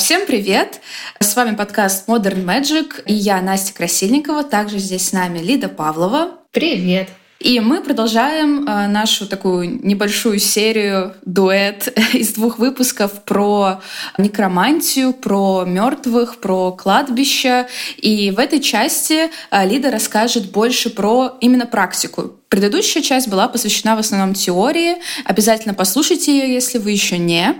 Всем 0.00 0.24
привет! 0.24 0.80
С 1.20 1.36
вами 1.36 1.54
подкаст 1.54 2.08
Modern 2.08 2.42
Magic 2.42 3.02
и 3.04 3.12
я, 3.12 3.42
Настя 3.42 3.74
Красильникова. 3.74 4.44
Также 4.44 4.78
здесь 4.78 5.08
с 5.08 5.12
нами 5.12 5.40
Лида 5.40 5.68
Павлова. 5.68 6.38
Привет! 6.52 7.10
И 7.38 7.60
мы 7.60 7.82
продолжаем 7.82 8.66
э, 8.66 8.86
нашу 8.86 9.26
такую 9.28 9.86
небольшую 9.86 10.38
серию 10.38 11.16
дуэт 11.26 11.92
из 12.14 12.32
двух 12.32 12.58
выпусков 12.58 13.24
про 13.26 13.82
некромантию, 14.16 15.12
про 15.12 15.64
мертвых, 15.66 16.38
про 16.38 16.72
кладбище. 16.72 17.68
И 17.98 18.30
в 18.30 18.38
этой 18.38 18.60
части 18.60 19.28
э, 19.50 19.68
Лида 19.68 19.90
расскажет 19.90 20.50
больше 20.50 20.88
про 20.88 21.36
именно 21.42 21.66
практику 21.66 22.39
Предыдущая 22.50 23.00
часть 23.00 23.28
была 23.28 23.46
посвящена 23.46 23.94
в 23.94 24.00
основном 24.00 24.34
теории. 24.34 24.96
Обязательно 25.24 25.72
послушайте 25.72 26.36
ее, 26.36 26.52
если 26.52 26.78
вы 26.78 26.90
еще 26.90 27.16
не. 27.16 27.54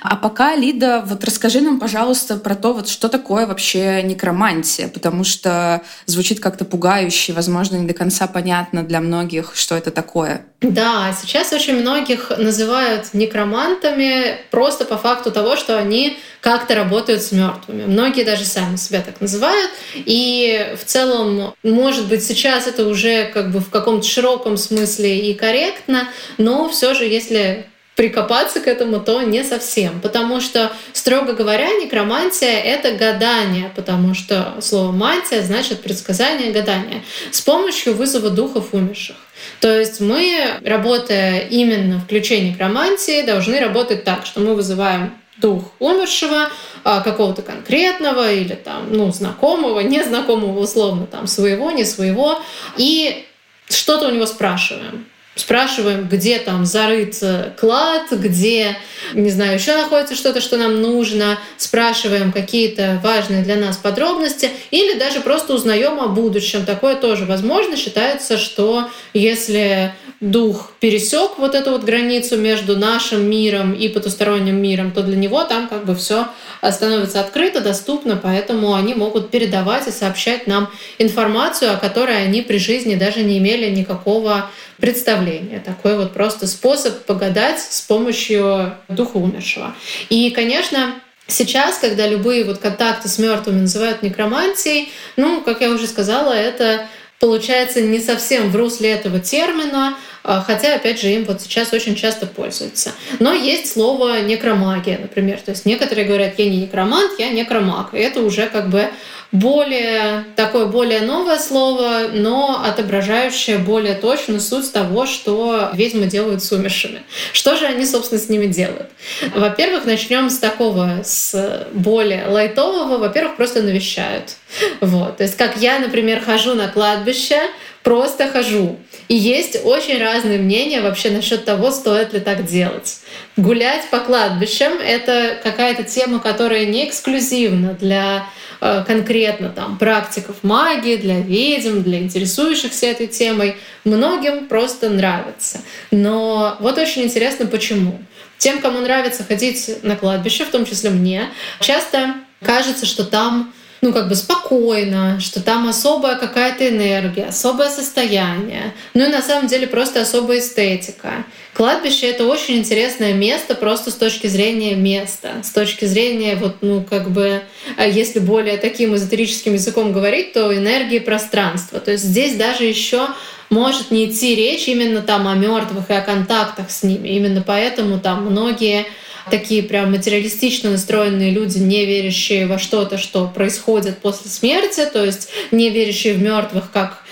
А 0.00 0.14
пока, 0.14 0.54
Лида, 0.54 1.02
вот 1.04 1.24
расскажи 1.24 1.60
нам, 1.60 1.80
пожалуйста, 1.80 2.36
про 2.36 2.54
то, 2.54 2.72
вот 2.72 2.88
что 2.88 3.08
такое 3.08 3.48
вообще 3.48 4.04
некромантия, 4.04 4.86
потому 4.86 5.24
что 5.24 5.82
звучит 6.06 6.38
как-то 6.38 6.64
пугающе, 6.64 7.32
возможно, 7.32 7.74
не 7.74 7.88
до 7.88 7.94
конца 7.94 8.28
понятно 8.28 8.84
для 8.84 9.00
многих, 9.00 9.56
что 9.56 9.74
это 9.74 9.90
такое. 9.90 10.46
Да, 10.62 11.14
сейчас 11.20 11.52
очень 11.52 11.76
многих 11.76 12.32
называют 12.36 13.12
некромантами 13.12 14.38
просто 14.50 14.86
по 14.86 14.96
факту 14.96 15.30
того, 15.30 15.54
что 15.54 15.76
они 15.76 16.18
как-то 16.40 16.74
работают 16.74 17.22
с 17.22 17.30
мертвыми. 17.30 17.84
Многие 17.84 18.24
даже 18.24 18.44
сами 18.44 18.76
себя 18.76 19.02
так 19.02 19.20
называют. 19.20 19.70
И 19.94 20.74
в 20.80 20.84
целом, 20.84 21.54
может 21.62 22.06
быть, 22.08 22.24
сейчас 22.24 22.66
это 22.66 22.86
уже 22.88 23.26
как 23.26 23.52
бы 23.52 23.60
в 23.60 23.68
каком-то 23.68 24.06
широком 24.06 24.56
смысле 24.56 25.18
и 25.18 25.34
корректно, 25.34 26.08
но 26.38 26.70
все 26.70 26.94
же, 26.94 27.04
если 27.04 27.66
прикопаться 27.96 28.60
к 28.60 28.66
этому, 28.66 29.00
то 29.00 29.22
не 29.22 29.42
совсем. 29.42 30.00
Потому 30.00 30.40
что, 30.40 30.72
строго 30.92 31.32
говоря, 31.32 31.68
некромантия— 31.82 32.60
это 32.64 32.92
гадание, 32.92 33.72
потому 33.74 34.14
что 34.14 34.56
слово 34.60 34.92
«мантия» 34.92 35.42
значит 35.42 35.82
предсказание, 35.82 36.52
гадание, 36.52 37.02
с 37.30 37.40
помощью 37.40 37.94
вызова 37.94 38.30
духов 38.30 38.68
умерших. 38.72 39.16
То 39.60 39.78
есть 39.78 40.00
мы, 40.00 40.58
работая 40.64 41.40
именно 41.40 41.98
в 41.98 42.06
ключе 42.06 42.40
некромантии, 42.40 43.22
должны 43.22 43.60
работать 43.60 44.04
так, 44.04 44.26
что 44.26 44.40
мы 44.40 44.54
вызываем 44.54 45.12
дух 45.38 45.72
умершего, 45.78 46.48
а, 46.84 47.00
какого-то 47.00 47.42
конкретного 47.42 48.32
или 48.32 48.54
там, 48.54 48.92
ну, 48.92 49.12
знакомого, 49.12 49.80
незнакомого 49.82 50.60
условно, 50.60 51.06
там, 51.06 51.26
своего, 51.26 51.70
не 51.70 51.84
своего, 51.84 52.40
и 52.76 53.26
что-то 53.68 54.08
у 54.08 54.10
него 54.10 54.26
спрашиваем 54.26 55.06
спрашиваем, 55.36 56.08
где 56.08 56.38
там 56.38 56.66
зарыт 56.66 57.22
клад, 57.60 58.10
где, 58.10 58.76
не 59.14 59.30
знаю, 59.30 59.54
еще 59.54 59.76
находится 59.76 60.16
что-то, 60.16 60.40
что 60.40 60.56
нам 60.56 60.80
нужно, 60.82 61.38
спрашиваем 61.58 62.32
какие-то 62.32 63.00
важные 63.04 63.44
для 63.44 63.56
нас 63.56 63.76
подробности 63.76 64.50
или 64.70 64.98
даже 64.98 65.20
просто 65.20 65.54
узнаем 65.54 66.00
о 66.00 66.08
будущем. 66.08 66.64
Такое 66.64 66.96
тоже 66.96 67.26
возможно. 67.26 67.76
Считается, 67.76 68.38
что 68.38 68.88
если 69.12 69.94
дух 70.20 70.72
пересек 70.80 71.32
вот 71.36 71.54
эту 71.54 71.72
вот 71.72 71.84
границу 71.84 72.38
между 72.38 72.76
нашим 72.76 73.28
миром 73.28 73.72
и 73.72 73.88
потусторонним 73.88 74.56
миром, 74.56 74.90
то 74.90 75.02
для 75.02 75.16
него 75.16 75.44
там 75.44 75.68
как 75.68 75.84
бы 75.84 75.94
все 75.94 76.28
становится 76.70 77.20
открыто, 77.20 77.60
доступно, 77.60 78.16
поэтому 78.16 78.74
они 78.74 78.94
могут 78.94 79.30
передавать 79.30 79.86
и 79.86 79.90
сообщать 79.90 80.46
нам 80.46 80.70
информацию, 80.98 81.72
о 81.72 81.76
которой 81.76 82.24
они 82.24 82.40
при 82.40 82.56
жизни 82.56 82.94
даже 82.94 83.22
не 83.22 83.36
имели 83.36 83.68
никакого 83.68 84.50
представления. 84.78 85.60
Такой 85.60 85.96
вот 85.96 86.12
просто 86.12 86.46
способ 86.46 87.04
погадать 87.04 87.60
с 87.60 87.80
помощью 87.80 88.74
духа 88.88 89.16
умершего. 89.16 89.74
И, 90.08 90.30
конечно, 90.30 90.94
Сейчас, 91.28 91.78
когда 91.78 92.06
любые 92.06 92.44
вот 92.44 92.58
контакты 92.58 93.08
с 93.08 93.18
мертвыми 93.18 93.62
называют 93.62 94.00
некромантией, 94.00 94.92
ну, 95.16 95.40
как 95.40 95.60
я 95.60 95.70
уже 95.70 95.88
сказала, 95.88 96.32
это 96.32 96.86
получается 97.18 97.80
не 97.80 97.98
совсем 97.98 98.50
в 98.50 98.56
русле 98.56 98.92
этого 98.92 99.18
термина, 99.18 99.96
а, 100.22 100.42
хотя, 100.42 100.74
опять 100.74 101.00
же, 101.00 101.08
им 101.08 101.24
вот 101.24 101.40
сейчас 101.40 101.72
очень 101.72 101.94
часто 101.94 102.26
пользуются. 102.26 102.92
Но 103.18 103.32
есть 103.32 103.72
слово 103.72 104.20
некромагия, 104.20 104.98
например. 104.98 105.40
То 105.40 105.52
есть 105.52 105.66
некоторые 105.66 106.06
говорят, 106.06 106.38
я 106.38 106.48
не 106.48 106.58
некромант, 106.58 107.18
я 107.18 107.30
некромаг. 107.30 107.94
И 107.94 107.98
это 107.98 108.22
уже 108.22 108.46
как 108.48 108.68
бы 108.68 108.90
более 109.32 110.24
такое 110.36 110.66
более 110.66 111.00
новое 111.00 111.38
слово, 111.38 112.08
но 112.12 112.62
отображающее 112.64 113.58
более 113.58 113.94
точно 113.94 114.40
суть 114.40 114.72
того, 114.72 115.06
что 115.06 115.70
ведьмы 115.72 116.06
делают 116.06 116.42
с 116.42 116.52
умершими. 116.52 117.02
Что 117.32 117.56
же 117.56 117.66
они, 117.66 117.84
собственно, 117.86 118.20
с 118.20 118.28
ними 118.28 118.46
делают? 118.46 118.88
Во-первых, 119.34 119.84
начнем 119.84 120.30
с 120.30 120.38
такого, 120.38 121.02
с 121.04 121.66
более 121.72 122.26
лайтового. 122.26 122.98
Во-первых, 122.98 123.36
просто 123.36 123.62
навещают. 123.62 124.36
Вот. 124.80 125.18
То 125.18 125.24
есть, 125.24 125.36
как 125.36 125.56
я, 125.56 125.78
например, 125.78 126.22
хожу 126.22 126.54
на 126.54 126.68
кладбище, 126.68 127.40
просто 127.86 128.28
хожу. 128.28 128.80
И 129.06 129.14
есть 129.14 129.60
очень 129.64 130.02
разные 130.02 130.40
мнения 130.40 130.80
вообще 130.80 131.08
насчет 131.10 131.44
того, 131.44 131.70
стоит 131.70 132.12
ли 132.12 132.18
так 132.18 132.44
делать. 132.44 132.98
Гулять 133.36 133.88
по 133.92 134.00
кладбищам— 134.00 134.72
это 134.84 135.38
какая-то 135.40 135.84
тема, 135.84 136.18
которая 136.18 136.66
не 136.66 136.88
эксклюзивна 136.88 137.74
для 137.74 138.26
э, 138.60 138.82
конкретно 138.84 139.50
там 139.50 139.78
практиков 139.78 140.34
магии, 140.42 140.96
для 140.96 141.20
ведьм, 141.20 141.82
для 141.84 142.00
интересующихся 142.00 142.86
этой 142.86 143.06
темой. 143.06 143.54
Многим 143.84 144.48
просто 144.48 144.90
нравится. 144.90 145.60
Но 145.92 146.56
вот 146.58 146.78
очень 146.78 147.02
интересно, 147.02 147.46
почему. 147.46 148.00
Тем, 148.36 148.60
кому 148.60 148.80
нравится 148.80 149.22
ходить 149.22 149.70
на 149.84 149.94
кладбище, 149.94 150.44
в 150.44 150.50
том 150.50 150.66
числе 150.66 150.90
мне, 150.90 151.28
часто 151.60 152.14
кажется, 152.42 152.84
что 152.84 153.04
там 153.04 153.52
ну, 153.80 153.92
как 153.92 154.08
бы 154.08 154.14
спокойно, 154.14 155.20
что 155.20 155.42
там 155.42 155.68
особая 155.68 156.16
какая-то 156.16 156.68
энергия, 156.68 157.26
особое 157.26 157.68
состояние. 157.68 158.74
Ну 158.94 159.04
и 159.04 159.08
на 159.08 159.22
самом 159.22 159.48
деле 159.48 159.66
просто 159.66 160.00
особая 160.00 160.38
эстетика. 160.38 161.24
Кладбище— 161.54 162.06
это 162.08 162.26
очень 162.26 162.58
интересное 162.58 163.14
место 163.14 163.54
просто 163.54 163.90
с 163.90 163.94
точки 163.94 164.26
зрения 164.26 164.74
места, 164.74 165.42
с 165.42 165.50
точки 165.50 165.86
зрения, 165.86 166.36
вот, 166.36 166.56
ну, 166.60 166.82
как 166.82 167.10
бы, 167.10 167.42
а 167.76 167.86
если 167.86 168.18
более 168.18 168.58
таким 168.58 168.94
эзотерическим 168.94 169.54
языком 169.54 169.92
говорить, 169.92 170.32
то 170.34 170.54
энергии 170.54 170.98
пространства. 170.98 171.80
То 171.80 171.92
есть 171.92 172.04
здесь 172.04 172.34
даже 172.36 172.64
еще 172.64 173.08
может 173.48 173.90
не 173.90 174.06
идти 174.06 174.34
речь 174.34 174.68
именно 174.68 175.00
там 175.00 175.28
о 175.28 175.34
мертвых 175.34 175.88
и 175.90 175.94
о 175.94 176.00
контактах 176.00 176.70
с 176.70 176.82
ними. 176.82 177.08
Именно 177.08 177.42
поэтому 177.46 178.00
там 178.00 178.26
многие 178.26 178.86
такие 179.30 179.62
прям 179.62 179.92
материалистично 179.92 180.70
настроенные 180.70 181.30
люди, 181.30 181.58
не 181.58 181.84
верящие 181.84 182.46
во 182.46 182.58
что-то, 182.58 182.98
что 182.98 183.26
происходит 183.26 183.98
после 183.98 184.30
смерти, 184.30 184.88
то 184.92 185.04
есть 185.04 185.28
не 185.50 185.70
верящие 185.70 186.14
в 186.14 186.22
мертвых 186.22 186.70
как 186.70 187.02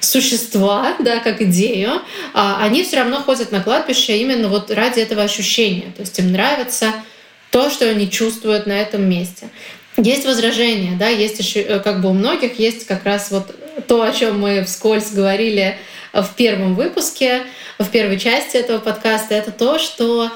существа, 0.00 0.94
да, 1.00 1.18
как 1.18 1.42
идею, 1.42 2.02
а 2.34 2.58
они 2.62 2.84
все 2.84 2.98
равно 2.98 3.22
ходят 3.22 3.50
на 3.50 3.62
кладбище 3.62 4.18
именно 4.18 4.48
вот 4.48 4.70
ради 4.70 5.00
этого 5.00 5.22
ощущения. 5.22 5.92
То 5.96 6.02
есть 6.02 6.18
им 6.18 6.32
нравится 6.32 6.92
то, 7.50 7.70
что 7.70 7.88
они 7.88 8.10
чувствуют 8.10 8.66
на 8.66 8.72
этом 8.72 9.08
месте. 9.08 9.48
Есть 9.96 10.26
возражения, 10.26 10.96
да, 10.98 11.08
есть 11.08 11.38
еще, 11.38 11.60
э, 11.62 11.78
как 11.80 12.02
бы 12.02 12.10
у 12.10 12.12
многих 12.12 12.58
есть 12.58 12.86
как 12.86 13.04
раз 13.04 13.30
вот 13.30 13.54
то, 13.88 14.02
о 14.02 14.12
чем 14.12 14.38
мы 14.38 14.62
вскользь 14.64 15.10
говорили 15.10 15.78
в 16.12 16.28
первом 16.36 16.74
выпуске, 16.74 17.44
в 17.78 17.88
первой 17.88 18.18
части 18.18 18.56
этого 18.56 18.78
подкаста, 18.78 19.34
это 19.34 19.52
то, 19.52 19.78
что 19.78 20.30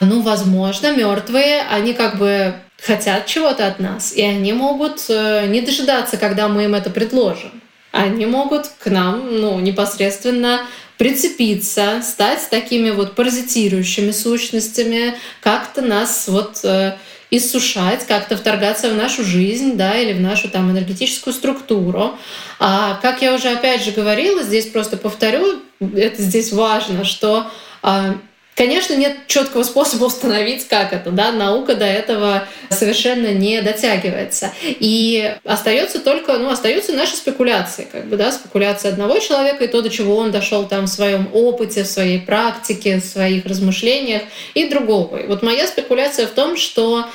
ну, 0.00 0.22
возможно, 0.22 0.96
мертвые, 0.96 1.62
они 1.70 1.92
как 1.92 2.18
бы 2.18 2.54
хотят 2.82 3.26
чего-то 3.26 3.66
от 3.66 3.78
нас, 3.78 4.12
и 4.12 4.22
они 4.22 4.52
могут 4.52 5.04
э, 5.08 5.46
не 5.48 5.60
дожидаться, 5.60 6.16
когда 6.16 6.48
мы 6.48 6.64
им 6.64 6.74
это 6.74 6.90
предложим. 6.90 7.60
Они 7.92 8.24
могут 8.24 8.68
к 8.78 8.86
нам, 8.88 9.40
ну, 9.40 9.58
непосредственно 9.60 10.60
прицепиться, 10.96 12.02
стать 12.02 12.48
такими 12.50 12.90
вот 12.90 13.14
паразитирующими 13.14 14.10
сущностями, 14.10 15.14
как-то 15.40 15.82
нас 15.82 16.28
вот 16.28 16.60
э, 16.64 16.96
иссушать, 17.30 18.06
как-то 18.06 18.36
вторгаться 18.36 18.90
в 18.90 18.96
нашу 18.96 19.24
жизнь, 19.24 19.76
да, 19.76 19.98
или 19.98 20.12
в 20.12 20.20
нашу 20.20 20.48
там 20.48 20.70
энергетическую 20.70 21.32
структуру. 21.32 22.16
А 22.58 22.98
как 23.02 23.22
я 23.22 23.34
уже 23.34 23.48
опять 23.48 23.84
же 23.84 23.92
говорила, 23.92 24.42
здесь 24.42 24.66
просто 24.66 24.96
повторю, 24.96 25.60
это 25.80 26.22
здесь 26.22 26.52
важно, 26.52 27.04
что 27.04 27.50
а, 27.82 28.16
Конечно, 28.60 28.92
нет 28.92 29.16
четкого 29.26 29.62
способа 29.62 30.04
установить, 30.04 30.68
как 30.68 30.92
это. 30.92 31.10
Да? 31.12 31.32
Наука 31.32 31.76
до 31.76 31.86
этого 31.86 32.46
совершенно 32.68 33.28
не 33.28 33.62
дотягивается. 33.62 34.52
И 34.62 35.34
остается 35.44 35.98
только, 35.98 36.36
ну, 36.36 36.50
остаются 36.50 36.92
наши 36.92 37.16
спекуляции, 37.16 37.88
как 37.90 38.04
бы, 38.04 38.18
да, 38.18 38.30
спекуляции 38.30 38.90
одного 38.90 39.18
человека 39.18 39.64
и 39.64 39.66
то, 39.66 39.80
до 39.80 39.88
чего 39.88 40.14
он 40.14 40.30
дошел 40.30 40.68
там 40.68 40.84
в 40.84 40.88
своем 40.88 41.30
опыте, 41.32 41.84
в 41.84 41.86
своей 41.86 42.20
практике, 42.20 43.00
в 43.00 43.04
своих 43.06 43.46
размышлениях, 43.46 44.24
и 44.52 44.68
другого. 44.68 45.16
И 45.16 45.26
вот 45.26 45.42
моя 45.42 45.66
спекуляция 45.66 46.26
в 46.26 46.32
том, 46.32 46.58
что 46.58 47.06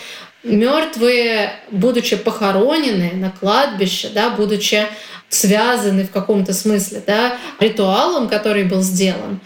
мертвые, 0.42 1.54
будучи 1.70 2.16
похоронены 2.16 3.12
на 3.14 3.30
кладбище, 3.30 4.10
да, 4.12 4.32
будучи 4.32 4.88
связаны 5.30 6.06
в 6.06 6.10
каком-то 6.10 6.54
смысле 6.54 7.04
да, 7.06 7.38
ритуалом, 7.60 8.30
который 8.30 8.64
был 8.64 8.82
сделан, 8.82 9.42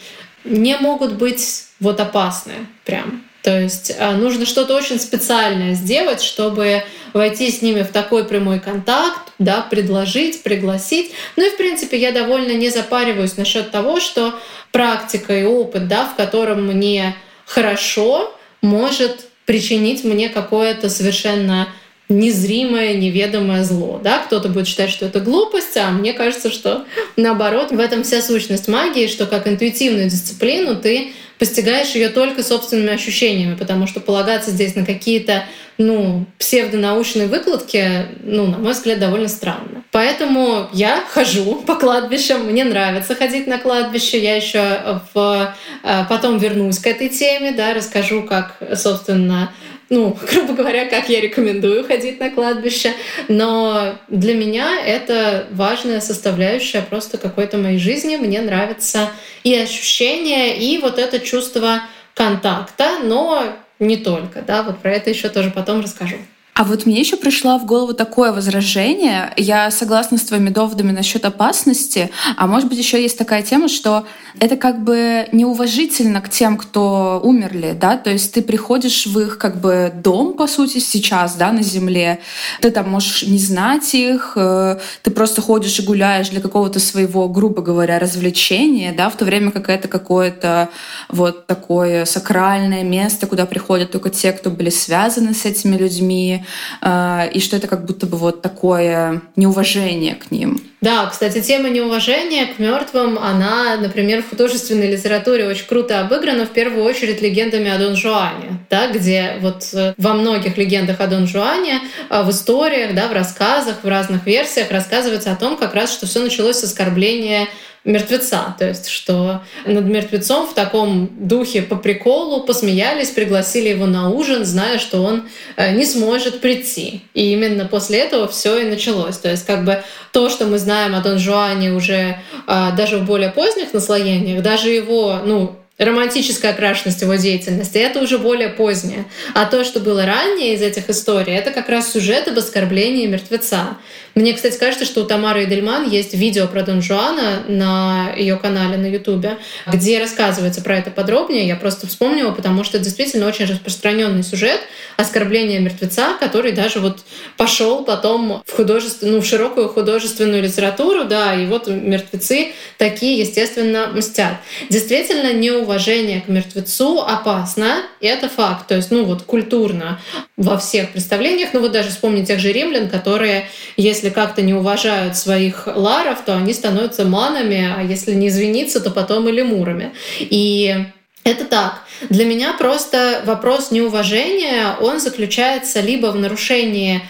не 0.46 0.78
могут 0.78 1.16
быть 1.16 1.66
вот 1.80 2.00
опасные 2.00 2.66
прям. 2.86 3.24
То 3.42 3.58
есть 3.58 3.94
а, 3.98 4.12
нужно 4.12 4.46
что-то 4.46 4.76
очень 4.76 5.00
специальное 5.00 5.74
сделать, 5.74 6.22
чтобы 6.22 6.84
войти 7.14 7.50
с 7.50 7.62
ними 7.62 7.84
в 7.84 7.88
такой 7.88 8.26
прямой 8.26 8.60
контакт, 8.60 9.32
да, 9.40 9.62
предложить, 9.62 10.44
пригласить. 10.44 11.12
Ну 11.38 11.48
и, 11.48 11.50
в 11.50 11.58
принципе, 11.58 11.98
я 11.98 12.12
довольно 12.12 12.54
не 12.54 12.70
запариваюсь 12.70 13.38
насчет 13.38 13.72
того, 13.72 14.02
что 14.02 14.38
практика 14.72 15.34
и 15.38 15.46
опыт, 15.46 15.88
да, 15.88 16.06
в 16.06 16.16
котором 16.16 16.66
мне 16.66 17.16
хорошо, 17.46 18.36
может 18.62 19.26
причинить 19.46 20.04
мне 20.04 20.30
какое-то 20.30 20.90
совершенно 20.90 21.70
незримое, 22.10 22.96
неведомое 22.96 23.64
зло. 23.64 24.02
Да? 24.04 24.20
Кто-то 24.20 24.50
будет 24.50 24.68
считать, 24.68 24.90
что 24.90 25.06
это 25.06 25.20
глупость, 25.20 25.78
а 25.78 25.92
мне 25.92 26.14
кажется, 26.14 26.52
что 26.52 26.86
наоборот, 27.16 27.72
в 27.72 27.80
этом 27.80 28.04
вся 28.04 28.22
сущность 28.22 28.68
магии, 28.68 29.08
что 29.08 29.28
как 29.28 29.48
интуитивную 29.48 30.10
дисциплину 30.10 30.76
ты 30.76 31.14
постигаешь 31.38 31.96
ее 31.96 32.10
только 32.10 32.44
собственными 32.44 32.94
ощущениями, 32.94 33.56
потому 33.56 33.88
что 33.88 34.02
полагаться 34.02 34.52
здесь 34.52 34.76
на 34.76 34.86
какие-то 34.86 35.46
ну, 35.78 36.26
псевдонаучные 36.38 37.28
выкладки, 37.28 38.08
ну, 38.24 38.48
на 38.48 38.58
мой 38.58 38.74
взгляд, 38.74 39.00
довольно 39.00 39.30
странно. 39.30 39.84
Поэтому 39.92 40.68
я 40.74 41.02
хожу 41.10 41.56
по 41.66 41.76
кладбищам, 41.76 42.48
мне 42.48 42.66
нравится 42.66 43.16
ходить 43.16 43.48
на 43.48 43.58
кладбище, 43.58 44.20
я 44.20 44.36
еще 44.36 45.02
в... 45.14 45.56
Э, 45.84 46.04
потом 46.10 46.38
вернусь 46.38 46.80
к 46.80 46.88
этой 46.88 47.08
теме, 47.08 47.54
да, 47.54 47.74
расскажу, 47.74 48.24
как, 48.24 48.58
собственно, 48.76 49.54
ну, 49.90 50.18
грубо 50.32 50.54
говоря, 50.54 50.86
как 50.86 51.10
я 51.10 51.22
рекомендую 51.22 51.84
ходить 51.86 52.20
на 52.20 52.30
кладбище. 52.30 52.94
Но 53.28 53.96
для 54.08 54.34
меня 54.34 54.80
это 54.86 55.48
важная 55.52 56.02
составляющая 56.02 56.82
просто 56.82 57.18
какой-то 57.18 57.58
моей 57.58 57.80
жизни. 57.80 58.16
Мне 58.16 58.42
нравится 58.42 59.10
и 59.44 59.56
ощущение, 59.56 60.58
и 60.58 60.78
вот 60.78 61.00
это 61.00 61.20
чувство 61.20 61.82
контакта, 62.14 63.00
но 63.04 63.56
не 63.80 63.98
только, 63.98 64.42
да, 64.42 64.64
вот 64.64 64.80
про 64.80 64.92
это 64.92 65.10
еще 65.10 65.30
тоже 65.30 65.52
потом 65.52 65.82
расскажу. 65.82 66.18
А 66.60 66.66
вот 66.66 66.86
мне 66.86 67.00
еще 67.00 67.16
пришло 67.16 67.58
в 67.58 67.66
голову 67.66 67.94
такое 67.94 68.34
возражение. 68.34 69.32
Я 69.38 69.72
согласна 69.72 70.18
с 70.18 70.24
твоими 70.24 70.50
доводами 70.50 70.92
насчет 70.92 71.24
опасности, 71.24 72.12
а 72.36 72.48
может 72.48 72.68
быть 72.68 72.78
еще 72.78 73.02
есть 73.02 73.18
такая 73.18 73.44
тема, 73.44 73.70
что 73.70 74.06
это 74.42 74.58
как 74.58 74.84
бы 74.84 75.30
неуважительно 75.32 76.20
к 76.20 76.30
тем, 76.30 76.58
кто 76.58 77.22
умерли, 77.24 77.78
да, 77.80 77.96
то 77.96 78.10
есть 78.10 78.34
ты 78.34 78.42
приходишь 78.42 79.06
в 79.06 79.18
их 79.22 79.38
как 79.38 79.62
бы 79.62 79.94
дом, 79.96 80.34
по 80.34 80.48
сути, 80.48 80.80
сейчас, 80.80 81.36
да, 81.36 81.54
на 81.54 81.64
земле, 81.64 82.20
ты 82.60 82.72
там 82.72 82.90
можешь 82.90 83.24
не 83.24 83.40
знать 83.40 83.94
их, 83.96 84.34
э, 84.36 84.80
ты 85.02 85.12
просто 85.12 85.42
ходишь 85.42 85.80
и 85.80 85.84
гуляешь 85.84 86.28
для 86.28 86.42
какого-то 86.42 86.82
своего, 86.82 87.30
грубо 87.30 87.62
говоря, 87.62 88.00
развлечения, 88.00 88.92
да, 88.92 89.10
в 89.10 89.16
то 89.16 89.24
время 89.24 89.52
как 89.52 89.70
это 89.70 89.88
какое-то 89.88 90.68
вот 91.08 91.48
такое 91.48 92.04
сакральное 92.04 92.84
место, 92.84 93.28
куда 93.28 93.46
приходят 93.46 93.92
только 93.92 94.10
те, 94.10 94.34
кто 94.34 94.50
были 94.50 94.70
связаны 94.70 95.34
с 95.34 95.46
этими 95.46 95.78
людьми, 95.78 96.44
и 96.82 97.40
что 97.40 97.58
это 97.58 97.68
как 97.68 97.86
будто 97.86 98.06
бы 98.06 98.18
вот 98.18 98.42
такое 98.42 99.22
неуважение 99.36 100.16
к 100.16 100.32
ним. 100.32 100.62
Да, 100.82 101.08
кстати, 101.08 101.42
тема 101.42 101.68
неуважения 101.68 102.46
к 102.46 102.58
мертвым, 102.58 103.20
она, 103.20 103.76
например, 103.76 104.24
в 104.24 104.30
художественной 104.30 104.90
литературе 104.90 105.46
очень 105.46 105.68
круто 105.68 106.00
обыграна, 106.00 106.46
в 106.46 106.52
первую 106.52 106.86
очередь 106.86 107.22
легендами 107.22 107.70
о 107.70 107.78
Дон 107.78 107.98
Жуане, 107.98 108.66
да, 108.70 108.88
где 108.88 109.36
вот 109.42 109.68
э, 109.74 109.94
во 109.98 110.14
многих 110.14 110.58
легендах 110.58 111.02
о 111.02 111.08
Дон 111.08 111.28
Жуане, 111.28 111.82
э, 112.10 112.24
в 112.24 112.30
историях, 112.30 112.96
да, 112.96 113.10
в 113.10 113.12
рассказах, 113.12 113.84
в 113.84 113.88
разных 113.90 114.26
версиях 114.26 114.72
рассказывается 114.72 115.34
о 115.34 115.36
том, 115.36 115.58
как 115.58 115.74
раз, 115.74 115.92
что 115.92 116.08
все 116.08 116.22
началось 116.22 116.60
с 116.60 116.64
оскорбления 116.64 117.50
мертвеца. 117.84 118.56
То 118.58 118.68
есть, 118.68 118.88
что 118.88 119.42
над 119.66 119.86
мертвецом 119.86 120.48
в 120.48 120.54
таком 120.54 121.10
духе 121.20 121.62
по 121.62 121.76
приколу 121.76 122.44
посмеялись, 122.44 123.10
пригласили 123.10 123.70
его 123.70 123.86
на 123.86 124.10
ужин, 124.10 124.46
зная, 124.46 124.80
что 124.80 125.02
он 125.02 125.24
э, 125.56 125.76
не 125.76 125.86
сможет 125.86 126.42
прийти. 126.42 127.02
И 127.14 127.34
именно 127.34 127.66
после 127.66 128.00
этого 128.00 128.28
все 128.28 128.60
и 128.60 128.70
началось. 128.70 129.18
То 129.18 129.30
есть, 129.30 129.46
как 129.46 129.64
бы 129.64 129.84
то, 130.12 130.30
что 130.30 130.46
мы 130.46 130.58
знаем 130.58 130.96
о 130.96 131.02
Дон 131.02 131.20
Жуане 131.20 131.72
уже 131.72 132.20
а, 132.48 132.72
даже 132.72 132.98
в 132.98 133.06
более 133.06 133.30
поздних 133.30 133.74
наслоениях, 133.74 134.42
даже 134.42 134.70
его, 134.70 135.20
ну, 135.24 135.56
романтическая 135.80 136.52
окрашенность 136.52 137.02
его 137.02 137.16
деятельности, 137.16 137.78
это 137.78 138.02
уже 138.02 138.20
более 138.20 138.50
позднее. 138.50 139.06
А 139.34 139.46
то, 139.46 139.64
что 139.64 139.80
было 139.80 140.06
ранее 140.06 140.54
из 140.54 140.62
этих 140.62 140.90
историй, 140.90 141.34
это 141.34 141.52
как 141.52 141.70
раз 141.70 141.92
сюжет 141.92 142.28
об 142.28 142.38
оскорблении 142.38 143.08
мертвеца. 143.08 143.78
Мне, 144.16 144.34
кстати, 144.34 144.58
кажется, 144.58 144.86
что 144.86 145.02
у 145.02 145.06
Тамары 145.06 145.46
Эдельман 145.46 145.90
есть 145.90 146.14
видео 146.14 146.48
про 146.48 146.64
Дон 146.64 146.82
Жуана 146.82 147.44
на 147.48 148.12
ее 148.18 148.36
канале 148.38 148.76
на 148.76 148.88
Ютубе, 148.88 149.38
где 149.66 150.00
рассказывается 150.00 150.62
про 150.62 150.78
это 150.78 150.92
подробнее. 150.92 151.48
Я 151.48 151.56
просто 151.56 151.88
вспомнила, 151.88 152.32
потому 152.32 152.64
что 152.64 152.78
это 152.78 152.86
действительно 152.86 153.28
очень 153.28 153.46
распространенный 153.46 154.24
сюжет 154.24 154.60
оскорбления 154.98 155.60
мертвеца, 155.60 156.18
который 156.20 156.52
даже 156.52 156.80
вот 156.80 157.00
пошел 157.38 157.86
потом 157.86 158.44
в 158.46 158.52
художественную, 158.52 159.18
ну, 159.18 159.22
в 159.22 159.26
широкую 159.26 159.70
художественную 159.70 160.44
литературу, 160.44 161.06
да, 161.06 161.36
и 161.36 161.46
вот 161.46 161.68
мертвецы 161.68 162.52
такие, 162.78 163.20
естественно, 163.20 163.88
мстят. 163.94 164.34
Действительно, 164.70 165.32
неуважение 165.70 166.22
к 166.22 166.28
мертвецу 166.28 167.02
опасно, 167.02 167.84
и 168.02 168.08
это 168.08 168.28
факт. 168.28 168.68
То 168.68 168.76
есть, 168.76 168.90
ну 168.90 169.06
вот 169.06 169.22
культурно 169.22 170.00
во 170.36 170.58
всех 170.58 170.92
представлениях, 170.92 171.50
ну 171.54 171.60
вот 171.60 171.72
даже 171.72 171.90
вспомнить 171.90 172.28
тех 172.28 172.40
же 172.40 172.52
римлян, 172.52 172.90
которые, 172.90 173.48
если 173.78 174.10
как-то 174.10 174.42
не 174.42 174.56
уважают 174.56 175.16
своих 175.16 175.68
ларов, 175.68 176.20
то 176.26 176.36
они 176.36 176.54
становятся 176.54 177.06
манами, 177.06 177.72
а 177.78 177.84
если 177.84 178.14
не 178.14 178.30
извиниться, 178.30 178.80
то 178.80 178.90
потом 178.90 179.30
и 179.30 179.32
лемурами. 179.32 179.94
И 180.20 180.76
это 181.24 181.46
так. 181.46 181.84
Для 182.10 182.26
меня 182.26 182.54
просто 182.54 183.22
вопрос 183.26 183.70
неуважения, 183.70 184.76
он 184.82 185.00
заключается 185.00 185.82
либо 185.82 186.08
в 186.08 186.16
нарушении 186.16 187.02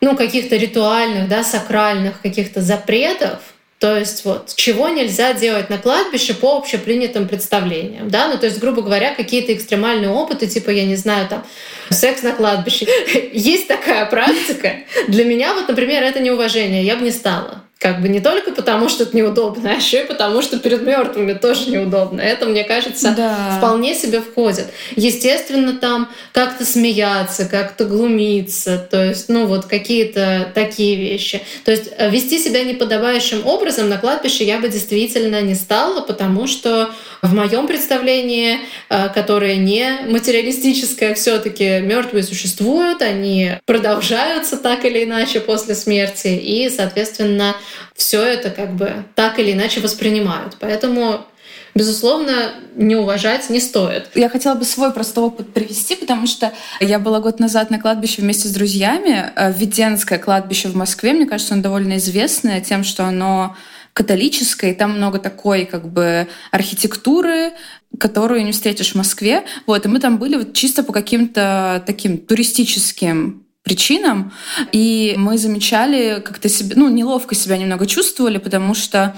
ну, 0.00 0.16
каких-то 0.16 0.56
ритуальных, 0.56 1.28
да, 1.28 1.44
сакральных 1.44 2.20
каких-то 2.22 2.60
запретов, 2.60 3.38
то 3.78 3.96
есть 3.96 4.24
вот 4.24 4.54
чего 4.56 4.88
нельзя 4.88 5.32
делать 5.34 5.70
на 5.70 5.78
кладбище 5.78 6.34
по 6.34 6.56
общепринятым 6.56 7.28
представлениям, 7.28 8.10
да, 8.10 8.28
ну 8.28 8.36
то 8.36 8.46
есть, 8.46 8.58
грубо 8.58 8.82
говоря, 8.82 9.14
какие-то 9.14 9.54
экстремальные 9.54 10.10
опыты, 10.10 10.48
типа, 10.48 10.70
я 10.70 10.84
не 10.84 10.96
знаю, 10.96 11.28
там, 11.28 11.46
секс 11.90 12.22
на 12.22 12.32
кладбище. 12.32 12.86
Есть 13.32 13.68
такая 13.68 14.06
практика. 14.06 14.80
Для 15.06 15.24
меня 15.24 15.54
вот, 15.54 15.68
например, 15.68 16.02
это 16.02 16.18
неуважение, 16.18 16.84
я 16.84 16.96
бы 16.96 17.04
не 17.04 17.12
стала. 17.12 17.62
Как 17.78 18.00
бы 18.02 18.08
не 18.08 18.18
только 18.18 18.50
потому, 18.50 18.88
что 18.88 19.04
это 19.04 19.16
неудобно, 19.16 19.70
а 19.70 19.74
еще 19.74 20.02
и 20.02 20.06
потому, 20.06 20.42
что 20.42 20.58
перед 20.58 20.82
мертвыми 20.82 21.34
тоже 21.34 21.70
неудобно. 21.70 22.20
Это, 22.20 22.46
мне 22.46 22.64
кажется, 22.64 23.14
да. 23.16 23.56
вполне 23.58 23.94
себе 23.94 24.20
входит. 24.20 24.66
Естественно, 24.96 25.74
там 25.74 26.08
как-то 26.32 26.64
смеяться, 26.64 27.44
как-то 27.44 27.84
глумиться, 27.84 28.84
то 28.90 29.04
есть, 29.04 29.28
ну 29.28 29.46
вот 29.46 29.66
какие-то 29.66 30.50
такие 30.56 30.96
вещи. 30.96 31.40
То 31.64 31.70
есть 31.70 31.90
э, 31.96 32.10
вести 32.10 32.40
себя 32.40 32.64
неподобающим 32.64 33.46
образом 33.46 33.88
на 33.88 33.96
кладбище 33.96 34.44
я 34.44 34.58
бы 34.58 34.68
действительно 34.68 35.40
не 35.40 35.54
стала, 35.54 36.00
потому 36.00 36.48
что 36.48 36.90
в 37.22 37.32
моем 37.32 37.68
представлении, 37.68 38.58
э, 38.88 39.08
которое 39.14 39.54
не 39.54 40.00
материалистическое, 40.08 41.14
все-таки 41.14 41.78
мертвые 41.78 42.24
существуют, 42.24 43.02
они 43.02 43.52
продолжаются 43.66 44.56
так 44.56 44.84
или 44.84 45.04
иначе 45.04 45.38
после 45.38 45.76
смерти, 45.76 46.28
и, 46.28 46.68
соответственно, 46.70 47.54
все 47.94 48.22
это 48.22 48.50
как 48.50 48.74
бы 48.74 49.04
так 49.14 49.38
или 49.38 49.52
иначе 49.52 49.80
воспринимают. 49.80 50.56
Поэтому 50.60 51.26
безусловно, 51.74 52.54
не 52.74 52.96
уважать 52.96 53.48
не 53.50 53.60
стоит. 53.60 54.08
Я 54.14 54.28
хотела 54.28 54.54
бы 54.54 54.64
свой 54.64 54.92
просто 54.92 55.20
опыт 55.20 55.52
привести, 55.52 55.94
потому 55.94 56.26
что 56.26 56.52
я 56.80 56.98
была 56.98 57.20
год 57.20 57.38
назад 57.38 57.70
на 57.70 57.78
кладбище 57.78 58.22
вместе 58.22 58.48
с 58.48 58.52
друзьями. 58.52 59.32
Э, 59.36 59.52
Введенское 59.52 60.18
кладбище 60.18 60.68
в 60.68 60.76
Москве, 60.76 61.12
мне 61.12 61.26
кажется, 61.26 61.54
оно 61.54 61.62
довольно 61.62 61.96
известное 61.98 62.60
тем, 62.60 62.82
что 62.82 63.04
оно 63.04 63.56
католическое, 63.92 64.72
и 64.72 64.74
там 64.74 64.92
много 64.92 65.18
такой 65.18 65.64
как 65.64 65.88
бы 65.88 66.28
архитектуры, 66.50 67.52
которую 67.98 68.44
не 68.44 68.52
встретишь 68.52 68.92
в 68.92 68.94
Москве. 68.96 69.44
Вот, 69.66 69.86
и 69.86 69.88
мы 69.88 69.98
там 69.98 70.18
были 70.18 70.36
вот 70.36 70.54
чисто 70.54 70.82
по 70.82 70.92
каким-то 70.92 71.82
таким 71.86 72.18
туристическим 72.18 73.47
причинам. 73.68 74.32
И 74.72 75.14
мы 75.18 75.36
замечали, 75.36 76.22
как-то 76.24 76.48
себе, 76.48 76.74
ну, 76.76 76.88
неловко 76.88 77.34
себя 77.34 77.58
немного 77.58 77.86
чувствовали, 77.86 78.38
потому 78.38 78.74
что 78.74 79.14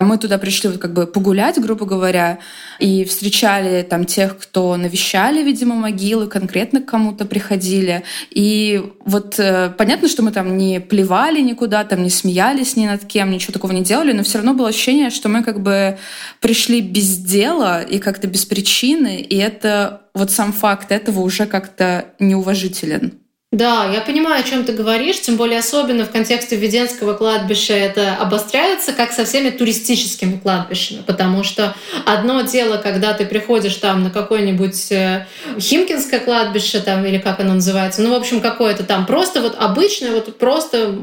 мы 0.00 0.18
туда 0.18 0.38
пришли 0.38 0.70
вот 0.70 0.80
как 0.80 0.92
бы 0.92 1.06
погулять, 1.06 1.60
грубо 1.60 1.86
говоря, 1.86 2.40
и 2.80 3.04
встречали 3.04 3.82
там 3.82 4.04
тех, 4.04 4.36
кто 4.38 4.76
навещали, 4.76 5.42
видимо, 5.44 5.76
могилы, 5.76 6.26
конкретно 6.26 6.80
к 6.80 6.86
кому-то 6.86 7.24
приходили. 7.26 8.02
И 8.30 8.82
вот 9.04 9.38
э, 9.38 9.72
понятно, 9.78 10.08
что 10.08 10.22
мы 10.22 10.32
там 10.32 10.56
не 10.56 10.80
плевали 10.80 11.40
никуда, 11.40 11.84
там 11.84 12.02
не 12.02 12.10
смеялись 12.10 12.74
ни 12.76 12.86
над 12.86 13.04
кем, 13.04 13.30
ничего 13.30 13.52
такого 13.52 13.70
не 13.70 13.82
делали, 13.82 14.12
но 14.12 14.24
все 14.24 14.38
равно 14.38 14.54
было 14.54 14.70
ощущение, 14.70 15.10
что 15.10 15.28
мы 15.28 15.44
как 15.44 15.62
бы 15.62 15.98
пришли 16.40 16.80
без 16.80 17.18
дела 17.18 17.82
и 17.82 18.00
как-то 18.00 18.26
без 18.26 18.44
причины, 18.46 19.20
и 19.20 19.36
это 19.36 20.02
вот 20.12 20.32
сам 20.32 20.52
факт 20.52 20.90
этого 20.90 21.20
уже 21.20 21.46
как-то 21.46 22.06
неуважителен. 22.18 23.21
Да, 23.52 23.84
я 23.92 24.00
понимаю, 24.00 24.40
о 24.40 24.48
чем 24.48 24.64
ты 24.64 24.72
говоришь, 24.72 25.20
тем 25.20 25.36
более 25.36 25.58
особенно 25.58 26.06
в 26.06 26.10
контексте 26.10 26.56
Введенского 26.56 27.12
кладбища 27.12 27.74
это 27.74 28.14
обостряется, 28.14 28.94
как 28.94 29.12
со 29.12 29.26
всеми 29.26 29.50
туристическими 29.50 30.38
кладбищами, 30.38 31.02
потому 31.06 31.44
что 31.44 31.76
одно 32.06 32.40
дело, 32.40 32.78
когда 32.78 33.12
ты 33.12 33.26
приходишь 33.26 33.74
там 33.74 34.04
на 34.04 34.10
какое-нибудь 34.10 34.90
э, 34.92 35.26
Химкинское 35.60 36.20
кладбище, 36.20 36.80
там, 36.80 37.04
или 37.04 37.18
как 37.18 37.40
оно 37.40 37.52
называется, 37.52 38.00
ну, 38.00 38.12
в 38.12 38.14
общем, 38.14 38.40
какое-то 38.40 38.84
там 38.84 39.04
просто 39.04 39.42
вот 39.42 39.54
обычное, 39.58 40.12
вот 40.12 40.38
просто 40.38 40.94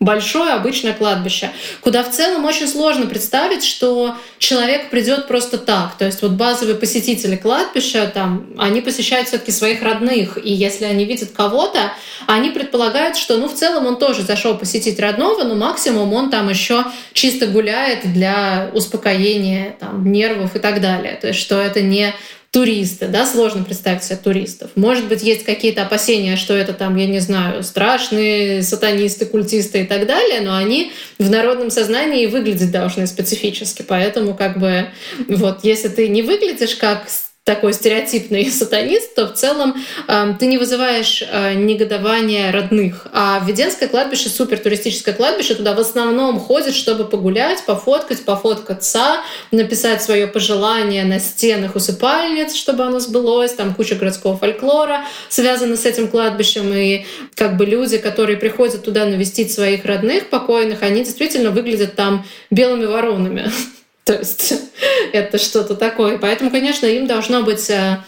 большое 0.00 0.52
обычное 0.52 0.92
кладбище, 0.92 1.50
куда 1.80 2.04
в 2.04 2.10
целом 2.10 2.44
очень 2.44 2.68
сложно 2.68 3.06
представить, 3.06 3.64
что 3.64 4.16
человек 4.38 4.90
придет 4.90 5.26
просто 5.26 5.58
так. 5.58 5.96
То 5.98 6.04
есть 6.04 6.22
вот 6.22 6.32
базовые 6.32 6.76
посетители 6.76 7.34
кладбища, 7.34 8.10
там, 8.12 8.46
они 8.58 8.80
посещают 8.80 9.28
все-таки 9.28 9.50
своих 9.50 9.82
родных, 9.82 10.38
и 10.38 10.52
если 10.52 10.84
они 10.84 11.04
видят 11.04 11.30
кого-то, 11.32 11.92
они 12.28 12.50
предполагают, 12.50 13.16
что, 13.16 13.38
ну, 13.38 13.48
в 13.48 13.54
целом 13.54 13.86
он 13.86 13.98
тоже 13.98 14.22
зашел 14.22 14.56
посетить 14.56 15.00
родного, 15.00 15.42
но 15.42 15.56
максимум 15.56 16.12
он 16.12 16.30
там 16.30 16.48
еще 16.48 16.84
чисто 17.12 17.48
гуляет 17.48 18.12
для 18.12 18.70
успокоения 18.72 19.76
там, 19.80 20.10
нервов 20.10 20.54
и 20.54 20.60
так 20.60 20.80
далее. 20.80 21.18
То 21.20 21.28
есть 21.28 21.40
что 21.40 21.60
это 21.60 21.80
не 21.80 22.14
туристы, 22.50 23.08
да, 23.08 23.26
сложно 23.26 23.62
представить 23.62 24.04
себе 24.04 24.16
туристов. 24.16 24.70
Может 24.74 25.06
быть, 25.08 25.22
есть 25.22 25.44
какие-то 25.44 25.82
опасения, 25.82 26.36
что 26.36 26.54
это 26.54 26.72
там, 26.72 26.96
я 26.96 27.06
не 27.06 27.20
знаю, 27.20 27.62
страшные 27.62 28.62
сатанисты, 28.62 29.26
культисты 29.26 29.82
и 29.82 29.84
так 29.84 30.06
далее, 30.06 30.40
но 30.40 30.56
они 30.56 30.92
в 31.18 31.28
народном 31.28 31.70
сознании 31.70 32.26
выглядеть 32.26 32.70
должны 32.70 33.06
специфически. 33.06 33.82
Поэтому 33.82 34.34
как 34.34 34.58
бы 34.58 34.88
вот 35.28 35.60
если 35.62 35.88
ты 35.88 36.08
не 36.08 36.22
выглядишь 36.22 36.76
как 36.76 37.06
такой 37.48 37.72
стереотипный 37.72 38.50
сатанист, 38.50 39.14
то 39.14 39.26
в 39.26 39.32
целом 39.32 39.74
э, 40.06 40.34
ты 40.38 40.44
не 40.44 40.58
вызываешь 40.58 41.22
э, 41.22 41.54
негодования 41.54 42.52
родных. 42.52 43.06
А 43.14 43.42
Введенское 43.42 43.88
кладбище, 43.88 44.28
супер 44.28 44.58
туристическое 44.58 45.14
кладбище, 45.14 45.54
туда 45.54 45.72
в 45.72 45.80
основном 45.80 46.38
ходят, 46.38 46.74
чтобы 46.74 47.06
погулять, 47.06 47.64
пофоткать, 47.64 48.22
пофоткаться, 48.26 49.22
написать 49.50 50.02
свое 50.02 50.26
пожелание 50.26 51.04
на 51.04 51.20
стенах 51.20 51.74
усыпальниц, 51.74 52.54
чтобы 52.54 52.84
оно 52.84 53.00
сбылось. 53.00 53.54
Там 53.54 53.74
куча 53.74 53.94
городского 53.94 54.36
фольклора 54.36 55.06
связана 55.30 55.78
с 55.78 55.86
этим 55.86 56.08
кладбищем. 56.08 56.70
И 56.74 57.06
как 57.34 57.56
бы 57.56 57.64
люди, 57.64 57.96
которые 57.96 58.36
приходят 58.36 58.84
туда 58.84 59.06
навестить 59.06 59.54
своих 59.54 59.86
родных 59.86 60.28
покойных, 60.28 60.82
они 60.82 61.02
действительно 61.02 61.50
выглядят 61.50 61.94
там 61.94 62.26
белыми 62.50 62.84
воронами. 62.84 63.50
То 64.08 64.14
есть 64.14 64.54
это 65.12 65.36
что-то 65.36 65.74
такое. 65.74 66.16
Поэтому, 66.16 66.50
конечно, 66.50 66.86
им 66.86 67.06
должно 67.06 67.42
быть 67.42 67.68
э, 67.68 67.98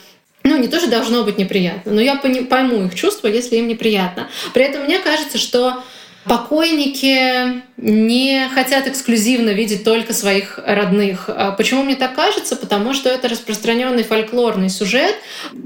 ну, 0.44 0.56
не 0.56 0.66
тоже 0.66 0.86
должно 0.86 1.24
быть 1.24 1.36
неприятно, 1.36 1.92
но 1.92 2.00
я 2.00 2.16
пойму 2.16 2.86
их 2.86 2.94
чувства, 2.94 3.28
если 3.28 3.56
им 3.56 3.68
неприятно. 3.68 4.30
При 4.54 4.64
этом 4.64 4.84
мне 4.84 4.98
кажется, 4.98 5.36
что 5.36 5.82
покойники 6.24 7.62
не 7.80 8.48
хотят 8.54 8.86
эксклюзивно 8.86 9.50
видеть 9.50 9.84
только 9.84 10.12
своих 10.12 10.58
родных. 10.64 11.28
А 11.28 11.52
почему 11.52 11.82
мне 11.82 11.96
так 11.96 12.14
кажется? 12.14 12.54
Потому 12.56 12.92
что 12.92 13.08
это 13.08 13.28
распространенный 13.28 14.02
фольклорный 14.02 14.68
сюжет, 14.68 15.14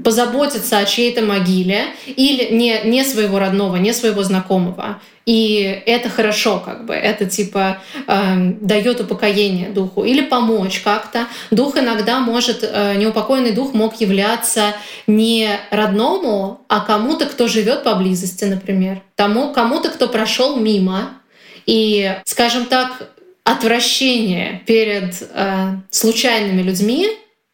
позаботиться 0.03 0.77
о 0.77 0.85
чьей-то 0.85 1.21
могиле 1.21 1.87
или 2.05 2.53
не, 2.53 2.81
не 2.85 3.03
своего 3.03 3.37
родного, 3.39 3.75
не 3.75 3.93
своего 3.93 4.23
знакомого. 4.23 5.01
И 5.25 5.81
это 5.87 6.07
хорошо, 6.07 6.61
как 6.63 6.85
бы, 6.85 6.93
это 6.93 7.25
типа 7.25 7.79
э, 8.07 8.51
дает 8.61 9.01
упокоение 9.01 9.69
духу 9.69 10.03
или 10.03 10.21
помочь 10.21 10.81
как-то. 10.81 11.27
Дух 11.49 11.77
иногда 11.77 12.19
может, 12.19 12.59
э, 12.61 12.93
неупокоенный 12.95 13.51
дух 13.51 13.73
мог 13.73 13.99
являться 13.99 14.75
не 15.07 15.49
родному, 15.71 16.61
а 16.69 16.79
кому-то, 16.81 17.25
кто 17.25 17.47
живет 17.47 17.83
поблизости, 17.83 18.45
например, 18.45 19.01
тому 19.15 19.51
кому-то, 19.51 19.89
кто 19.89 20.07
прошел 20.07 20.57
мимо. 20.57 21.09
И, 21.65 22.15
скажем 22.25 22.65
так, 22.65 23.09
отвращение 23.43 24.61
перед 24.65 25.15
э, 25.21 25.75
случайными 25.91 26.61
людьми, 26.61 27.09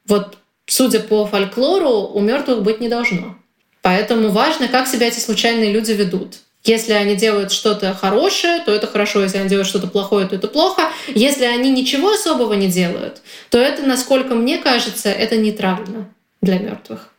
вот 0.08 0.38
судя 0.66 1.00
по 1.00 1.26
фольклору, 1.26 2.10
у 2.14 2.20
мертвых 2.22 2.64
быть 2.64 2.80
не 2.80 2.90
должно. 2.90 3.36
Поэтому 3.82 4.30
важно, 4.30 4.68
как 4.68 4.88
себя 4.88 5.08
эти 5.08 5.20
случайные 5.20 5.72
люди 5.72 5.92
ведут. 5.92 6.38
Если 6.64 6.94
они 6.94 7.16
делают 7.16 7.52
что-то 7.52 7.94
хорошее, 7.94 8.62
то 8.64 8.72
это 8.72 8.86
хорошо. 8.86 9.24
Если 9.24 9.40
они 9.40 9.50
делают 9.50 9.68
что-то 9.68 9.88
плохое, 9.88 10.28
то 10.28 10.36
это 10.36 10.48
плохо. 10.48 10.84
Если 11.08 11.44
они 11.44 11.72
ничего 11.72 12.12
особого 12.12 12.54
не 12.54 12.68
делают, 12.68 13.22
то 13.50 13.58
это, 13.58 13.82
насколько 13.82 14.36
мне 14.36 14.60
кажется, 14.60 15.10
это 15.10 15.38
нейтрально 15.38 16.14
для 16.42 16.60
мертвых. 16.60 17.10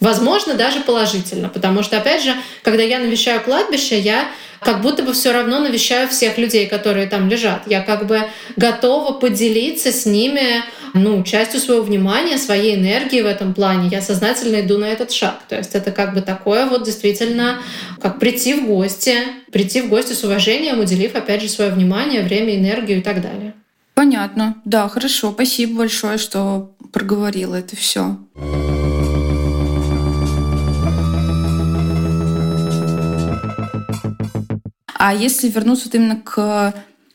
Возможно, 0.00 0.54
даже 0.54 0.80
положительно, 0.80 1.48
потому 1.48 1.82
что, 1.82 1.96
опять 1.96 2.22
же, 2.22 2.34
когда 2.62 2.82
я 2.82 2.98
навещаю 2.98 3.40
кладбище, 3.42 3.98
я 3.98 4.28
как 4.60 4.82
будто 4.82 5.02
бы 5.02 5.12
все 5.12 5.32
равно 5.32 5.60
навещаю 5.60 6.08
всех 6.08 6.38
людей, 6.38 6.66
которые 6.66 7.06
там 7.06 7.28
лежат. 7.28 7.62
Я 7.66 7.82
как 7.82 8.06
бы 8.06 8.22
готова 8.56 9.12
поделиться 9.12 9.92
с 9.92 10.06
ними 10.06 10.64
ну, 10.94 11.22
частью 11.22 11.60
своего 11.60 11.82
внимания, 11.82 12.38
своей 12.38 12.76
энергии 12.76 13.20
в 13.20 13.26
этом 13.26 13.54
плане. 13.54 13.88
Я 13.88 14.00
сознательно 14.00 14.60
иду 14.60 14.78
на 14.78 14.86
этот 14.86 15.12
шаг. 15.12 15.40
То 15.48 15.56
есть 15.56 15.74
это 15.74 15.90
как 15.90 16.14
бы 16.14 16.22
такое 16.22 16.66
вот 16.66 16.84
действительно, 16.84 17.58
как 18.00 18.18
прийти 18.18 18.54
в 18.54 18.66
гости, 18.66 19.16
прийти 19.52 19.82
в 19.82 19.88
гости 19.88 20.12
с 20.12 20.24
уважением, 20.24 20.80
уделив, 20.80 21.14
опять 21.14 21.42
же, 21.42 21.48
свое 21.48 21.70
внимание, 21.70 22.22
время, 22.22 22.56
энергию 22.56 22.98
и 22.98 23.02
так 23.02 23.20
далее. 23.20 23.54
Понятно. 23.94 24.56
Да, 24.64 24.88
хорошо. 24.88 25.32
Спасибо 25.32 25.78
большое, 25.78 26.18
что 26.18 26.72
проговорила 26.92 27.54
это 27.54 27.76
все. 27.76 28.16
А 34.98 35.14
если 35.14 35.48
вернуться 35.48 35.86
вот 35.86 35.94
именно 35.94 36.16
к 36.16 36.74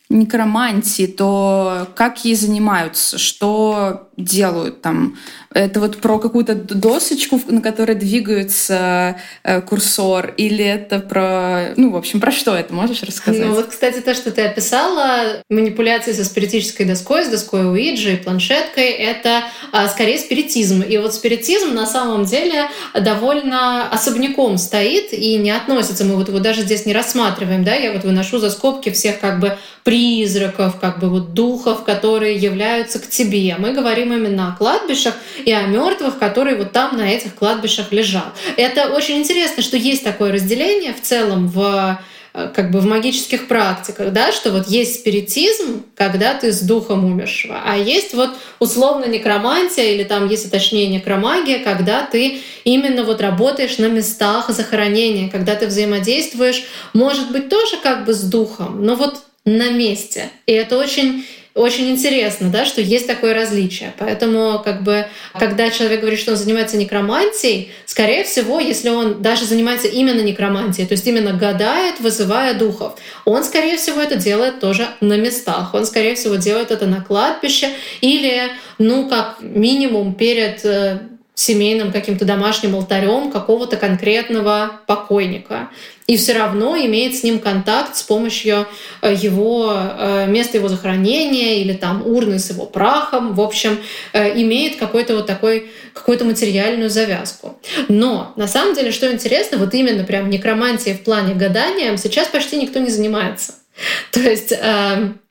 некромантии, 0.10 1.08
то 1.08 1.88
как 1.96 2.26
ей 2.26 2.36
занимаются, 2.36 3.18
что 3.18 4.10
делают 4.18 4.82
там? 4.82 5.18
Это 5.54 5.80
вот 5.80 5.98
про 5.98 6.20
какую-то 6.20 6.56
досочку, 6.56 7.40
на 7.48 7.62
которой 7.62 7.96
двигается 7.96 9.18
э, 9.44 9.62
курсор, 9.62 10.34
или 10.38 10.64
это 10.64 11.00
про, 11.00 11.74
ну, 11.76 11.92
в 11.92 11.98
общем, 11.98 12.22
про 12.22 12.32
что 12.32 12.56
это 12.56 12.74
можешь 12.74 13.04
рассказать? 13.04 13.46
Ну 13.46 13.54
вот, 13.54 13.68
кстати, 13.68 14.00
то, 14.00 14.14
что 14.14 14.32
ты 14.32 14.44
описала, 14.44 15.42
манипуляции 15.50 16.14
со 16.14 16.24
спиритической 16.24 16.86
доской, 16.86 17.26
с 17.26 17.28
доской 17.28 17.70
Уиджи 17.70 18.14
и 18.14 18.18
планшеткой, 18.18 18.92
это 18.92 19.44
а, 19.72 19.88
скорее 19.90 20.18
спиритизм. 20.18 20.82
И 20.82 20.98
вот 20.98 21.14
спиритизм 21.14 21.74
на 21.74 21.86
самом 21.86 22.26
деле 22.26 22.68
довольно 22.94 23.90
особняком 23.90 24.58
стоит 24.58 25.14
и 25.14 25.38
не 25.38 25.52
относится. 25.52 26.06
Мы 26.06 26.16
вот 26.16 26.30
его 26.30 26.40
даже 26.40 26.62
здесь 26.62 26.86
не 26.86 26.94
рассматриваем, 26.94 27.64
да, 27.64 27.76
я 27.76 27.92
вот 27.92 28.04
выношу 28.04 28.40
за 28.40 28.50
скобки 28.50 28.90
всех 28.90 29.20
как 29.20 29.40
бы 29.40 29.58
призраков, 29.84 30.80
как 30.80 31.00
бы 31.00 31.10
вот 31.10 31.34
духов, 31.34 31.84
которые 31.84 32.36
являются 32.36 33.00
к 33.00 33.08
тебе. 33.08 33.56
Мы 33.58 33.74
говорим 33.74 34.01
именно 34.10 34.50
о 34.50 34.58
кладбищах 34.58 35.14
и 35.46 35.52
о 35.52 35.64
мертвых, 35.64 36.18
которые 36.20 36.58
вот 36.58 36.72
там 36.72 36.98
на 36.98 37.10
этих 37.12 37.36
кладбищах 37.36 37.92
лежат. 37.92 38.34
Это 38.58 38.88
очень 38.88 39.18
интересно, 39.18 39.64
что 39.64 39.78
есть 39.78 40.04
такое 40.04 40.32
разделение 40.32 40.94
в 40.94 41.02
целом 41.02 41.48
в 41.48 42.00
э, 42.34 42.52
как 42.56 42.72
бы 42.72 42.80
в 42.80 42.86
магических 42.86 43.48
практиках, 43.48 44.12
да, 44.14 44.32
что 44.32 44.52
вот 44.52 44.68
есть 44.68 45.02
спиритизм, 45.02 45.84
когда 45.96 46.34
ты 46.34 46.52
с 46.52 46.62
духом 46.62 47.06
умершего, 47.06 47.62
а 47.66 47.78
есть 47.78 48.14
вот 48.14 48.32
условно 48.60 49.06
некромантия 49.06 49.94
или 49.94 50.04
там, 50.04 50.28
если 50.30 50.50
точнее 50.50 50.88
некромагия, 50.88 51.64
когда 51.64 52.04
ты 52.04 52.40
именно 52.64 53.04
вот 53.04 53.22
работаешь 53.22 53.78
на 53.78 53.88
местах 53.88 54.50
захоронения, 54.50 55.30
когда 55.30 55.56
ты 55.56 55.68
взаимодействуешь, 55.68 56.64
может 56.94 57.32
быть, 57.32 57.50
тоже 57.50 57.78
как 57.84 58.06
бы 58.06 58.14
с 58.14 58.22
духом, 58.22 58.84
но 58.84 58.96
вот 58.96 59.22
на 59.46 59.72
месте. 59.72 60.30
И 60.46 60.52
это 60.52 60.78
очень 60.78 61.26
очень 61.54 61.90
интересно, 61.90 62.50
да, 62.50 62.66
что 62.66 62.80
есть 62.80 63.08
такое 63.08 63.34
различие. 63.34 63.94
Поэтому, 64.00 64.62
как 64.64 64.84
бы, 64.84 65.06
когда 65.38 65.70
человек 65.70 66.00
говорит, 66.00 66.20
что 66.20 66.32
он 66.32 66.38
занимается 66.38 66.78
некромантией, 66.78 67.72
скорее 67.86 68.24
всего, 68.24 68.60
если 68.60 68.90
он 68.90 69.22
даже 69.22 69.46
занимается 69.46 69.88
именно 69.90 70.22
некромантией, 70.22 70.88
то 70.88 70.94
есть 70.94 71.06
именно 71.06 71.34
гадает, 71.34 72.00
вызывая 72.00 72.54
духов, 72.54 72.94
он, 73.26 73.44
скорее 73.44 73.78
всего, 73.78 74.00
это 74.00 74.16
делает 74.16 74.62
тоже 74.62 74.88
на 75.02 75.18
местах. 75.18 75.74
Он, 75.74 75.86
скорее 75.86 76.16
всего, 76.16 76.36
делает 76.36 76.72
это 76.72 76.86
на 76.86 77.02
кладбище 77.02 77.70
или, 78.00 78.52
ну, 78.78 79.10
как 79.10 79.38
минимум 79.42 80.14
перед 80.14 80.64
э, 80.64 81.00
семейным 81.36 81.92
каким-то 81.92 82.24
домашним 82.24 82.76
алтарем 82.76 83.32
какого-то 83.32 83.76
конкретного 83.76 84.80
покойника. 84.88 85.70
И 86.12 86.18
все 86.18 86.34
равно 86.34 86.76
имеет 86.76 87.16
с 87.16 87.24
ним 87.24 87.40
контакт 87.40 87.96
с 87.96 88.04
помощью 88.04 88.68
э, 89.02 89.14
его 89.14 89.74
э, 89.74 90.28
места 90.28 90.58
его 90.58 90.68
захоронения 90.68 91.62
или 91.62 91.72
там 91.72 92.06
урны 92.06 92.38
с 92.38 92.50
его 92.50 92.66
прахом. 92.66 93.34
В 93.34 93.40
общем, 93.40 93.80
э, 94.12 94.38
имеет 94.42 94.76
какой-то 94.76 95.16
вот 95.16 95.26
такой, 95.26 95.72
какую-то 95.94 96.26
материальную 96.26 96.90
завязку. 96.90 97.58
Но 97.88 98.34
на 98.36 98.50
самом 98.50 98.76
деле, 98.76 98.92
что 98.92 99.10
интересно, 99.10 99.58
вот 99.58 99.74
именно 99.74 100.04
прям 100.04 100.30
некромантией 100.30 100.98
в 100.98 101.04
плане 101.06 101.34
гадания 101.34 101.96
сейчас 101.96 102.28
почти 102.28 102.58
никто 102.58 102.80
не 102.80 102.90
занимается. 102.90 103.54
То 104.12 104.20
есть 104.20 104.54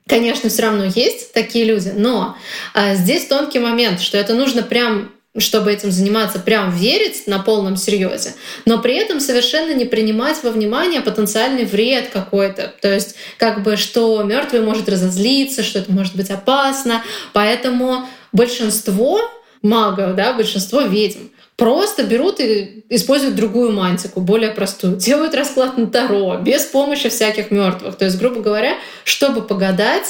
Конечно, 0.07 0.49
все 0.49 0.63
равно 0.63 0.85
есть 0.85 1.31
такие 1.31 1.63
люди, 1.63 1.93
но 1.95 2.35
здесь 2.95 3.27
тонкий 3.27 3.59
момент, 3.59 4.01
что 4.01 4.17
это 4.17 4.33
нужно 4.33 4.61
прям 4.61 5.11
чтобы 5.37 5.71
этим 5.71 5.91
заниматься, 5.91 6.39
прям 6.39 6.75
верить 6.75 7.25
на 7.25 7.39
полном 7.39 7.77
серьезе, 7.77 8.33
но 8.65 8.79
при 8.79 8.95
этом 8.95 9.21
совершенно 9.21 9.73
не 9.73 9.85
принимать 9.85 10.43
во 10.43 10.51
внимание 10.51 10.99
потенциальный 11.01 11.63
вред 11.63 12.09
какой-то. 12.11 12.73
То 12.81 12.93
есть 12.93 13.15
как 13.37 13.63
бы 13.63 13.77
что 13.77 14.21
мертвый 14.23 14.61
может 14.61 14.89
разозлиться, 14.89 15.63
что 15.63 15.79
это 15.79 15.91
может 15.91 16.15
быть 16.17 16.29
опасно. 16.29 17.01
Поэтому 17.31 18.05
большинство 18.33 19.21
магов, 19.61 20.15
да, 20.15 20.33
большинство 20.33 20.81
ведьм 20.81 21.27
просто 21.55 22.03
берут 22.03 22.39
и 22.39 22.83
используют 22.89 23.35
другую 23.35 23.71
мантику, 23.71 24.19
более 24.19 24.51
простую, 24.51 24.97
делают 24.97 25.33
расклад 25.33 25.77
на 25.77 25.87
Таро 25.87 26.37
без 26.37 26.63
помощи 26.63 27.07
всяких 27.07 27.51
мертвых. 27.51 27.95
То 27.95 28.05
есть, 28.05 28.17
грубо 28.17 28.41
говоря, 28.41 28.75
чтобы 29.05 29.43
погадать, 29.43 30.07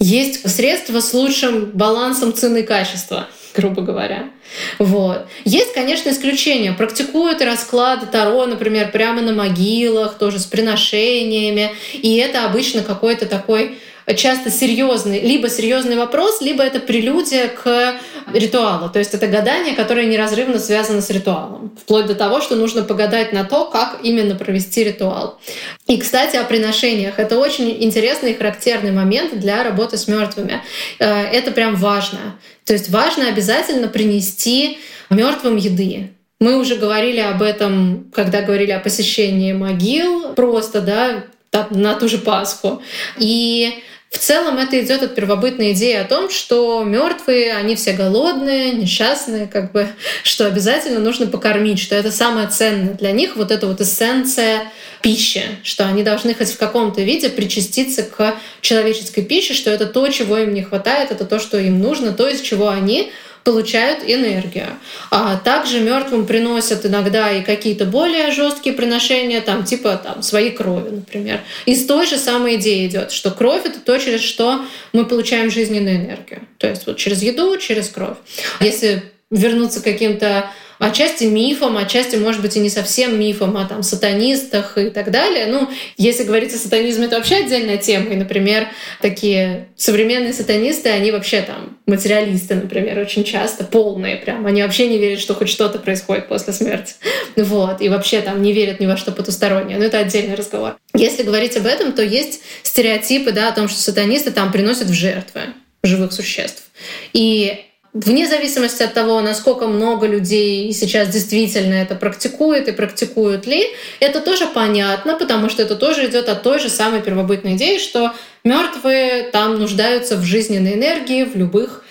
есть 0.00 0.48
средства 0.50 1.00
с 1.00 1.14
лучшим 1.14 1.66
балансом 1.66 2.34
цены 2.34 2.58
и 2.58 2.62
качества 2.62 3.28
грубо 3.58 3.82
говоря. 3.82 4.30
Вот. 4.78 5.26
Есть, 5.44 5.74
конечно, 5.74 6.10
исключения. 6.10 6.72
Практикуют 6.72 7.42
расклады 7.42 8.06
Таро, 8.06 8.46
например, 8.46 8.92
прямо 8.92 9.20
на 9.20 9.32
могилах, 9.32 10.16
тоже 10.16 10.38
с 10.38 10.46
приношениями. 10.46 11.72
И 11.92 12.16
это 12.16 12.44
обычно 12.44 12.82
какой-то 12.82 13.26
такой 13.26 13.78
часто 14.14 14.50
серьезный, 14.50 15.20
либо 15.20 15.48
серьезный 15.48 15.96
вопрос, 15.96 16.40
либо 16.40 16.62
это 16.62 16.80
прелюдия 16.80 17.48
к 17.48 17.96
ритуалу. 18.32 18.88
То 18.88 18.98
есть 18.98 19.14
это 19.14 19.26
гадание, 19.26 19.74
которое 19.74 20.06
неразрывно 20.06 20.58
связано 20.58 21.00
с 21.00 21.10
ритуалом. 21.10 21.76
Вплоть 21.82 22.06
до 22.06 22.14
того, 22.14 22.40
что 22.40 22.56
нужно 22.56 22.82
погадать 22.82 23.32
на 23.32 23.44
то, 23.44 23.66
как 23.66 23.98
именно 24.02 24.34
провести 24.34 24.84
ритуал. 24.84 25.38
И, 25.86 25.98
кстати, 25.98 26.36
о 26.36 26.44
приношениях. 26.44 27.18
Это 27.18 27.38
очень 27.38 27.82
интересный 27.82 28.32
и 28.32 28.34
характерный 28.34 28.92
момент 28.92 29.38
для 29.38 29.62
работы 29.62 29.96
с 29.96 30.08
мертвыми. 30.08 30.62
Э, 30.98 31.24
это 31.24 31.50
прям 31.50 31.76
важно. 31.76 32.38
То 32.64 32.72
есть 32.72 32.88
важно 32.90 33.28
обязательно 33.28 33.88
принести 33.88 34.78
мертвым 35.10 35.56
еды. 35.56 36.10
Мы 36.40 36.56
уже 36.56 36.76
говорили 36.76 37.20
об 37.20 37.42
этом, 37.42 38.10
когда 38.14 38.42
говорили 38.42 38.70
о 38.70 38.78
посещении 38.78 39.52
могил, 39.52 40.34
просто, 40.34 40.80
да, 40.80 41.24
на 41.70 41.94
ту 41.94 42.08
же 42.08 42.18
Пасху. 42.18 42.80
И 43.16 43.82
в 44.10 44.16
целом 44.16 44.56
это 44.56 44.80
идет 44.82 45.02
от 45.02 45.14
первобытной 45.14 45.72
идеи 45.72 45.94
о 45.94 46.04
том, 46.04 46.30
что 46.30 46.82
мертвые, 46.82 47.54
они 47.54 47.76
все 47.76 47.92
голодные, 47.92 48.72
несчастные, 48.72 49.46
как 49.46 49.72
бы, 49.72 49.88
что 50.22 50.46
обязательно 50.46 50.98
нужно 50.98 51.26
покормить, 51.26 51.78
что 51.78 51.94
это 51.94 52.10
самое 52.10 52.48
ценное 52.48 52.94
для 52.94 53.12
них, 53.12 53.36
вот 53.36 53.50
эта 53.50 53.66
вот 53.66 53.80
эссенция 53.80 54.72
пищи, 55.02 55.42
что 55.62 55.86
они 55.86 56.02
должны 56.02 56.34
хоть 56.34 56.50
в 56.50 56.58
каком-то 56.58 57.02
виде 57.02 57.28
причаститься 57.28 58.02
к 58.02 58.36
человеческой 58.62 59.22
пище, 59.22 59.54
что 59.54 59.70
это 59.70 59.86
то, 59.86 60.08
чего 60.08 60.38
им 60.38 60.54
не 60.54 60.62
хватает, 60.62 61.10
это 61.10 61.24
то, 61.24 61.38
что 61.38 61.58
им 61.58 61.80
нужно, 61.80 62.12
то, 62.12 62.26
из 62.28 62.40
чего 62.40 62.68
они 62.68 63.12
получают 63.48 64.00
энергию. 64.04 64.66
А 65.10 65.38
также 65.38 65.80
мертвым 65.80 66.26
приносят 66.26 66.84
иногда 66.84 67.32
и 67.32 67.42
какие-то 67.42 67.86
более 67.86 68.30
жесткие 68.30 68.74
приношения, 68.74 69.40
там, 69.40 69.64
типа 69.64 69.98
там, 70.04 70.20
своей 70.22 70.50
крови, 70.50 70.90
например. 70.90 71.40
Из 71.64 71.86
той 71.86 72.06
же 72.06 72.18
самой 72.18 72.56
идеи 72.56 72.86
идет, 72.86 73.10
что 73.10 73.30
кровь 73.30 73.62
это 73.64 73.80
то, 73.80 73.96
через 73.96 74.20
что 74.20 74.66
мы 74.92 75.06
получаем 75.06 75.50
жизненную 75.50 75.96
энергию. 75.96 76.42
То 76.58 76.68
есть 76.68 76.86
вот 76.86 76.98
через 76.98 77.22
еду, 77.22 77.56
через 77.56 77.88
кровь. 77.88 78.18
Если 78.60 79.02
вернуться 79.30 79.80
к 79.80 79.84
каким-то 79.84 80.50
отчасти 80.78 81.24
мифом, 81.24 81.76
отчасти, 81.76 82.16
может 82.16 82.42
быть, 82.42 82.56
и 82.56 82.60
не 82.60 82.70
совсем 82.70 83.18
мифом, 83.18 83.56
а 83.56 83.66
там 83.66 83.82
сатанистах 83.82 84.78
и 84.78 84.90
так 84.90 85.10
далее. 85.10 85.46
Ну, 85.46 85.68
если 85.96 86.24
говорить 86.24 86.54
о 86.54 86.58
сатанизме, 86.58 87.06
это 87.06 87.16
вообще 87.16 87.36
отдельная 87.36 87.78
тема. 87.78 88.12
И, 88.12 88.16
например, 88.16 88.68
такие 89.00 89.68
современные 89.76 90.32
сатанисты, 90.32 90.90
они 90.90 91.10
вообще 91.10 91.42
там 91.42 91.78
материалисты, 91.86 92.54
например, 92.54 92.98
очень 92.98 93.24
часто, 93.24 93.64
полные 93.64 94.16
прям. 94.16 94.46
Они 94.46 94.62
вообще 94.62 94.88
не 94.88 94.98
верят, 94.98 95.20
что 95.20 95.34
хоть 95.34 95.48
что-то 95.48 95.78
происходит 95.78 96.28
после 96.28 96.52
смерти. 96.52 96.94
Вот. 97.36 97.80
И 97.80 97.88
вообще 97.88 98.20
там 98.20 98.42
не 98.42 98.52
верят 98.52 98.80
ни 98.80 98.86
во 98.86 98.96
что 98.96 99.12
потустороннее. 99.12 99.78
Но 99.78 99.84
это 99.84 99.98
отдельный 99.98 100.34
разговор. 100.34 100.76
Если 100.94 101.22
говорить 101.22 101.56
об 101.56 101.66
этом, 101.66 101.92
то 101.92 102.02
есть 102.02 102.40
стереотипы 102.62 103.32
да, 103.32 103.48
о 103.48 103.52
том, 103.52 103.68
что 103.68 103.80
сатанисты 103.80 104.32
там 104.32 104.50
приносят 104.50 104.88
в 104.88 104.92
жертвы 104.92 105.42
живых 105.82 106.12
существ. 106.12 106.64
И 107.12 107.64
Вне 107.94 108.28
зависимости 108.28 108.82
от 108.82 108.92
того, 108.92 109.20
насколько 109.22 109.66
много 109.66 110.06
людей 110.06 110.72
сейчас 110.72 111.08
действительно 111.08 111.74
это 111.74 111.94
практикует 111.94 112.68
и 112.68 112.72
практикуют 112.72 113.46
ли, 113.46 113.66
это 113.98 114.20
тоже 114.20 114.46
понятно, 114.46 115.14
потому 115.16 115.48
что 115.48 115.62
это 115.62 115.74
тоже 115.74 116.06
идет 116.06 116.28
от 116.28 116.42
той 116.42 116.58
же 116.58 116.68
самой 116.68 117.00
первобытной 117.00 117.56
идеи, 117.56 117.78
что 117.78 118.12
мертвые 118.44 119.24
там 119.30 119.58
нуждаются 119.58 120.16
в 120.16 120.22
жизненной 120.22 120.74
энергии 120.74 121.24
в 121.24 121.34
любых 121.34 121.82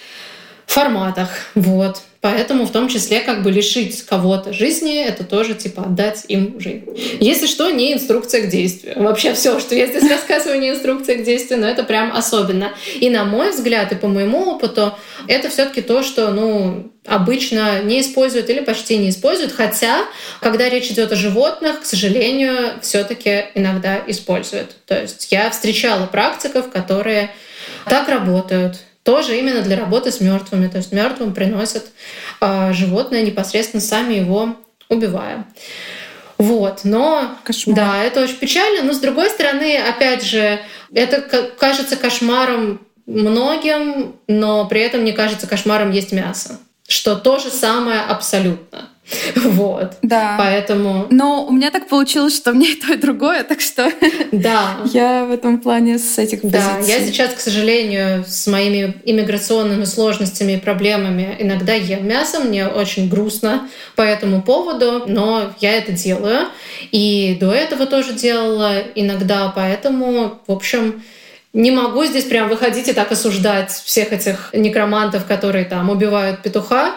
форматах. 0.68 1.30
Вот. 1.56 2.02
Поэтому 2.30 2.66
в 2.66 2.74
том 2.74 2.90
числе 2.90 3.22
как 3.22 3.42
бы 3.42 3.52
лишить 3.52 4.04
кого-то 4.04 4.52
жизни, 4.52 5.02
это 5.02 5.24
тоже 5.24 5.54
типа 5.54 5.84
отдать 5.84 6.26
им 6.28 6.60
жизнь. 6.60 6.84
Если 7.22 7.48
что, 7.48 7.70
не 7.70 7.94
инструкция 7.94 8.42
к 8.42 8.50
действию. 8.50 9.02
Вообще 9.02 9.34
все, 9.34 9.62
что 9.62 9.76
я 9.76 9.88
здесь 9.88 10.04
рассказываю, 10.12 10.60
не 10.60 10.72
инструкция 10.72 11.16
к 11.16 11.24
действию, 11.24 11.62
но 11.62 11.70
это 11.70 11.86
прям 11.86 12.12
особенно. 12.14 12.74
И 13.00 13.10
на 13.10 13.24
мой 13.24 13.52
взгляд, 13.52 13.94
и 13.94 13.96
по 13.96 14.10
моему 14.10 14.40
опыту, 14.40 14.94
это 15.30 15.50
все 15.50 15.68
таки 15.68 15.80
то, 15.80 16.04
что, 16.04 16.32
ну, 16.32 16.92
обычно 17.06 17.82
не 17.82 18.02
используют 18.02 18.50
или 18.50 18.60
почти 18.60 18.98
не 18.98 19.12
используют, 19.12 19.54
хотя, 19.54 20.04
когда 20.42 20.68
речь 20.68 20.92
идет 20.92 21.14
о 21.14 21.16
животных, 21.16 21.80
к 21.80 21.86
сожалению, 21.86 22.74
все-таки 22.82 23.46
иногда 23.56 24.02
используют. 24.06 24.76
То 24.86 25.02
есть 25.02 25.32
я 25.32 25.50
встречала 25.50 26.08
практиков, 26.08 26.70
которые 26.72 27.32
так 27.86 28.10
работают, 28.10 28.80
тоже 29.08 29.38
именно 29.40 29.62
для 29.62 29.78
работы 29.78 30.12
с 30.12 30.20
мертвыми. 30.20 30.68
То 30.68 30.80
есть 30.80 30.92
мертвым 30.92 31.34
приносят 31.34 31.86
э, 32.42 32.74
животное 32.74 33.22
непосредственно 33.22 33.80
сами 33.80 34.16
его 34.16 34.58
убивая. 34.90 35.48
Вот, 36.38 36.82
но 36.84 37.38
Кошмар. 37.46 37.76
да, 37.78 38.04
это 38.04 38.22
очень 38.22 38.36
печально. 38.36 38.84
Но 38.84 38.92
с 38.92 39.00
другой 39.00 39.30
стороны, 39.30 39.78
опять 39.78 40.26
же, 40.26 40.60
это 40.94 41.22
кажется 41.58 41.96
кошмаром 41.96 42.82
многим, 43.06 44.18
но 44.28 44.66
при 44.66 44.82
этом 44.82 45.06
не 45.06 45.14
кажется 45.14 45.48
кошмаром 45.48 45.92
есть 45.92 46.12
мясо, 46.12 46.60
что 46.86 47.16
то 47.16 47.40
же 47.40 47.50
самое 47.50 48.02
абсолютно. 48.02 48.90
Вот. 49.36 49.98
Да. 50.02 50.36
Поэтому... 50.38 51.08
Но 51.10 51.46
у 51.46 51.52
меня 51.52 51.72
так 51.72 51.88
получилось, 51.88 52.36
что 52.36 52.54
мне 52.54 52.72
и 52.72 52.76
то, 52.76 52.94
и 52.94 52.98
другое, 52.98 53.44
так 53.44 53.62
что 53.62 53.92
да. 54.32 54.78
я 54.94 55.26
в 55.26 55.32
этом 55.32 55.60
плане 55.60 55.98
с 56.00 56.18
этих 56.18 56.42
позиций. 56.42 56.62
Да, 56.62 56.80
я 56.86 57.06
сейчас, 57.06 57.34
к 57.34 57.40
сожалению, 57.40 58.26
с 58.28 58.48
моими 58.48 58.96
иммиграционными 59.06 59.86
сложностями 59.86 60.54
и 60.54 60.58
проблемами 60.58 61.36
иногда 61.40 61.74
ем 61.74 62.08
мясо, 62.08 62.40
мне 62.40 62.68
очень 62.68 63.10
грустно 63.10 63.70
по 63.96 64.02
этому 64.02 64.42
поводу, 64.42 65.04
но 65.08 65.54
я 65.60 65.74
это 65.74 65.92
делаю. 65.92 66.48
И 66.92 67.38
до 67.40 67.52
этого 67.52 67.86
тоже 67.86 68.14
делала 68.14 68.80
иногда, 68.96 69.52
поэтому, 69.56 70.42
в 70.48 70.52
общем, 70.52 71.04
не 71.54 71.72
могу 71.72 72.06
здесь 72.06 72.26
прям 72.26 72.50
выходить 72.50 72.88
и 72.88 72.94
так 72.94 73.12
осуждать 73.12 73.72
всех 73.72 74.12
этих 74.12 74.50
некромантов, 74.54 75.26
которые 75.26 75.66
там 75.66 75.90
убивают 75.90 76.44
петуха, 76.44 76.96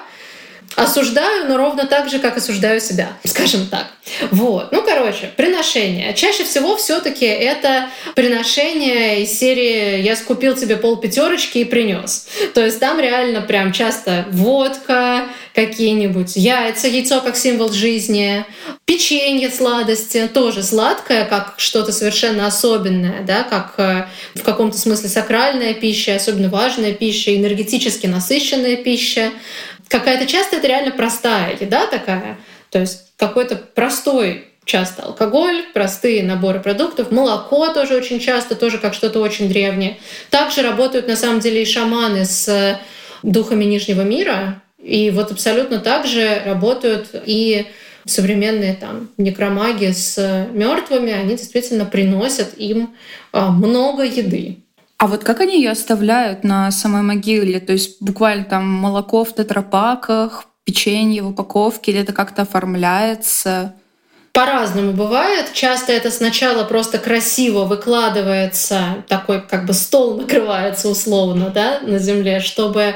Осуждаю, 0.76 1.48
но 1.48 1.56
ровно 1.56 1.87
так 1.87 2.09
же, 2.09 2.20
как 2.20 2.37
осуждаю 2.37 2.80
себя, 2.80 3.09
скажем 3.24 3.66
так. 3.66 3.87
Вот. 4.30 4.70
Ну, 4.72 4.83
короче, 4.83 5.30
приношение. 5.37 6.14
Чаще 6.14 6.44
всего 6.44 6.76
все 6.76 7.00
таки 7.00 7.26
это 7.26 7.90
приношение 8.14 9.22
из 9.22 9.37
серии 9.37 10.00
«Я 10.00 10.16
скупил 10.16 10.54
тебе 10.54 10.76
пол 10.76 10.96
пятерочки 10.96 11.59
и 11.59 11.64
принес». 11.64 12.28
То 12.54 12.64
есть 12.64 12.78
там 12.78 13.00
реально 13.00 13.40
прям 13.40 13.72
часто 13.72 14.26
водка, 14.30 15.26
какие-нибудь 15.54 16.37
яйца, 16.37 16.87
яйцо 16.87 17.20
как 17.20 17.37
символ 17.37 17.72
жизни, 17.72 18.44
печенье 18.85 19.50
сладости, 19.50 20.28
тоже 20.33 20.62
сладкое, 20.62 21.24
как 21.24 21.54
что-то 21.56 21.92
совершенно 21.92 22.46
особенное, 22.46 23.22
да, 23.22 23.42
как 23.42 23.74
э, 23.78 24.06
в 24.35 24.42
каком-то 24.42 24.78
смысле 24.78 25.09
сакральная 25.09 25.74
пища, 25.74 26.14
особенно 26.14 26.48
важная 26.48 26.92
пища, 26.92 27.35
энергетически 27.37 28.06
насыщенная 28.06 28.76
пища 28.76 29.33
какая-то 29.90 30.26
часто 30.26 30.57
это 30.57 30.68
реально 30.68 30.92
простая 30.92 31.57
еда 31.61 31.87
такая, 31.87 32.38
то 32.70 32.79
есть 32.79 33.12
какой-то 33.16 33.57
простой 33.57 34.46
часто 34.64 35.03
алкоголь, 35.03 35.64
простые 35.74 36.22
наборы 36.22 36.61
продуктов, 36.61 37.11
молоко 37.11 37.68
тоже 37.72 37.96
очень 37.96 38.20
часто, 38.20 38.55
тоже 38.55 38.79
как 38.79 38.94
что-то 38.94 39.20
очень 39.20 39.48
древнее. 39.48 39.98
Также 40.31 40.62
работают 40.62 41.09
на 41.09 41.16
самом 41.16 41.40
деле 41.40 41.62
и 41.62 41.66
шаманы 41.66 42.24
с 42.24 42.81
духами 43.22 43.64
Нижнего 43.64 44.03
мира, 44.03 44.62
и 44.79 45.11
вот 45.11 45.33
абсолютно 45.33 45.81
так 45.81 46.07
же 46.07 46.40
работают 46.46 47.09
и 47.26 47.66
современные 48.07 48.74
там 48.74 49.11
некромаги 49.18 49.90
с 49.90 50.48
мертвыми, 50.53 51.12
они 51.12 51.37
действительно 51.37 51.85
приносят 51.85 52.57
им 52.57 52.94
а, 53.33 53.50
много 53.50 54.05
еды. 54.05 54.59
А 55.00 55.06
вот 55.06 55.24
как 55.24 55.40
они 55.40 55.56
ее 55.56 55.70
оставляют 55.70 56.44
на 56.44 56.70
самой 56.70 57.00
могиле? 57.00 57.58
То 57.58 57.72
есть 57.72 58.02
буквально 58.02 58.44
там 58.44 58.68
молоко 58.68 59.24
в 59.24 59.34
тетрапаках, 59.34 60.44
печенье 60.64 61.22
в 61.22 61.28
упаковке, 61.28 61.90
или 61.90 62.02
это 62.02 62.12
как-то 62.12 62.42
оформляется? 62.42 63.72
По-разному 64.32 64.92
бывает. 64.92 65.54
Часто 65.54 65.92
это 65.92 66.10
сначала 66.10 66.64
просто 66.64 66.98
красиво 66.98 67.64
выкладывается, 67.64 69.02
такой 69.08 69.40
как 69.40 69.64
бы 69.64 69.72
стол 69.72 70.18
накрывается 70.18 70.90
условно 70.90 71.48
да, 71.48 71.80
на 71.80 71.98
земле, 71.98 72.40
чтобы 72.40 72.94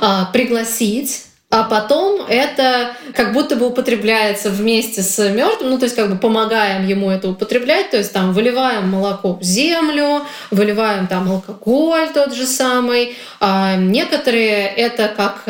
а, 0.00 0.24
пригласить 0.32 1.24
а 1.54 1.62
потом 1.62 2.20
это 2.28 2.96
как 3.14 3.32
будто 3.32 3.54
бы 3.54 3.68
употребляется 3.68 4.50
вместе 4.50 5.02
с 5.02 5.30
мертвым, 5.30 5.70
ну 5.70 5.78
то 5.78 5.84
есть 5.84 5.94
как 5.94 6.10
бы 6.10 6.16
помогаем 6.16 6.84
ему 6.84 7.12
это 7.12 7.28
употреблять, 7.28 7.90
то 7.90 7.96
есть 7.96 8.12
там 8.12 8.32
выливаем 8.32 8.88
молоко 8.88 9.34
в 9.34 9.42
землю, 9.44 10.22
выливаем 10.50 11.06
там 11.06 11.30
алкоголь 11.30 12.08
тот 12.12 12.34
же 12.34 12.44
самый. 12.46 13.16
А 13.38 13.76
некоторые 13.76 14.66
это 14.66 15.06
как, 15.16 15.44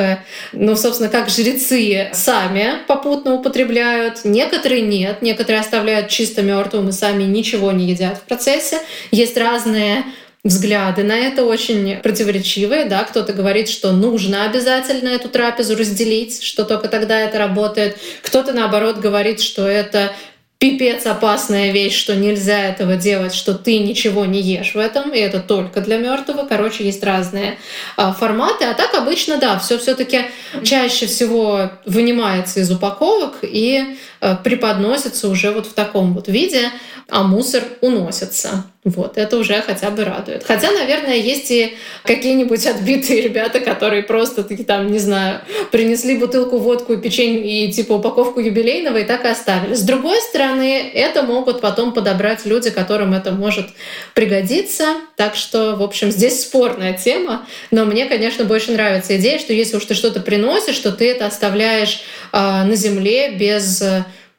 ну 0.52 0.76
собственно, 0.76 1.08
как 1.08 1.30
жрецы 1.30 2.10
сами 2.12 2.80
попутно 2.86 3.32
употребляют, 3.32 4.26
некоторые 4.26 4.82
нет, 4.82 5.22
некоторые 5.22 5.62
оставляют 5.62 6.08
чисто 6.08 6.42
мертвым 6.42 6.90
и 6.90 6.92
сами 6.92 7.22
ничего 7.22 7.72
не 7.72 7.86
едят 7.86 8.18
в 8.18 8.22
процессе. 8.24 8.78
Есть 9.10 9.38
разные 9.38 10.04
взгляды 10.44 11.02
на 11.02 11.16
это 11.16 11.44
очень 11.44 11.96
противоречивые. 11.96 12.84
Да? 12.84 13.04
Кто-то 13.04 13.32
говорит, 13.32 13.68
что 13.68 13.92
нужно 13.92 14.44
обязательно 14.44 15.08
эту 15.08 15.28
трапезу 15.28 15.76
разделить, 15.76 16.42
что 16.42 16.64
только 16.64 16.88
тогда 16.88 17.18
это 17.20 17.38
работает. 17.38 17.96
Кто-то, 18.22 18.52
наоборот, 18.52 18.98
говорит, 18.98 19.40
что 19.40 19.66
это 19.66 20.12
пипец 20.58 21.04
опасная 21.06 21.72
вещь, 21.72 21.98
что 21.98 22.14
нельзя 22.14 22.58
этого 22.58 22.96
делать, 22.96 23.34
что 23.34 23.54
ты 23.54 23.78
ничего 23.78 24.24
не 24.24 24.40
ешь 24.40 24.74
в 24.74 24.78
этом, 24.78 25.12
и 25.12 25.18
это 25.18 25.40
только 25.40 25.80
для 25.80 25.98
мертвого. 25.98 26.46
Короче, 26.46 26.84
есть 26.84 27.02
разные 27.02 27.58
а, 27.96 28.12
форматы. 28.12 28.64
А 28.64 28.74
так 28.74 28.94
обычно, 28.94 29.38
да, 29.38 29.58
все 29.58 29.78
все-таки 29.78 30.26
чаще 30.62 31.06
всего 31.06 31.70
вынимается 31.86 32.60
из 32.60 32.70
упаковок 32.70 33.38
и 33.42 33.96
а, 34.20 34.36
преподносится 34.36 35.28
уже 35.28 35.50
вот 35.50 35.66
в 35.66 35.72
таком 35.72 36.14
вот 36.14 36.28
виде, 36.28 36.70
а 37.08 37.24
мусор 37.24 37.62
уносится. 37.80 38.64
Вот, 38.84 39.16
это 39.16 39.38
уже 39.38 39.62
хотя 39.62 39.88
бы 39.88 40.04
радует. 40.04 40.44
Хотя, 40.44 40.70
наверное, 40.70 41.16
есть 41.16 41.50
и 41.50 41.74
какие-нибудь 42.02 42.66
отбитые 42.66 43.22
ребята, 43.22 43.60
которые 43.60 44.02
просто 44.02 44.44
таки 44.44 44.62
там, 44.62 44.92
не 44.92 44.98
знаю, 44.98 45.40
принесли 45.72 46.18
бутылку 46.18 46.58
водку 46.58 46.94
печенье 46.98 47.64
и 47.64 47.72
типа 47.72 47.94
упаковку 47.94 48.40
юбилейного 48.40 48.98
и 48.98 49.04
так 49.04 49.24
и 49.24 49.28
оставили. 49.28 49.72
С 49.72 49.80
другой 49.80 50.20
стороны, 50.20 50.90
это 50.92 51.22
могут 51.22 51.62
потом 51.62 51.94
подобрать 51.94 52.44
люди, 52.44 52.68
которым 52.68 53.14
это 53.14 53.32
может 53.32 53.68
пригодиться. 54.12 54.96
Так 55.16 55.34
что, 55.34 55.76
в 55.76 55.82
общем, 55.82 56.10
здесь 56.10 56.42
спорная 56.42 56.92
тема. 56.92 57.46
Но 57.70 57.86
мне, 57.86 58.04
конечно, 58.04 58.44
больше 58.44 58.72
нравится 58.72 59.16
идея, 59.16 59.38
что 59.38 59.54
если 59.54 59.78
уж 59.78 59.84
ты 59.86 59.94
что-то 59.94 60.20
приносишь, 60.20 60.78
то 60.80 60.92
ты 60.92 61.10
это 61.10 61.24
оставляешь 61.24 62.02
э, 62.34 62.36
на 62.38 62.74
земле 62.74 63.30
без 63.30 63.82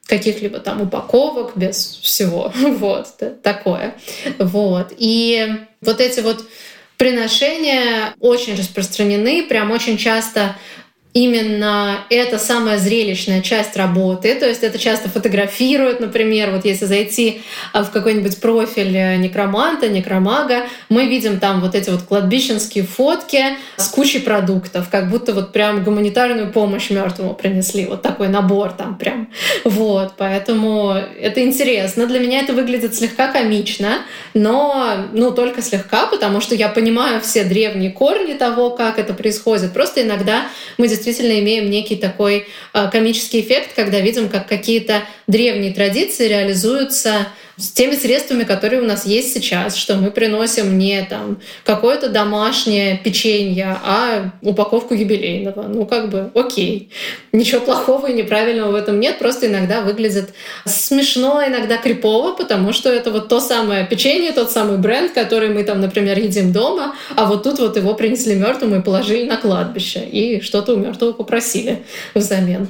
каких-либо 0.06 0.60
там 0.60 0.82
упаковок, 0.82 1.56
без 1.56 1.98
всего. 2.02 2.52
Вот, 2.76 3.08
такое. 3.42 3.94
Вот. 4.38 4.92
И 4.96 5.48
вот 5.80 6.00
эти 6.00 6.20
вот 6.20 6.44
приношения 6.96 8.14
очень 8.20 8.56
распространены, 8.56 9.42
прям 9.44 9.70
очень 9.70 9.96
часто 9.96 10.56
именно 11.16 12.00
это 12.10 12.38
самая 12.38 12.76
зрелищная 12.76 13.40
часть 13.40 13.74
работы. 13.74 14.34
То 14.34 14.46
есть 14.46 14.62
это 14.62 14.78
часто 14.78 15.08
фотографируют, 15.08 15.98
например, 15.98 16.50
вот 16.50 16.66
если 16.66 16.84
зайти 16.84 17.40
а, 17.72 17.84
в 17.84 17.90
какой-нибудь 17.90 18.38
профиль 18.38 18.94
э, 18.94 19.16
некроманта, 19.16 19.88
некромага, 19.88 20.64
мы 20.90 21.06
видим 21.06 21.40
там 21.40 21.62
вот 21.62 21.74
эти 21.74 21.88
вот 21.88 22.02
кладбищенские 22.02 22.84
фотки 22.84 23.56
с 23.78 23.88
кучей 23.88 24.18
продуктов, 24.18 24.90
как 24.90 25.08
будто 25.08 25.32
вот 25.32 25.54
прям 25.54 25.82
гуманитарную 25.84 26.52
помощь 26.52 26.90
мертвому 26.90 27.32
принесли. 27.32 27.86
Вот 27.86 28.02
такой 28.02 28.28
набор 28.28 28.72
там 28.72 28.98
прям. 28.98 29.30
Вот, 29.64 30.12
поэтому 30.18 30.92
это 31.18 31.42
интересно. 31.42 32.06
Для 32.06 32.18
меня 32.18 32.40
это 32.40 32.52
выглядит 32.52 32.94
слегка 32.94 33.32
комично, 33.32 34.02
но 34.34 35.06
ну 35.14 35.30
только 35.30 35.62
слегка, 35.62 36.08
потому 36.08 36.42
что 36.42 36.54
я 36.54 36.68
понимаю 36.68 37.22
все 37.22 37.44
древние 37.44 37.90
корни 37.90 38.34
того, 38.34 38.68
как 38.68 38.98
это 38.98 39.14
происходит. 39.14 39.72
Просто 39.72 40.02
иногда 40.02 40.42
мы 40.76 40.86
действительно 40.88 41.05
действительно 41.06 41.38
имеем 41.40 41.70
некий 41.70 41.96
такой 41.96 42.48
а, 42.72 42.88
комический 42.88 43.40
эффект, 43.40 43.70
когда 43.74 44.00
видим, 44.00 44.28
как 44.28 44.48
какие-то 44.48 45.02
древние 45.26 45.72
традиции 45.72 46.28
реализуются 46.28 47.28
с 47.56 47.70
теми 47.70 47.94
средствами, 47.94 48.44
которые 48.44 48.82
у 48.82 48.84
нас 48.84 49.06
есть 49.06 49.32
сейчас, 49.32 49.76
что 49.76 49.96
мы 49.96 50.10
приносим 50.10 50.76
не 50.78 51.02
там 51.02 51.38
какое-то 51.64 52.08
домашнее 52.08 52.98
печенье, 53.02 53.78
а 53.82 54.30
упаковку 54.42 54.94
юбилейного. 54.94 55.62
Ну, 55.62 55.86
как 55.86 56.10
бы, 56.10 56.30
окей. 56.34 56.90
Ничего 57.32 57.60
плохого 57.60 58.08
и 58.08 58.14
неправильного 58.14 58.72
в 58.72 58.74
этом 58.74 59.00
нет, 59.00 59.18
просто 59.18 59.46
иногда 59.46 59.80
выглядит 59.80 60.34
смешно, 60.66 61.42
иногда 61.46 61.78
крипово, 61.78 62.32
потому 62.32 62.72
что 62.72 62.90
это 62.90 63.10
вот 63.10 63.28
то 63.28 63.40
самое 63.40 63.86
печенье, 63.86 64.32
тот 64.32 64.50
самый 64.50 64.78
бренд, 64.78 65.12
который 65.12 65.48
мы 65.48 65.64
там, 65.64 65.80
например, 65.80 66.18
едим 66.18 66.52
дома, 66.52 66.94
а 67.16 67.26
вот 67.26 67.42
тут 67.42 67.58
вот 67.58 67.76
его 67.76 67.94
принесли 67.94 68.34
мертвым 68.34 68.78
и 68.78 68.82
положили 68.82 69.26
на 69.26 69.36
кладбище, 69.36 70.00
и 70.00 70.40
что-то 70.40 70.74
у 70.74 70.76
мертвого 70.76 71.12
попросили 71.12 71.82
взамен. 72.14 72.68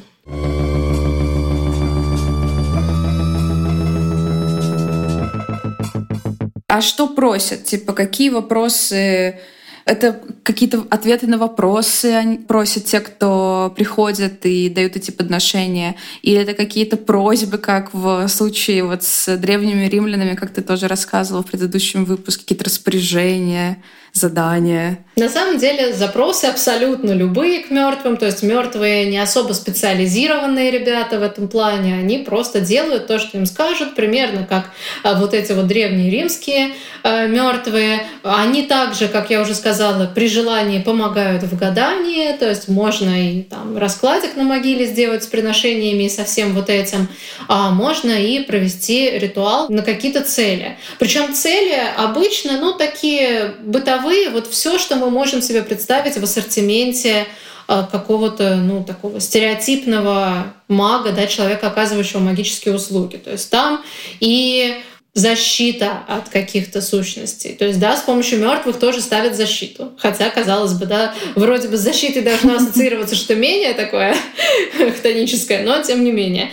А 6.69 6.81
что 6.81 7.07
просят? 7.09 7.65
Типа, 7.65 7.93
какие 7.93 8.31
вопросы 8.31 9.39
это 9.85 10.21
какие-то 10.43 10.85
ответы 10.91 11.29
на 11.29 11.39
вопросы 11.39 12.41
просят 12.49 12.87
те, 12.87 12.99
кто 12.99 13.73
приходят 13.77 14.45
и 14.45 14.69
дают 14.69 14.97
эти 14.97 15.13
подношения? 15.13 15.95
Или 16.23 16.41
это 16.41 16.55
какие-то 16.55 16.97
просьбы, 16.97 17.59
как 17.59 17.95
в 17.95 18.27
случае 18.27 18.83
вот 18.83 19.05
с 19.05 19.37
древними 19.37 19.85
римлянами, 19.85 20.35
как 20.35 20.51
ты 20.53 20.63
тоже 20.63 20.89
рассказывал 20.89 21.45
в 21.45 21.47
предыдущем 21.47 22.05
выпуске, 22.05 22.43
какие-то 22.43 22.65
распоряжения? 22.65 23.81
Задания? 24.17 24.99
На 25.19 25.31
самом 25.31 25.57
деле 25.57 25.95
запросы 25.95 26.45
абсолютно 26.45 27.13
любые 27.13 27.61
к 27.61 27.71
мертвым, 27.71 28.19
то 28.19 28.27
есть 28.27 28.43
мертвые 28.43 29.07
не 29.07 29.19
особо 29.19 29.55
специализированные 29.55 30.71
ребята 30.71 31.19
в 31.19 31.23
этом 31.23 31.49
плане, 31.49 31.95
они 31.95 32.19
просто 32.19 32.61
делают 32.61 33.07
то, 33.07 33.19
что 33.19 33.39
им 33.39 33.47
скажут, 33.47 33.95
примерно 33.95 34.45
как 34.47 34.73
а, 35.03 35.15
вот 35.15 35.33
эти 35.33 35.53
вот 35.53 35.69
древние 35.69 36.11
римские 36.11 36.73
а, 37.03 37.27
мертвые. 37.27 38.07
Они 38.25 38.65
также, 38.65 39.09
как 39.09 39.31
я 39.31 39.41
уже 39.41 39.55
сказала, 39.55 40.05
при 40.05 40.29
желании 40.29 40.83
помогают 40.83 41.45
в 41.45 41.59
гадании, 41.59 42.33
то 42.33 42.49
есть 42.49 42.69
можно 42.69 43.11
и 43.11 43.41
там 43.41 43.79
раскладик 43.79 44.37
на 44.37 44.43
могиле 44.43 44.85
сделать 44.85 45.25
с 45.25 45.27
приношениями 45.29 46.05
и 46.05 46.11
со 46.11 46.25
всем 46.25 46.53
вот 46.55 46.69
этим, 46.69 47.09
а 47.49 47.71
можно 47.71 48.11
и 48.11 48.41
провести 48.41 49.19
ритуал 49.19 49.71
на 49.71 49.81
какие-то 49.81 50.21
цели. 50.21 50.77
Причем 50.99 51.33
цели 51.33 51.81
обычно, 51.97 52.61
ну, 52.61 52.75
такие 52.75 53.55
бытовые 53.63 54.06
таковые 54.07 54.31
вот 54.31 54.47
все, 54.47 54.79
что 54.79 54.97
мы 54.97 55.11
можем 55.11 55.43
себе 55.43 55.63
представить 55.63 56.17
в 56.17 56.23
ассортименте 56.23 57.27
э, 57.67 57.83
какого-то, 57.91 58.55
ну, 58.55 58.85
такого 58.85 59.21
стереотипного 59.21 60.55
мага, 60.69 61.11
да, 61.11 61.27
человека, 61.27 61.67
оказывающего 61.67 62.21
магические 62.21 62.77
услуги. 62.77 63.17
То 63.17 63.33
есть 63.33 63.51
там 63.51 63.83
и 64.21 64.81
защита 65.17 66.03
от 66.09 66.29
каких-то 66.29 66.83
сущностей. 66.83 67.55
То 67.55 67.65
есть, 67.65 67.81
да, 67.81 67.97
с 67.97 68.03
помощью 68.03 68.39
мертвых 68.39 68.79
тоже 68.79 69.01
ставят 69.01 69.35
защиту. 69.35 69.95
Хотя, 69.97 70.29
казалось 70.29 70.75
бы, 70.75 70.85
да, 70.85 71.15
вроде 71.35 71.69
бы 71.69 71.79
с 71.79 71.81
защитой 71.81 72.21
должно 72.21 72.57
ассоциироваться 72.57 73.15
что 73.15 73.35
менее 73.35 73.73
такое 73.73 74.15
хтоническое, 74.99 75.65
но 75.65 75.83
тем 75.83 76.05
не 76.05 76.13
менее. 76.13 76.51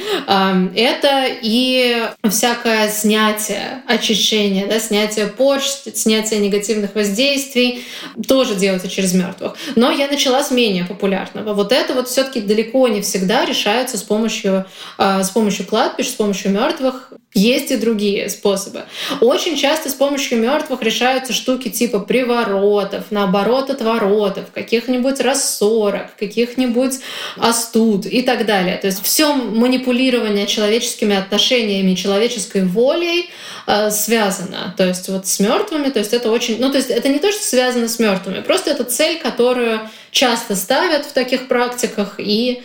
Это 0.76 1.26
и 1.42 2.08
всякое 2.30 2.90
снятие, 2.90 3.84
очищение, 3.86 4.66
да, 4.66 4.80
снятие 4.80 5.28
почт, 5.28 5.98
снятие 5.98 6.40
негативных 6.40 6.96
воздействий 6.96 7.84
тоже 8.30 8.56
делается 8.56 8.88
через 8.88 9.14
мертвых. 9.14 9.58
Но 9.76 9.92
я 9.92 10.08
начала 10.08 10.42
с 10.42 10.52
менее 10.52 10.86
популярного. 10.86 11.54
Вот 11.54 11.74
это 11.74 11.94
вот 11.94 12.08
все-таки 12.08 12.40
далеко 12.40 12.88
не 12.88 13.02
всегда 13.02 13.44
решается 13.44 13.98
с 13.98 14.04
помощью, 14.04 14.66
а, 14.98 15.22
с 15.22 15.32
помощью 15.32 15.66
кладбищ, 15.66 16.08
с 16.08 16.14
помощью 16.14 16.52
мертвых. 16.52 17.12
Есть 17.34 17.72
и 17.72 17.78
другие 17.78 18.30
способы. 18.30 18.84
Очень 19.20 19.58
часто 19.58 19.90
с 19.90 19.96
помощью 19.96 20.38
мертвых 20.38 20.84
решаются 20.84 21.34
штуки 21.34 21.70
типа 21.70 22.00
приворотов, 22.00 23.06
наоборот 23.10 23.72
отворотов, 23.72 24.52
каких-нибудь 24.54 25.20
рассорок, 25.20 26.16
каких-нибудь 26.18 27.00
остуд 27.38 28.06
и 28.06 28.22
так 28.22 28.46
далее. 28.46 28.78
То 28.78 28.88
есть 28.88 29.04
все 29.04 29.34
манипулирование 29.34 30.46
человеческими 30.46 31.16
отношениями, 31.16 31.96
человеческой 31.96 32.66
волей 32.66 33.32
э, 33.66 33.90
связано. 33.90 34.76
То 34.78 34.86
есть 34.86 35.10
вот 35.10 35.26
с 35.26 35.40
мертвыми, 35.40 35.90
то 35.90 36.00
есть 36.00 36.14
это 36.14 36.32
очень, 36.32 36.60
ну 36.60 36.72
то 36.72 36.78
есть 36.78 36.92
это 36.92 37.10
не 37.10 37.18
то, 37.18 37.32
что 37.32 37.42
связано 37.42 37.88
с 37.88 37.98
мертвыми, 37.98 38.42
просто 38.42 38.70
это 38.70 38.84
цель, 38.84 39.20
которую 39.20 39.90
часто 40.12 40.56
ставят 40.56 41.06
в 41.06 41.14
таких 41.14 41.48
практиках 41.48 42.20
и 42.20 42.62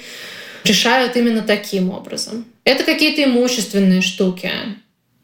решают 0.65 1.17
именно 1.17 1.41
таким 1.41 1.91
образом. 1.91 2.45
Это 2.69 2.85
какие-то 2.85 3.25
имущественные 3.25 4.03
штуки, 4.03 4.51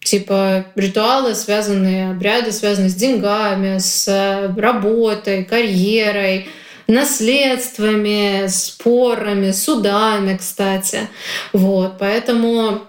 типа 0.03 0.65
ритуалы, 0.77 1.35
связанные, 1.35 2.13
обряды, 2.13 2.53
связанные 2.53 2.89
с 2.89 2.95
деньгами, 2.95 3.77
с 3.77 4.51
работой, 4.57 5.45
карьерой, 5.45 6.49
наследствами, 6.87 8.47
спорами, 8.47 9.51
судами, 9.51 10.39
кстати. 10.39 11.01
Вот, 11.53 11.99
поэтому 11.99 12.81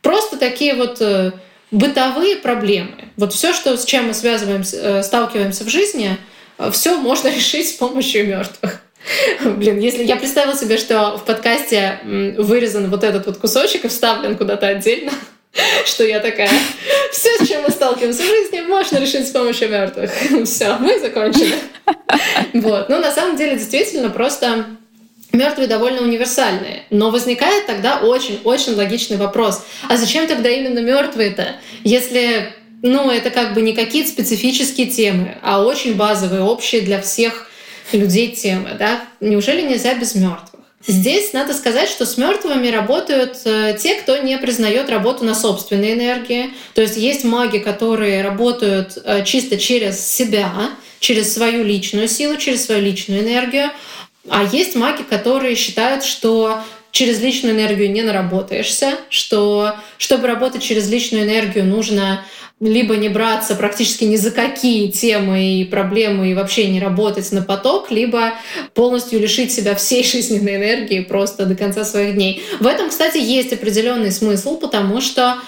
просто 0.00 0.36
такие 0.36 0.76
вот 0.76 1.00
э, 1.00 1.32
бытовые 1.72 2.36
проблемы. 2.36 3.08
Вот 3.16 3.32
все, 3.32 3.52
что, 3.52 3.76
с 3.76 3.84
чем 3.84 4.06
мы 4.06 4.14
связываемся, 4.14 4.76
э, 4.76 5.02
сталкиваемся 5.02 5.64
в 5.64 5.68
жизни, 5.68 6.18
э, 6.58 6.70
все 6.70 6.96
можно 6.98 7.26
решить 7.34 7.68
с 7.68 7.72
помощью 7.72 8.28
мертвых. 8.28 8.80
Блин, 9.44 9.78
если 9.78 10.02
я 10.04 10.16
представила 10.16 10.56
себе, 10.56 10.78
что 10.78 11.16
в 11.16 11.24
подкасте 11.24 12.00
вырезан 12.04 12.90
вот 12.90 13.04
этот 13.04 13.26
вот 13.26 13.38
кусочек 13.38 13.84
и 13.84 13.88
вставлен 13.88 14.36
куда-то 14.36 14.66
отдельно, 14.66 15.12
что 15.84 16.04
я 16.04 16.20
такая, 16.20 16.50
все, 17.12 17.28
с 17.44 17.48
чем 17.48 17.62
мы 17.62 17.70
сталкиваемся 17.70 18.22
в 18.22 18.26
жизни, 18.26 18.60
можно 18.62 18.98
решить 18.98 19.28
с 19.28 19.30
помощью 19.30 19.68
мертвых. 19.68 20.10
Все, 20.44 20.76
мы 20.78 20.98
закончили. 20.98 21.54
Вот. 22.52 22.88
Ну, 22.88 23.00
на 23.00 23.12
самом 23.12 23.36
деле, 23.36 23.56
действительно, 23.56 24.10
просто 24.10 24.66
Мертвые 25.32 25.66
довольно 25.66 26.02
универсальные, 26.02 26.84
но 26.90 27.10
возникает 27.10 27.66
тогда 27.66 27.98
очень-очень 27.98 28.74
логичный 28.74 29.16
вопрос. 29.16 29.64
А 29.88 29.96
зачем 29.96 30.28
тогда 30.28 30.48
именно 30.48 30.78
мертвые-то? 30.78 31.56
Если 31.82 32.52
ну, 32.82 33.10
это 33.10 33.30
как 33.30 33.52
бы 33.52 33.60
не 33.60 33.72
какие-то 33.72 34.10
специфические 34.10 34.86
темы, 34.86 35.36
а 35.42 35.64
очень 35.64 35.96
базовые, 35.96 36.42
общие 36.42 36.82
для 36.82 37.00
всех 37.00 37.48
людей 37.92 38.32
темы, 38.32 38.76
да? 38.78 39.04
Неужели 39.20 39.62
нельзя 39.62 39.94
без 39.94 40.14
мертвых? 40.14 40.54
Здесь 40.86 41.32
надо 41.32 41.54
сказать, 41.54 41.88
что 41.88 42.04
с 42.04 42.18
мертвыми 42.18 42.68
работают 42.68 43.38
э, 43.46 43.74
те, 43.80 43.94
кто 43.94 44.18
не 44.18 44.36
признает 44.36 44.90
работу 44.90 45.24
на 45.24 45.34
собственной 45.34 45.94
энергии. 45.94 46.50
То 46.74 46.82
есть 46.82 46.98
есть 46.98 47.24
маги, 47.24 47.58
которые 47.58 48.22
работают 48.22 48.98
э, 49.02 49.24
чисто 49.24 49.56
через 49.56 50.06
себя, 50.06 50.52
через 51.00 51.32
свою 51.32 51.64
личную 51.64 52.06
силу, 52.06 52.36
через 52.36 52.66
свою 52.66 52.82
личную 52.82 53.22
энергию. 53.22 53.70
А 54.28 54.44
есть 54.44 54.74
маги, 54.74 55.02
которые 55.02 55.54
считают, 55.54 56.04
что 56.04 56.60
через 56.90 57.20
личную 57.20 57.54
энергию 57.56 57.90
не 57.90 58.02
наработаешься, 58.02 58.98
что 59.08 59.76
чтобы 59.96 60.26
работать 60.26 60.62
через 60.62 60.88
личную 60.88 61.24
энергию, 61.24 61.64
нужно 61.64 62.24
либо 62.60 62.96
не 62.96 63.08
браться 63.08 63.56
практически 63.56 64.04
ни 64.04 64.16
за 64.16 64.30
какие 64.30 64.90
темы 64.90 65.60
и 65.60 65.64
проблемы 65.64 66.30
и 66.30 66.34
вообще 66.34 66.68
не 66.68 66.80
работать 66.80 67.30
на 67.32 67.42
поток, 67.42 67.90
либо 67.90 68.34
полностью 68.74 69.20
лишить 69.20 69.52
себя 69.52 69.74
всей 69.74 70.04
жизненной 70.04 70.56
энергии 70.56 71.00
просто 71.00 71.46
до 71.46 71.54
конца 71.54 71.84
своих 71.84 72.14
дней. 72.14 72.42
В 72.60 72.66
этом, 72.66 72.90
кстати, 72.90 73.18
есть 73.18 73.52
определенный 73.52 74.12
смысл, 74.12 74.56
потому 74.56 75.00
что, 75.00 75.38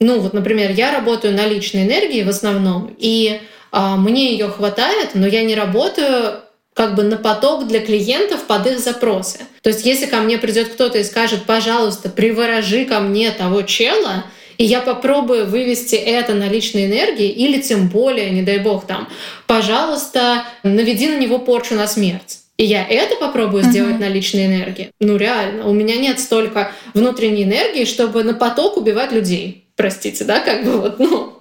ну 0.00 0.18
вот, 0.20 0.32
например, 0.32 0.70
я 0.72 0.92
работаю 0.92 1.34
на 1.34 1.46
личной 1.46 1.84
энергии 1.84 2.22
в 2.22 2.28
основном, 2.28 2.94
и 2.98 3.40
а, 3.70 3.96
мне 3.96 4.32
ее 4.32 4.48
хватает, 4.48 5.10
но 5.14 5.26
я 5.26 5.44
не 5.44 5.54
работаю 5.54 6.40
как 6.74 6.96
бы 6.96 7.04
на 7.04 7.16
поток 7.16 7.68
для 7.68 7.80
клиентов 7.80 8.46
под 8.46 8.66
их 8.66 8.80
запросы. 8.80 9.38
То 9.62 9.70
есть 9.70 9.86
если 9.86 10.06
ко 10.06 10.16
мне 10.18 10.38
придет 10.38 10.68
кто-то 10.68 10.98
и 10.98 11.04
скажет, 11.04 11.44
пожалуйста, 11.44 12.08
приворожи 12.08 12.84
ко 12.84 12.98
мне 13.00 13.30
того 13.30 13.62
чела, 13.62 14.24
и 14.58 14.64
я 14.64 14.80
попробую 14.80 15.46
вывести 15.46 15.94
это 15.96 16.34
на 16.34 16.48
личной 16.48 16.86
энергии, 16.86 17.28
или 17.28 17.60
тем 17.60 17.88
более, 17.88 18.30
не 18.30 18.42
дай 18.42 18.58
бог 18.58 18.86
там, 18.86 19.08
пожалуйста, 19.46 20.44
наведи 20.62 21.08
на 21.08 21.18
него 21.18 21.38
порчу 21.38 21.74
на 21.74 21.86
смерть. 21.86 22.38
И 22.56 22.64
я 22.64 22.86
это 22.86 23.16
попробую 23.16 23.64
uh-huh. 23.64 23.70
сделать 23.70 23.98
на 23.98 24.08
личной 24.08 24.46
энергии. 24.46 24.90
Ну 25.00 25.16
реально, 25.16 25.66
у 25.66 25.72
меня 25.72 25.96
нет 25.96 26.20
столько 26.20 26.70
внутренней 26.94 27.42
энергии, 27.42 27.84
чтобы 27.84 28.22
на 28.22 28.34
поток 28.34 28.76
убивать 28.76 29.10
людей. 29.10 29.64
Простите, 29.76 30.24
да, 30.24 30.38
как 30.38 30.64
бы 30.64 30.78
вот, 30.80 31.00
ну, 31.00 31.33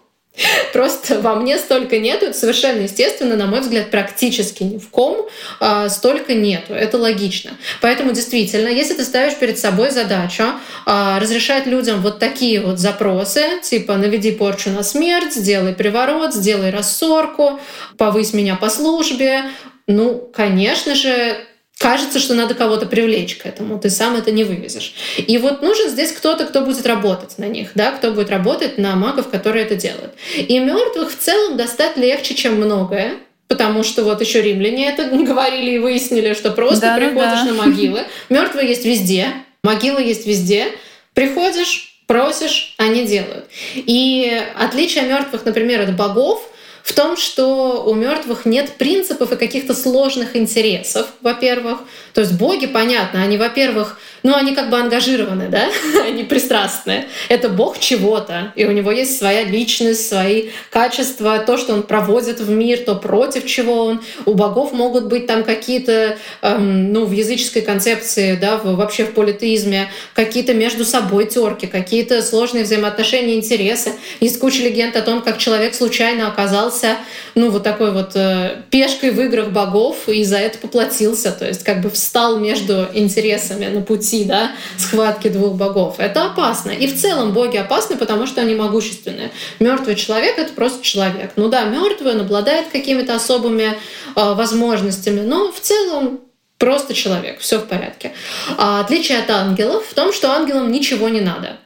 Просто 0.74 1.20
во 1.20 1.36
мне 1.36 1.60
столько 1.60 2.00
нету, 2.00 2.26
это 2.26 2.38
совершенно 2.38 2.82
естественно, 2.82 3.36
на 3.36 3.46
мой 3.46 3.62
взгляд, 3.62 3.92
практически 3.92 4.64
ни 4.64 4.80
в 4.80 4.90
ком 4.90 5.28
а, 5.60 5.90
столько 5.90 6.34
нету. 6.34 6.74
Это 6.74 6.98
логично. 6.98 7.52
Поэтому 7.82 8.12
действительно, 8.14 8.68
если 8.68 8.96
ты 8.96 9.04
ставишь 9.04 9.36
перед 9.36 9.60
собой 9.60 9.92
задачу 9.92 10.46
а, 10.86 11.20
разрешать 11.20 11.68
людям 11.68 12.02
вот 12.02 12.18
такие 12.18 12.62
вот 12.62 12.80
запросы, 12.80 13.62
типа 13.62 13.96
наведи 13.96 14.32
порчу 14.32 14.72
на 14.72 14.82
смерть, 14.82 15.34
сделай 15.34 15.74
приворот, 15.74 16.34
сделай 16.34 16.72
рассорку, 16.72 17.60
повысь 17.98 18.34
меня 18.34 18.56
по 18.56 18.70
службе, 18.70 19.44
ну, 19.86 20.32
конечно 20.34 20.96
же, 20.96 21.38
кажется, 21.78 22.20
что 22.20 22.34
надо 22.34 22.54
кого-то 22.54 22.86
привлечь 22.86 23.36
к 23.36 23.46
этому, 23.46 23.80
ты 23.80 23.90
сам 23.90 24.16
это 24.16 24.32
не 24.32 24.44
вывезешь. 24.44 24.94
И 25.18 25.38
вот 25.38 25.62
нужен 25.62 25.90
здесь 25.90 26.12
кто-то, 26.12 26.46
кто 26.46 26.62
будет 26.62 26.86
работать 26.86 27.38
на 27.38 27.46
них, 27.46 27.72
да, 27.76 27.92
кто 27.92 28.12
будет 28.12 28.30
работать 28.30 28.78
на 28.78 28.96
магов, 28.96 29.30
которые 29.30 29.66
это 29.66 29.76
делают. 29.76 30.14
И 30.38 30.60
мертвых 30.60 31.12
в 31.12 31.18
целом 31.18 31.58
достать 31.58 31.98
легче, 31.98 32.36
чем 32.36 32.56
многое, 32.56 33.18
Потому 33.50 33.84
что 33.84 34.04
вот 34.04 34.20
еще 34.20 34.42
римляне 34.42 34.90
это 34.90 35.06
говорили 35.12 35.72
и 35.72 35.78
выяснили, 35.78 36.34
что 36.34 36.50
просто 36.52 36.82
да, 36.82 36.96
приходишь 36.96 37.42
да. 37.42 37.46
на 37.46 37.54
могилы. 37.54 38.00
Мертвые 38.30 38.68
есть 38.68 38.84
везде, 38.84 39.28
могилы 39.64 40.02
есть 40.02 40.26
везде. 40.26 40.68
Приходишь, 41.14 42.02
просишь, 42.08 42.74
они 42.80 43.06
делают. 43.06 43.46
И 43.76 44.42
отличие 44.58 45.04
мертвых, 45.04 45.46
например, 45.46 45.82
от 45.82 45.96
богов 45.96 46.50
в 46.84 46.94
том, 46.94 47.16
что 47.16 47.86
у 47.86 47.96
мертвых 47.96 48.46
нет 48.46 48.74
принципов 48.74 49.32
и 49.32 49.38
каких-то 49.38 49.74
сложных 49.74 50.36
интересов, 50.36 51.08
во-первых. 51.22 51.80
То 52.14 52.22
есть 52.22 52.34
боги, 52.34 52.68
понятно, 52.68 53.24
они, 53.24 53.38
во-первых, 53.38 53.98
ну, 54.24 54.34
они 54.36 54.56
как 54.56 54.70
бы 54.70 54.78
ангажированы, 54.78 55.50
да, 55.50 55.70
они 56.06 56.24
пристрастные. 56.24 57.08
Это 57.30 57.50
бог 57.50 57.78
чего-то, 57.80 58.54
и 58.56 58.66
у 58.66 58.72
него 58.72 58.92
есть 58.92 59.18
своя 59.18 59.44
личность, 59.44 60.08
свои 60.08 60.50
качества, 60.70 61.40
то, 61.40 61.58
что 61.58 61.74
он 61.74 61.84
проводит 61.84 62.40
в 62.40 62.50
мир, 62.50 62.80
то 62.80 62.96
против 62.96 63.46
чего 63.46 63.86
он. 63.86 64.02
У 64.26 64.34
богов 64.34 64.72
могут 64.72 65.08
быть 65.08 65.28
там 65.28 65.44
какие-то, 65.44 66.18
эм, 66.42 66.94
ну, 66.94 67.06
в 67.06 67.12
языческой 67.12 67.62
концепции, 67.62 68.36
да, 68.36 68.58
вообще 68.58 69.04
в 69.04 69.14
политеизме, 69.14 69.92
какие-то 70.14 70.54
между 70.54 70.86
собой 70.86 71.26
терки, 71.26 71.68
какие-то 71.68 72.22
сложные 72.22 72.64
взаимоотношения, 72.64 73.36
интересы. 73.36 73.92
Есть 74.22 74.40
куча 74.40 74.64
легенд 74.64 74.96
о 74.96 75.02
том, 75.02 75.22
как 75.22 75.38
человек 75.38 75.76
случайно 75.76 76.28
оказался, 76.28 76.98
ну, 77.36 77.50
вот 77.50 77.64
такой 77.64 77.92
вот 77.92 78.12
э, 78.16 78.62
пешкой 78.70 79.12
в 79.12 79.20
играх 79.20 79.50
богов 79.50 80.08
и 80.08 80.24
за 80.24 80.38
это 80.38 80.58
поплатился, 80.58 81.32
то 81.32 81.46
есть 81.46 81.64
как 81.64 81.82
бы 81.82 81.90
встал 81.90 82.40
между 82.40 82.88
интересами 82.94 83.66
на 83.66 83.82
пути, 83.82 84.13
да, 84.22 84.52
схватки 84.78 85.28
двух 85.30 85.56
богов. 85.56 85.96
Это 85.98 86.26
опасно. 86.26 86.70
И 86.70 86.88
в 86.88 87.00
целом 87.00 87.34
боги 87.34 87.58
опасны, 87.58 87.98
потому 87.98 88.28
что 88.28 88.42
они 88.42 88.54
могущественные. 88.54 89.32
Мертвый 89.60 89.96
человек— 89.96 90.38
это 90.38 90.54
просто 90.54 90.84
человек. 90.84 91.32
Ну 91.36 91.50
да, 91.50 91.64
мертвый, 91.64 92.14
он 92.14 92.22
обладает 92.22 92.68
какими-то 92.72 93.16
особыми 93.16 93.64
э, 93.64 93.74
возможностями, 94.16 95.22
но 95.22 95.52
в 95.52 95.60
целом 95.60 96.22
просто 96.60 96.94
человек, 96.94 97.40
все 97.40 97.58
в 97.58 97.66
порядке. 97.66 98.14
А 98.58 98.82
отличие 98.82 99.20
от 99.20 99.30
ангелов 99.30 99.86
в 99.88 99.94
том, 99.94 100.14
что 100.14 100.32
ангелам 100.32 100.72
ничего 100.72 101.10
не 101.10 101.22
надо. 101.22 101.58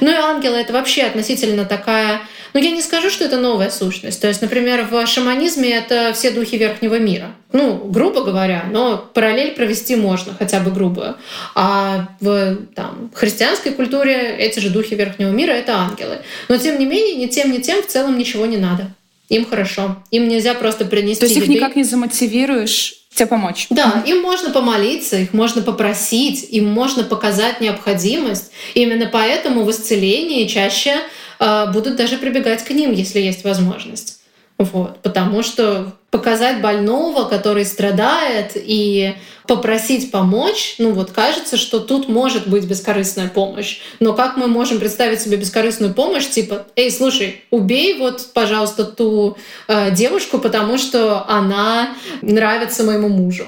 Ну 0.00 0.10
и 0.10 0.14
ангелы— 0.14 0.56
это 0.58 0.72
вообще 0.72 1.02
относительно 1.02 1.64
такая 1.64 2.22
но 2.54 2.60
я 2.60 2.70
не 2.70 2.82
скажу, 2.82 3.10
что 3.10 3.24
это 3.24 3.36
новая 3.36 3.68
сущность. 3.68 4.20
То 4.20 4.28
есть, 4.28 4.40
например, 4.40 4.86
в 4.88 5.06
шаманизме 5.08 5.70
это 5.70 6.12
все 6.14 6.30
духи 6.30 6.56
верхнего 6.56 7.00
мира. 7.00 7.32
Ну, 7.52 7.74
грубо 7.86 8.22
говоря, 8.22 8.66
но 8.70 8.96
параллель 9.12 9.54
провести 9.56 9.96
можно, 9.96 10.34
хотя 10.38 10.60
бы 10.60 10.70
грубую. 10.70 11.16
А 11.56 12.08
в 12.20 12.56
там, 12.76 13.10
христианской 13.12 13.72
культуре 13.72 14.36
эти 14.38 14.60
же 14.60 14.70
духи 14.70 14.94
верхнего 14.94 15.30
мира— 15.30 15.50
это 15.52 15.76
ангелы. 15.76 16.20
Но, 16.48 16.56
тем 16.56 16.78
не 16.78 16.86
менее, 16.86 17.16
ни 17.16 17.26
тем, 17.26 17.50
ни 17.50 17.58
тем 17.58 17.82
в 17.82 17.88
целом 17.88 18.16
ничего 18.16 18.46
не 18.46 18.56
надо. 18.56 18.86
Им 19.28 19.46
хорошо. 19.46 19.96
Им 20.10 20.28
нельзя 20.28 20.54
просто 20.54 20.84
принести 20.84 21.20
То 21.20 21.26
есть 21.26 21.36
еды. 21.36 21.46
их 21.46 21.56
никак 21.56 21.76
не 21.76 21.84
замотивируешь 21.84 22.94
тебе 23.14 23.26
помочь. 23.26 23.66
Да, 23.70 24.02
им 24.06 24.20
можно 24.20 24.50
помолиться, 24.50 25.16
их 25.16 25.32
можно 25.32 25.62
попросить, 25.62 26.46
им 26.50 26.66
можно 26.66 27.04
показать 27.04 27.60
необходимость. 27.60 28.50
Именно 28.74 29.08
поэтому 29.10 29.64
в 29.64 29.70
исцелении 29.70 30.46
чаще 30.46 30.96
а, 31.38 31.66
будут 31.66 31.96
даже 31.96 32.18
прибегать 32.18 32.64
к 32.64 32.70
ним, 32.70 32.92
если 32.92 33.20
есть 33.20 33.44
возможность. 33.44 34.20
Вот. 34.64 34.98
Потому 35.02 35.42
что 35.42 35.92
показать 36.10 36.60
больного, 36.60 37.24
который 37.24 37.64
страдает, 37.64 38.52
и 38.54 39.14
попросить 39.46 40.10
помочь, 40.10 40.76
ну 40.78 40.92
вот 40.92 41.10
кажется, 41.10 41.56
что 41.56 41.80
тут 41.80 42.08
может 42.08 42.46
быть 42.46 42.64
бескорыстная 42.64 43.28
помощь. 43.28 43.80
Но 44.00 44.14
как 44.14 44.36
мы 44.36 44.46
можем 44.46 44.78
представить 44.78 45.20
себе 45.20 45.36
бескорыстную 45.36 45.92
помощь, 45.92 46.28
типа, 46.28 46.66
эй, 46.76 46.90
слушай, 46.90 47.42
убей 47.50 47.98
вот, 47.98 48.28
пожалуйста, 48.32 48.84
ту 48.84 49.36
э, 49.68 49.90
девушку, 49.90 50.38
потому 50.38 50.78
что 50.78 51.28
она 51.28 51.90
нравится 52.22 52.84
моему 52.84 53.08
мужу. 53.08 53.46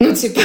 Ну, 0.00 0.14
типа, 0.14 0.40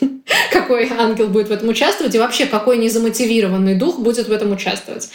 какой 0.52 0.88
ангел 0.90 1.28
будет 1.28 1.48
в 1.48 1.52
этом 1.52 1.68
участвовать 1.68 2.14
и 2.14 2.18
вообще 2.18 2.46
какой 2.46 2.78
незамотивированный 2.78 3.74
дух 3.74 3.98
будет 3.98 4.28
в 4.28 4.32
этом 4.32 4.52
участвовать. 4.52 5.10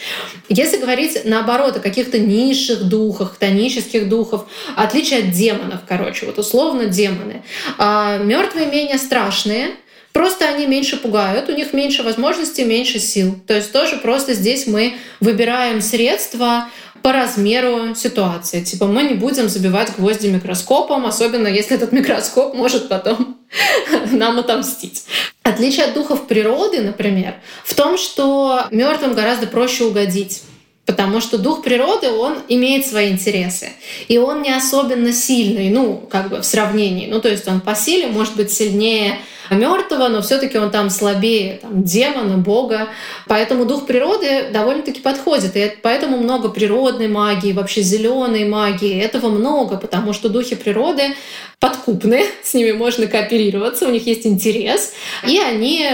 Если 0.48 0.76
говорить 0.76 1.24
наоборот 1.24 1.76
о 1.76 1.80
каких-то 1.80 2.18
низших 2.18 2.84
духах, 2.84 3.36
тонических 3.36 4.08
духов, 4.08 4.46
отличие 4.76 5.20
от 5.20 5.30
демонов, 5.30 5.80
короче, 5.88 6.26
вот 6.26 6.38
условно 6.38 6.86
демоны. 6.86 7.42
А 7.78 8.18
мертвые 8.18 8.66
менее 8.66 8.98
страшные, 8.98 9.70
Просто 10.12 10.48
они 10.48 10.66
меньше 10.66 10.96
пугают, 10.96 11.48
у 11.48 11.52
них 11.52 11.72
меньше 11.72 12.02
возможностей, 12.02 12.64
меньше 12.64 12.98
сил. 12.98 13.36
То 13.46 13.54
есть 13.54 13.70
тоже 13.70 13.96
просто 13.96 14.34
здесь 14.34 14.66
мы 14.66 14.94
выбираем 15.20 15.80
средства 15.80 16.68
по 17.02 17.12
размеру 17.12 17.94
ситуации. 17.94 18.62
Типа 18.62 18.86
мы 18.86 19.04
не 19.04 19.14
будем 19.14 19.48
забивать 19.48 19.96
гвозди 19.96 20.28
микроскопом, 20.28 21.06
особенно 21.06 21.48
если 21.48 21.76
этот 21.76 21.92
микроскоп 21.92 22.54
может 22.54 22.88
потом 22.88 23.38
нам 24.12 24.38
отомстить. 24.38 25.04
Отличие 25.42 25.86
от 25.86 25.94
духов 25.94 26.26
природы, 26.26 26.80
например, 26.80 27.34
в 27.64 27.74
том, 27.74 27.96
что 27.96 28.66
мертвым 28.70 29.14
гораздо 29.14 29.46
проще 29.46 29.84
угодить. 29.84 30.42
Потому 30.86 31.20
что 31.20 31.38
дух 31.38 31.62
природы, 31.62 32.10
он 32.10 32.38
имеет 32.48 32.84
свои 32.84 33.10
интересы. 33.10 33.68
И 34.08 34.18
он 34.18 34.42
не 34.42 34.50
особенно 34.50 35.12
сильный, 35.12 35.70
ну, 35.70 35.96
как 36.10 36.30
бы 36.30 36.38
в 36.38 36.44
сравнении. 36.44 37.06
Ну, 37.06 37.20
то 37.20 37.28
есть 37.28 37.46
он 37.46 37.60
по 37.60 37.76
силе 37.76 38.08
может 38.08 38.34
быть 38.34 38.50
сильнее 38.50 39.20
мертвого, 39.54 40.08
но 40.08 40.22
все-таки 40.22 40.58
он 40.58 40.70
там 40.70 40.90
слабее 40.90 41.58
там, 41.62 41.82
демона, 41.82 42.36
бога. 42.36 42.88
Поэтому 43.26 43.64
дух 43.64 43.86
природы 43.86 44.50
довольно-таки 44.52 45.00
подходит. 45.00 45.56
И 45.56 45.72
поэтому 45.82 46.18
много 46.18 46.48
природной 46.48 47.08
магии, 47.08 47.52
вообще 47.52 47.82
зеленой 47.82 48.48
магии. 48.48 49.00
Этого 49.00 49.28
много, 49.28 49.76
потому 49.76 50.12
что 50.12 50.28
духи 50.28 50.56
природы 50.56 51.14
подкупны, 51.58 52.24
с 52.42 52.54
ними 52.54 52.72
можно 52.72 53.06
кооперироваться, 53.06 53.86
у 53.86 53.90
них 53.90 54.06
есть 54.06 54.26
интерес, 54.26 54.92
и 55.26 55.38
они 55.38 55.86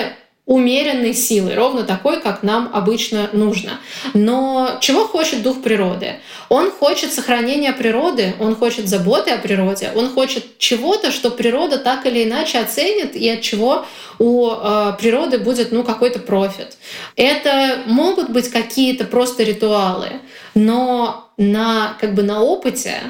умеренной 0.47 1.13
силы, 1.13 1.55
ровно 1.57 1.83
такой, 1.83 2.21
как 2.21 2.45
нам 2.45 2.71
обычно 2.73 3.29
нужно. 3.33 3.81
Но 4.15 4.79
чего 4.81 5.05
хочет 5.07 5.43
дух 5.43 5.61
природы? 5.61 6.21
Он 6.49 6.71
хочет 6.71 7.13
сохранения 7.13 7.73
природы, 7.73 8.35
он 8.39 8.55
хочет 8.55 8.87
заботы 8.89 9.33
о 9.33 9.39
природе, 9.39 9.91
он 9.97 10.09
хочет 10.09 10.59
чего-то, 10.59 11.11
что 11.11 11.33
природа 11.33 11.79
так 11.79 12.07
или 12.07 12.23
иначе 12.23 12.61
оценит 12.61 13.17
и 13.17 13.29
от 13.29 13.41
чего 13.41 13.85
у 14.21 14.49
э, 14.49 14.93
природы 15.01 15.39
будет 15.39 15.73
ну, 15.73 15.83
какой-то 15.83 16.21
профит. 16.21 16.77
Это 17.17 17.81
могут 17.87 18.31
быть 18.31 18.49
какие-то 18.49 19.05
просто 19.05 19.43
ритуалы, 19.43 20.21
но 20.55 21.29
на, 21.37 21.97
как 22.01 22.15
бы 22.15 22.23
на 22.23 22.41
опыте, 22.41 23.01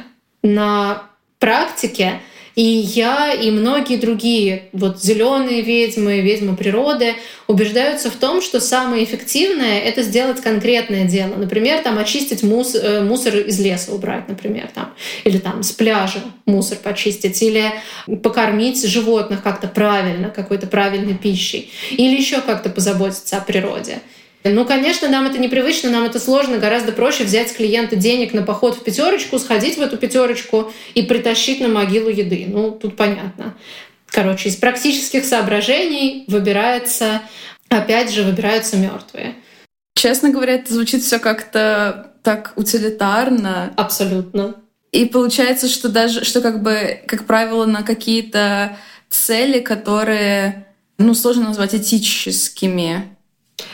на 0.43 1.03
практике 1.39 2.23
и 2.57 2.63
я, 2.63 3.35
и 3.35 3.51
многие 3.51 3.97
другие, 3.97 4.71
вот 4.73 5.03
зеленые 5.03 5.61
ведьмы, 5.61 6.23
ведьмы 6.23 6.57
природы, 6.57 7.13
убеждаются 7.47 8.11
в 8.11 8.17
том, 8.17 8.41
что 8.41 8.61
самое 8.61 9.05
эффективное— 9.05 9.79
это 9.81 10.03
сделать 10.03 10.41
конкретное 10.41 11.05
дело. 11.05 11.35
Например, 11.37 11.83
там 11.83 11.99
очистить 11.99 12.43
мус, 12.43 12.75
э, 12.75 13.03
мусор 13.03 13.37
из 13.37 13.61
леса 13.61 13.93
убрать, 13.93 14.27
например, 14.29 14.71
там, 14.75 14.95
или 15.25 15.37
там 15.37 15.63
с 15.63 15.73
пляжа 15.73 16.21
мусор 16.47 16.79
почистить, 16.79 17.43
или 17.43 17.73
покормить 18.23 18.83
животных 18.89 19.43
как-то 19.43 19.69
правильно, 19.69 20.31
какой-то 20.31 20.67
правильной 20.67 21.15
пищей, 21.15 21.71
или 21.91 22.17
еще 22.17 22.41
как-то 22.41 22.71
позаботиться 22.71 23.37
о 23.37 23.43
природе. 23.43 23.99
Ну, 24.53 24.65
конечно, 24.65 25.09
нам 25.09 25.27
это 25.27 25.39
непривычно, 25.39 25.91
нам 25.91 26.05
это 26.05 26.19
сложно. 26.19 26.59
Гораздо 26.59 26.93
проще 26.93 27.25
взять 27.25 27.51
с 27.51 27.53
клиента 27.53 27.97
денег 27.97 28.33
на 28.33 28.43
поход 28.43 28.77
в 28.77 28.83
пятерочку, 28.83 29.39
сходить 29.39 29.77
в 29.77 29.81
эту 29.81 29.97
пятерочку 29.97 30.73
и 30.95 31.03
притащить 31.03 31.61
на 31.61 31.69
могилу 31.69 32.09
еды. 32.09 32.47
Ну, 32.49 32.71
тут 32.71 32.97
понятно. 32.97 33.55
Короче, 34.07 34.49
из 34.49 34.57
практических 34.57 35.25
соображений 35.25 36.25
выбирается, 36.29 37.23
опять 37.69 38.13
же, 38.13 38.23
выбираются 38.23 38.77
мертвые. 38.77 39.35
Честно 39.95 40.31
говоря, 40.31 40.55
это 40.55 40.73
звучит 40.73 41.03
все 41.03 41.19
как-то 41.19 42.13
так 42.23 42.53
утилитарно. 42.57 43.73
Абсолютно. 43.77 44.57
И 44.93 45.07
получается, 45.07 45.69
что 45.69 45.89
даже, 45.89 46.25
что 46.25 46.41
как 46.41 46.63
бы, 46.63 47.01
как 47.07 47.27
правило, 47.27 47.67
на 47.67 47.83
какие-то 47.83 48.77
цели, 49.11 49.61
которые, 49.61 50.67
ну, 50.99 51.15
сложно 51.15 51.49
назвать 51.49 51.75
этическими, 51.75 53.16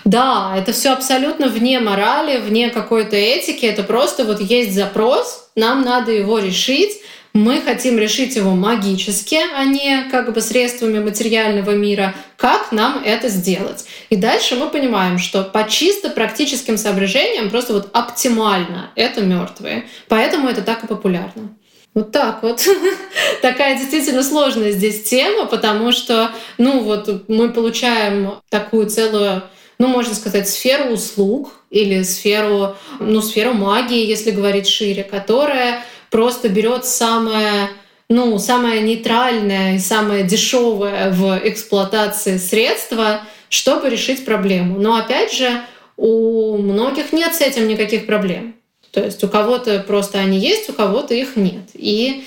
да, 0.05 0.55
это 0.57 0.73
все 0.73 0.93
абсолютно 0.93 1.49
вне 1.49 1.81
морали, 1.81 2.39
вне 2.39 2.71
какой-то 2.71 3.17
этики. 3.17 3.67
Это 3.67 3.83
просто 3.83 4.25
вот 4.25 4.41
есть 4.41 4.75
запрос, 4.75 5.49
нам 5.57 5.83
надо 5.83 6.13
его 6.13 6.39
решить. 6.39 7.01
Мы 7.35 7.63
хотим 7.63 7.99
решить 7.99 8.37
его 8.37 8.51
магически, 8.51 9.39
а 9.57 9.65
не 9.65 10.07
как 10.11 10.35
бы 10.35 10.43
средствами 10.43 10.99
материального 10.99 11.71
мира. 11.71 12.15
Как 12.37 12.73
нам 12.73 13.03
это 13.03 13.31
сделать? 13.31 13.87
И 14.11 14.17
дальше 14.17 14.55
мы 14.55 14.69
понимаем, 14.69 15.19
что 15.19 15.43
по 15.43 15.67
чисто 15.67 16.11
практическим 16.11 16.77
соображениям 16.77 17.49
просто 17.49 17.73
вот 17.73 17.89
оптимально 17.95 18.91
это 18.97 19.23
мертвые. 19.23 19.89
Поэтому 20.09 20.47
это 20.47 20.61
так 20.61 20.85
и 20.85 20.87
популярно. 20.87 21.57
Вот 21.95 22.13
так 22.13 22.43
вот. 22.43 22.67
Такая 23.43 23.79
действительно 23.79 24.23
сложная 24.23 24.73
здесь 24.73 25.03
тема, 25.03 25.47
потому 25.47 25.93
что, 25.93 26.33
ну 26.59 26.81
вот, 26.81 27.29
мы 27.29 27.51
получаем 27.51 28.35
такую 28.51 28.91
целую 28.91 29.43
ну, 29.83 29.89
можно 29.89 30.15
сказать, 30.15 30.49
сферу 30.49 30.93
услуг 30.93 31.55
или 31.69 32.05
сферу, 32.05 32.77
ну, 33.01 33.21
сферу 33.21 33.53
магии, 33.53 34.07
если 34.07 34.31
говорить 34.31 34.69
шире, 34.69 35.03
которая 35.03 35.83
просто 36.09 36.49
берет 36.49 36.87
самое 36.87 37.69
ну, 38.09 38.39
самое 38.39 38.81
нейтральное 38.81 39.75
и 39.75 39.79
самое 39.81 40.23
дешевое 40.23 41.11
в 41.11 41.41
эксплуатации 41.43 42.37
средства, 42.37 43.23
чтобы 43.49 43.91
решить 43.91 44.25
проблему. 44.25 44.79
Но 44.79 44.95
опять 44.95 45.33
же, 45.33 45.63
у 45.97 46.59
многих 46.59 47.13
нет 47.13 47.35
с 47.35 47.41
этим 47.41 47.67
никаких 47.67 48.07
проблем. 48.07 48.55
То 48.93 49.03
есть 49.03 49.25
у 49.25 49.29
кого-то 49.29 49.81
просто 49.81 50.19
они 50.19 50.39
есть, 50.39 50.71
у 50.71 50.75
кого-то 50.75 51.15
их 51.15 51.35
нет. 51.35 51.71
И 51.75 52.25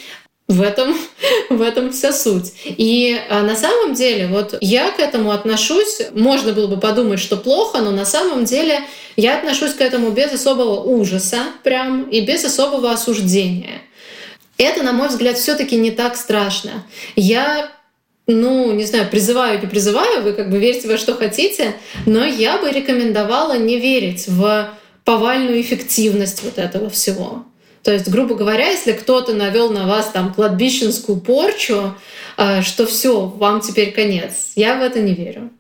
в 0.48 0.62
этом, 0.62 0.96
в 1.50 1.62
этом 1.62 1.92
вся 1.92 2.12
суть. 2.12 2.54
И 2.66 3.20
а, 3.30 3.42
на 3.42 3.56
самом 3.56 3.94
деле, 3.94 4.28
вот 4.28 4.58
я 4.62 4.92
к 4.92 5.00
этому 5.00 5.32
отношусь, 5.32 6.02
можно 6.14 6.54
было 6.54 6.68
бы 6.68 6.80
подумать, 6.80 7.20
что 7.20 7.38
плохо, 7.38 7.82
но 7.82 7.92
на 7.92 8.06
самом 8.06 8.46
деле 8.46 8.82
я 9.16 9.38
отношусь 9.38 9.74
к 9.74 9.82
этому 9.82 10.12
без 10.12 10.32
особого 10.34 10.82
ужаса 10.82 11.44
прям 11.64 12.04
и 12.10 12.22
без 12.22 12.46
особого 12.46 12.92
осуждения. 12.92 13.82
Это, 14.58 14.84
на 14.84 14.94
мой 14.94 15.10
взгляд, 15.10 15.38
все-таки 15.38 15.76
не 15.76 15.92
так 15.92 16.16
страшно. 16.16 16.86
Я 17.16 17.72
ну, 18.28 18.72
не 18.72 18.86
знаю, 18.86 19.08
призываю, 19.10 19.62
не 19.62 19.68
призываю, 19.68 20.24
вы 20.24 20.34
как 20.34 20.50
бы 20.50 20.58
верьте 20.58 20.88
во 20.88 20.98
что 20.98 21.14
хотите, 21.14 21.76
но 22.06 22.26
я 22.26 22.58
бы 22.58 22.72
рекомендовала 22.72 23.58
не 23.58 23.80
верить 23.80 24.28
в 24.28 24.74
повальную 25.04 25.62
эффективность 25.62 26.42
вот 26.44 26.58
этого 26.58 26.90
всего. 26.90 27.46
То 27.86 27.94
есть, 27.94 28.08
грубо 28.08 28.34
говоря, 28.34 28.68
если 28.72 28.94
кто-то 28.94 29.34
навел 29.34 29.70
на 29.70 29.86
вас 29.86 30.10
там 30.12 30.34
кладбищенскую 30.34 31.20
порчу, 31.20 31.94
э, 32.36 32.64
что 32.64 32.88
все, 32.88 33.28
вам 33.28 33.62
теперь 33.62 33.92
конец. 33.92 34.54
Я 34.56 34.80
в 34.80 34.82
это 34.82 35.00
не 35.00 35.14
верю. 35.14 35.52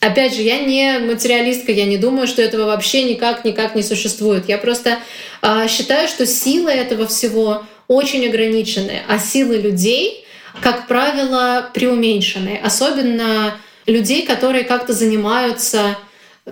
Опять 0.00 0.34
же, 0.34 0.40
я 0.40 0.60
не 0.60 0.98
материалистка, 0.98 1.72
я 1.72 1.84
не 1.84 1.98
думаю, 1.98 2.26
что 2.26 2.40
этого 2.40 2.64
вообще 2.64 3.02
никак, 3.02 3.44
никак 3.44 3.74
не 3.74 3.82
существует. 3.82 4.48
Я 4.48 4.56
просто 4.56 4.98
э, 5.42 5.68
считаю, 5.68 6.08
что 6.08 6.24
силы 6.24 6.70
этого 6.70 7.06
всего 7.06 7.64
очень 7.86 8.26
ограничены, 8.26 9.02
а 9.06 9.18
силы 9.18 9.58
людей, 9.58 10.24
как 10.62 10.88
правило, 10.88 11.68
преуменьшены. 11.74 12.58
Особенно 12.64 13.58
людей, 13.84 14.24
которые 14.24 14.64
как-то 14.64 14.94
занимаются 14.94 15.98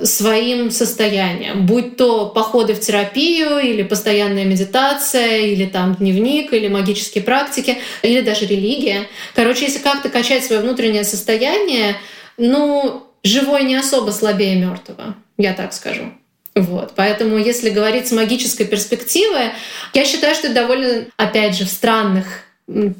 своим 0.02 0.70
состоянием, 0.70 1.66
будь 1.66 1.96
то 1.96 2.26
походы 2.26 2.74
в 2.74 2.80
терапию 2.80 3.58
или 3.58 3.82
постоянная 3.82 4.44
медитация, 4.44 5.38
или 5.38 5.66
там 5.66 5.94
дневник, 5.96 6.52
или 6.52 6.68
магические 6.68 7.22
практики, 7.22 7.78
или 8.02 8.22
даже 8.22 8.46
религия. 8.46 9.06
Короче, 9.34 9.66
если 9.66 9.80
как-то 9.80 10.08
качать 10.08 10.44
свое 10.44 10.62
внутреннее 10.62 11.04
состояние, 11.04 11.96
ну, 12.38 13.06
живой 13.22 13.64
не 13.64 13.76
особо 13.76 14.10
слабее 14.12 14.56
мертвого, 14.56 15.14
я 15.36 15.52
так 15.52 15.74
скажу. 15.74 16.12
Вот. 16.54 16.92
Поэтому, 16.96 17.36
если 17.38 17.70
говорить 17.70 18.08
с 18.08 18.12
магической 18.12 18.66
перспективы, 18.66 19.52
я 19.94 20.04
считаю, 20.04 20.34
что 20.34 20.46
это 20.48 20.54
довольно, 20.54 21.06
опять 21.16 21.56
же, 21.56 21.64
в 21.64 21.70
странных 21.70 22.44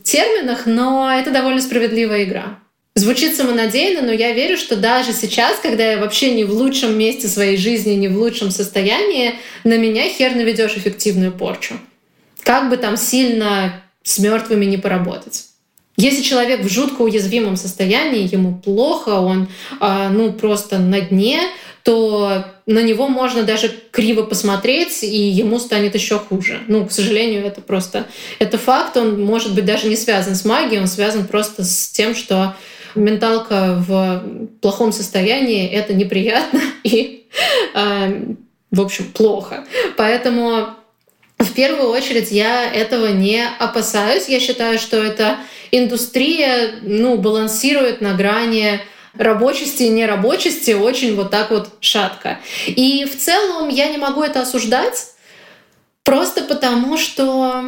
терминах, 0.05 0.67
но 0.67 1.11
это 1.11 1.31
довольно 1.31 1.61
справедливая 1.61 2.25
игра. 2.25 2.59
Звучит 3.03 3.35
самонадеянно, 3.35 4.07
но 4.07 4.13
я 4.13 4.33
верю, 4.33 4.57
что 4.57 4.77
даже 4.77 5.13
сейчас, 5.13 5.59
когда 5.59 5.91
я 5.91 5.99
вообще 5.99 6.35
не 6.35 6.45
в 6.45 6.53
лучшем 6.53 6.97
месте 6.97 7.27
своей 7.27 7.57
жизни, 7.57 7.95
не 7.95 8.07
в 8.07 8.17
лучшем 8.17 8.53
состоянии, 8.53 9.35
на 9.65 9.77
меня 9.77 10.09
хер 10.09 10.37
наведешь 10.37 10.77
эффективную 10.77 11.33
порчу. 11.33 11.75
Как 12.45 12.71
бы 12.71 12.77
там 12.77 12.97
сильно 12.97 13.83
с 14.05 14.21
мертвыми 14.21 14.67
не 14.67 14.77
поработать. 14.77 15.47
Если 15.97 16.23
человек 16.23 16.61
в 16.61 16.69
жутко 16.69 17.03
уязвимом 17.03 17.57
состоянии, 17.57 18.33
ему 18.33 18.61
плохо, 18.65 19.19
он 19.19 19.49
э, 19.81 20.09
ну 20.13 20.33
просто 20.33 20.79
на 20.79 21.01
дне, 21.01 21.41
то 21.83 22.45
на 22.67 22.83
него 22.83 23.09
можно 23.09 23.43
даже 23.43 23.69
криво 23.91 24.23
посмотреть, 24.23 25.03
и 25.03 25.29
ему 25.29 25.59
станет 25.59 25.97
еще 25.97 26.21
хуже. 26.21 26.61
Ну, 26.69 26.87
к 26.87 26.93
сожалению, 26.93 27.45
это 27.45 27.63
просто 27.63 28.07
это 28.39 28.59
факт. 28.59 28.97
Он 28.97 29.21
может 29.21 29.57
быть 29.57 29.65
даже 29.65 29.89
не 29.89 29.97
связан 29.97 30.37
с 30.37 30.45
магией, 30.45 30.81
он 30.81 30.87
связан 30.87 31.27
просто 31.27 31.65
с 31.65 31.89
тем, 31.89 32.15
что 32.15 32.55
менталка 32.95 33.83
в 33.87 34.23
плохом 34.61 34.93
состоянии, 34.93 35.69
это 35.69 35.95
неприятно 35.95 36.61
и, 36.85 37.27
э, 37.75 38.35
в 38.71 38.81
общем, 38.81 39.13
плохо. 39.13 39.65
Поэтому 39.97 40.69
в 41.39 41.53
первую 41.55 41.89
очередь 41.89 42.31
я 42.31 42.65
этого 42.65 43.09
не 43.09 43.45
опасаюсь. 43.59 44.29
Я 44.29 44.41
считаю, 44.41 44.79
что 44.79 44.97
эта 44.97 45.39
индустрия 45.71 46.75
ну, 46.83 47.19
балансирует 47.19 48.01
на 48.01 48.15
грани 48.15 48.81
рабочести 49.15 49.85
и 49.85 49.89
нерабочести 49.89 50.73
очень 50.73 51.15
вот 51.17 51.31
так 51.31 51.51
вот 51.51 51.71
шатко. 51.81 52.39
И 52.67 53.05
в 53.05 53.19
целом 53.19 53.69
я 53.69 53.89
не 53.89 53.99
могу 53.99 54.23
это 54.23 54.43
осуждать, 54.43 55.09
просто 56.03 56.43
потому 56.43 56.97
что 56.97 57.63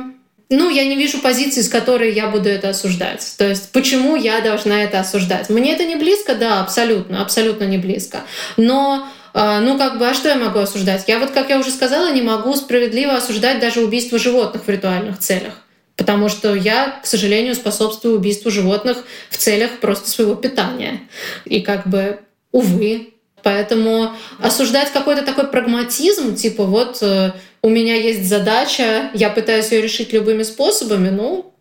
ну, 0.50 0.70
я 0.70 0.84
не 0.84 0.96
вижу 0.96 1.20
позиции, 1.20 1.62
с 1.62 1.68
которой 1.68 2.12
я 2.12 2.28
буду 2.28 2.48
это 2.48 2.70
осуждать. 2.70 3.34
То 3.38 3.48
есть, 3.48 3.72
почему 3.72 4.16
я 4.16 4.40
должна 4.40 4.82
это 4.82 5.00
осуждать? 5.00 5.48
Мне 5.48 5.74
это 5.74 5.84
не 5.84 5.96
близко, 5.96 6.34
да, 6.34 6.60
абсолютно, 6.60 7.22
абсолютно 7.22 7.64
не 7.64 7.78
близко. 7.78 8.20
Но 8.56 9.06
а, 9.32 9.60
ну, 9.60 9.76
как 9.76 9.98
бы, 9.98 10.08
а 10.08 10.14
что 10.14 10.28
я 10.28 10.36
могу 10.36 10.60
осуждать? 10.60 11.04
Я 11.08 11.18
вот, 11.18 11.32
как 11.32 11.50
я 11.50 11.58
уже 11.58 11.70
сказала, 11.70 12.12
не 12.12 12.22
могу 12.22 12.54
справедливо 12.54 13.14
осуждать 13.14 13.58
даже 13.58 13.80
убийство 13.80 14.18
животных 14.18 14.64
в 14.66 14.68
ритуальных 14.68 15.18
целях. 15.18 15.54
Потому 15.96 16.28
что 16.28 16.54
я, 16.54 17.00
к 17.02 17.06
сожалению, 17.06 17.54
способствую 17.54 18.16
убийству 18.16 18.50
животных 18.50 18.98
в 19.30 19.36
целях 19.36 19.78
просто 19.80 20.08
своего 20.10 20.34
питания. 20.34 21.00
И 21.44 21.60
как 21.60 21.86
бы, 21.86 22.20
увы, 22.52 23.14
Поэтому 23.44 24.12
осуждать 24.40 24.90
какой-то 24.90 25.22
такой 25.22 25.46
прагматизм, 25.46 26.34
типа 26.34 26.64
вот 26.64 27.02
э, 27.02 27.32
у 27.64 27.70
меня 27.70 27.94
есть 27.94 28.28
задача, 28.28 29.08
я 29.14 29.30
пытаюсь 29.30 29.72
ее 29.72 29.80
решить 29.80 30.12
любыми 30.12 30.42
способами, 30.42 31.08
ну, 31.08 31.54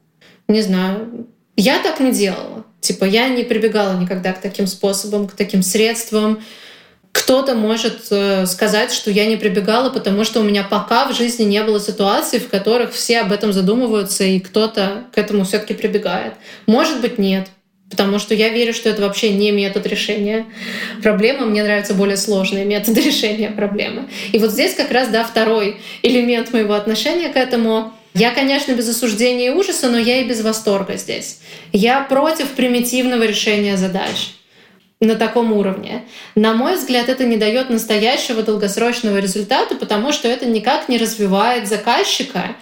не 0.50 0.62
знаю. 0.62 1.28
Я 1.56 1.80
так 1.80 2.02
не 2.02 2.12
делала. 2.12 2.66
Типа 2.82 3.06
я 3.06 3.30
не 3.30 3.44
прибегала 3.44 3.98
никогда 3.98 4.34
к 4.34 4.42
таким 4.42 4.68
способам, 4.68 5.30
к 5.30 5.32
таким 5.32 5.64
средствам. 5.64 6.44
Кто-то 7.14 7.56
может 7.56 8.08
э, 8.12 8.46
сказать, 8.48 8.92
что 8.92 9.12
я 9.12 9.26
не 9.28 9.38
прибегала, 9.38 9.92
потому 9.92 10.26
что 10.26 10.42
у 10.42 10.44
меня 10.44 10.66
пока 10.66 11.08
в 11.08 11.16
жизни 11.16 11.44
не 11.46 11.64
было 11.64 11.80
ситуаций, 11.80 12.40
в 12.40 12.50
которых 12.50 12.92
все 12.92 13.22
об 13.22 13.32
этом 13.32 13.54
задумываются, 13.54 14.26
и 14.26 14.42
кто-то 14.42 15.06
к 15.14 15.18
этому 15.18 15.46
все-таки 15.46 15.74
прибегает. 15.74 16.34
Может 16.66 17.00
быть, 17.00 17.18
нет. 17.18 17.48
Потому 17.94 18.18
что 18.18 18.34
я 18.34 18.50
верю, 18.50 18.74
что 18.74 18.90
это 18.90 19.04
вообще 19.04 19.30
не 19.30 19.52
метод 19.52 19.86
решения 19.86 20.48
проблемы. 21.04 21.46
Мне 21.46 21.62
нравятся 21.62 21.94
более 21.94 22.18
сложные 22.18 22.66
методы 22.66 23.02
решения 23.06 23.52
проблемы. 23.52 24.10
И 24.32 24.40
вот 24.40 24.50
здесь 24.50 24.74
как 24.74 24.92
раз, 24.92 25.10
да, 25.10 25.24
второй 25.24 25.78
элемент 26.02 26.52
моего 26.52 26.74
отношения 26.74 27.30
к 27.30 27.36
этому. 27.36 27.94
Я, 28.16 28.32
конечно, 28.32 28.72
без 28.72 28.90
осуждения 28.90 29.52
и 29.52 29.54
ужаса, 29.54 29.90
но 29.90 30.00
я 30.00 30.22
и 30.22 30.24
без 30.24 30.42
восторга 30.42 30.98
здесь. 30.98 31.42
Я 31.72 32.02
против 32.02 32.48
примитивного 32.54 33.22
решения 33.22 33.78
задач 33.78 34.32
на 35.00 35.14
таком 35.14 35.54
уровне. 35.54 36.04
На 36.34 36.54
мой 36.54 36.76
взгляд, 36.76 37.10
это 37.10 37.26
не 37.26 37.38
дает 37.38 37.70
настоящего 37.70 38.42
долгосрочного 38.42 39.18
результата, 39.20 39.76
потому 39.76 40.12
что 40.12 40.28
это 40.28 40.48
никак 40.48 40.90
не 40.90 40.98
развивает 40.98 41.68
заказчика. 41.68 42.56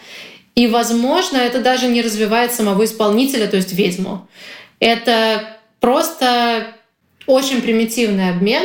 И, 0.56 0.68
возможно, 0.68 1.38
это 1.38 1.62
даже 1.62 1.88
не 1.88 2.02
развивает 2.02 2.52
самого 2.54 2.84
исполнителя, 2.84 3.48
то 3.48 3.56
есть 3.56 3.72
ведьму. 3.72 4.28
Это 4.82 5.58
просто 5.80 6.76
очень 7.28 7.62
примитивный 7.62 8.32
обмен, 8.32 8.64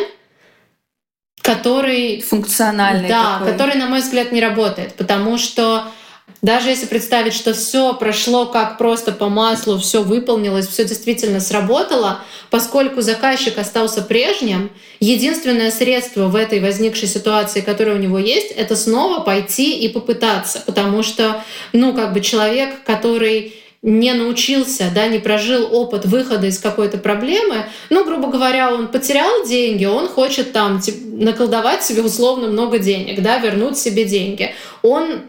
который... 1.42 2.22
Функциональный 2.22 3.08
Да, 3.08 3.38
такой. 3.38 3.52
который, 3.52 3.76
на 3.76 3.86
мой 3.86 4.00
взгляд, 4.00 4.32
не 4.32 4.40
работает, 4.40 4.94
потому 4.94 5.38
что 5.38 5.84
даже 6.42 6.70
если 6.70 6.86
представить, 6.86 7.34
что 7.34 7.52
все 7.52 7.94
прошло 7.94 8.46
как 8.46 8.78
просто 8.78 9.12
по 9.12 9.28
маслу, 9.28 9.78
все 9.78 10.02
выполнилось, 10.02 10.66
все 10.66 10.84
действительно 10.84 11.38
сработало, 11.40 12.20
поскольку 12.50 13.02
заказчик 13.02 13.58
остался 13.58 14.00
прежним, 14.02 14.70
единственное 14.98 15.70
средство 15.70 16.28
в 16.28 16.34
этой 16.34 16.60
возникшей 16.60 17.08
ситуации, 17.08 17.60
которое 17.60 17.92
у 17.96 18.00
него 18.00 18.18
есть, 18.18 18.52
это 18.52 18.74
снова 18.74 19.20
пойти 19.20 19.78
и 19.78 19.88
попытаться, 19.88 20.62
потому 20.64 21.02
что, 21.02 21.44
ну, 21.72 21.92
как 21.94 22.12
бы 22.14 22.20
человек, 22.20 22.82
который 22.84 23.54
не 23.82 24.12
научился, 24.12 24.90
да, 24.94 25.06
не 25.06 25.18
прожил 25.18 25.68
опыт 25.72 26.06
выхода 26.06 26.46
из 26.46 26.58
какой-то 26.58 26.98
проблемы, 26.98 27.66
ну, 27.90 28.04
грубо 28.04 28.28
говоря, 28.28 28.72
он 28.72 28.88
потерял 28.88 29.46
деньги, 29.46 29.84
он 29.84 30.08
хочет 30.08 30.52
там 30.52 30.80
наколдовать 31.12 31.82
себе 31.82 32.02
условно 32.02 32.48
много 32.48 32.78
денег, 32.78 33.22
да, 33.22 33.38
вернуть 33.38 33.78
себе 33.78 34.04
деньги. 34.04 34.54
Он 34.82 35.22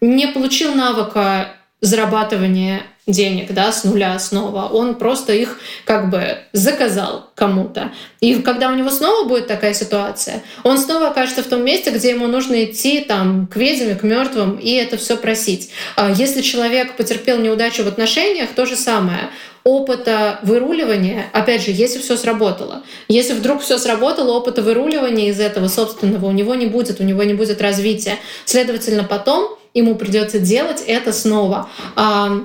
не 0.00 0.26
получил 0.26 0.74
навыка 0.74 1.56
зарабатывания 1.82 2.84
денег, 3.08 3.52
да, 3.52 3.72
с 3.72 3.82
нуля 3.82 4.16
снова. 4.20 4.68
Он 4.72 4.94
просто 4.94 5.32
их 5.32 5.58
как 5.84 6.10
бы 6.10 6.38
заказал 6.52 7.30
кому-то. 7.34 7.90
И 8.20 8.36
когда 8.36 8.70
у 8.70 8.76
него 8.76 8.90
снова 8.90 9.26
будет 9.26 9.48
такая 9.48 9.74
ситуация, 9.74 10.42
он 10.62 10.78
снова 10.78 11.08
окажется 11.08 11.42
в 11.42 11.48
том 11.48 11.64
месте, 11.64 11.90
где 11.90 12.10
ему 12.10 12.28
нужно 12.28 12.64
идти 12.64 13.00
там 13.00 13.48
к 13.48 13.56
ведьме, 13.56 13.96
к 13.96 14.04
мертвым 14.04 14.56
и 14.56 14.70
это 14.74 14.96
все 14.96 15.16
просить. 15.16 15.70
А 15.96 16.12
если 16.12 16.40
человек 16.40 16.96
потерпел 16.96 17.38
неудачу 17.38 17.82
в 17.82 17.88
отношениях, 17.88 18.50
то 18.54 18.64
же 18.64 18.76
самое 18.76 19.30
опыта 19.64 20.38
выруливания, 20.42 21.26
опять 21.32 21.64
же, 21.64 21.72
если 21.72 21.98
все 21.98 22.16
сработало. 22.16 22.82
Если 23.08 23.32
вдруг 23.32 23.62
все 23.62 23.78
сработало, 23.78 24.32
опыта 24.32 24.62
выруливания 24.62 25.30
из 25.30 25.40
этого 25.40 25.68
собственного 25.68 26.26
у 26.26 26.32
него 26.32 26.54
не 26.54 26.66
будет, 26.66 27.00
у 27.00 27.04
него 27.04 27.22
не 27.24 27.34
будет 27.34 27.60
развития. 27.60 28.16
Следовательно, 28.44 29.04
потом 29.04 29.56
ему 29.74 29.94
придется 29.94 30.38
делать 30.38 30.82
это 30.86 31.12
снова. 31.12 31.68
А, 31.96 32.44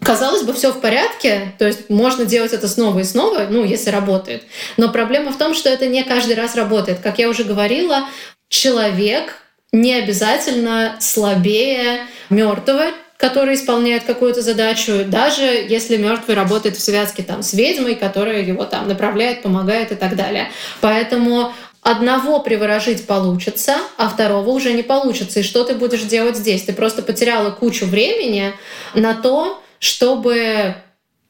казалось 0.00 0.42
бы, 0.42 0.52
все 0.52 0.72
в 0.72 0.80
порядке, 0.80 1.54
то 1.58 1.66
есть 1.66 1.90
можно 1.90 2.24
делать 2.24 2.52
это 2.52 2.68
снова 2.68 3.00
и 3.00 3.04
снова, 3.04 3.46
ну, 3.48 3.64
если 3.64 3.90
работает. 3.90 4.44
Но 4.76 4.90
проблема 4.90 5.32
в 5.32 5.38
том, 5.38 5.54
что 5.54 5.68
это 5.68 5.86
не 5.86 6.04
каждый 6.04 6.34
раз 6.34 6.54
работает. 6.54 7.00
Как 7.00 7.18
я 7.18 7.28
уже 7.28 7.44
говорила, 7.44 8.04
человек 8.48 9.42
не 9.72 9.94
обязательно 9.94 10.96
слабее 11.00 12.06
мертвого, 12.30 12.86
который 13.18 13.56
исполняет 13.56 14.04
какую-то 14.04 14.42
задачу, 14.42 15.04
даже 15.04 15.42
если 15.42 15.96
мертвый 15.96 16.36
работает 16.36 16.76
в 16.76 16.80
связке 16.80 17.24
там, 17.24 17.42
с 17.42 17.52
ведьмой, 17.52 17.96
которая 17.96 18.42
его 18.42 18.64
там 18.64 18.86
направляет, 18.86 19.42
помогает 19.42 19.90
и 19.90 19.96
так 19.96 20.14
далее. 20.14 20.50
Поэтому 20.80 21.52
одного 21.90 22.40
приворожить 22.40 23.06
получится, 23.06 23.76
а 23.96 24.08
второго 24.08 24.50
уже 24.50 24.72
не 24.74 24.82
получится. 24.82 25.40
И 25.40 25.42
что 25.42 25.64
ты 25.64 25.74
будешь 25.74 26.02
делать 26.02 26.36
здесь? 26.36 26.62
Ты 26.62 26.74
просто 26.74 27.02
потеряла 27.02 27.50
кучу 27.50 27.86
времени 27.86 28.52
на 28.94 29.14
то, 29.14 29.62
чтобы 29.78 30.74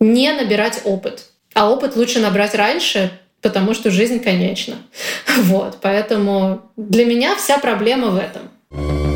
не 0.00 0.32
набирать 0.32 0.80
опыт. 0.84 1.26
А 1.54 1.70
опыт 1.70 1.94
лучше 1.94 2.18
набрать 2.18 2.56
раньше, 2.56 3.12
потому 3.40 3.72
что 3.72 3.90
жизнь 3.90 4.20
конечна. 4.20 4.76
Вот, 5.42 5.78
поэтому 5.80 6.72
для 6.76 7.04
меня 7.04 7.36
вся 7.36 7.58
проблема 7.58 8.08
в 8.08 8.16
этом. 8.16 9.07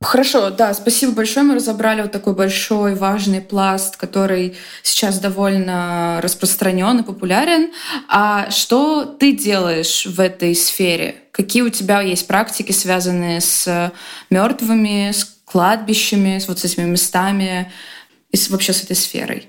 Хорошо, 0.00 0.50
да, 0.50 0.72
спасибо 0.74 1.12
большое. 1.12 1.44
Мы 1.44 1.56
разобрали 1.56 2.02
вот 2.02 2.12
такой 2.12 2.34
большой 2.34 2.94
важный 2.94 3.40
пласт, 3.40 3.96
который 3.96 4.56
сейчас 4.84 5.18
довольно 5.18 6.20
распространен 6.22 7.00
и 7.00 7.02
популярен. 7.02 7.72
А 8.08 8.48
что 8.50 9.04
ты 9.04 9.32
делаешь 9.32 10.06
в 10.06 10.20
этой 10.20 10.54
сфере? 10.54 11.16
Какие 11.32 11.62
у 11.62 11.70
тебя 11.70 12.00
есть 12.00 12.28
практики, 12.28 12.70
связанные 12.70 13.40
с 13.40 13.92
мертвыми, 14.30 15.10
с 15.10 15.24
кладбищами, 15.44 16.38
с 16.38 16.46
вот 16.46 16.60
с 16.60 16.64
этими 16.64 16.84
местами 16.84 17.72
и 18.30 18.38
вообще 18.50 18.72
с 18.72 18.84
этой 18.84 18.94
сферой? 18.94 19.48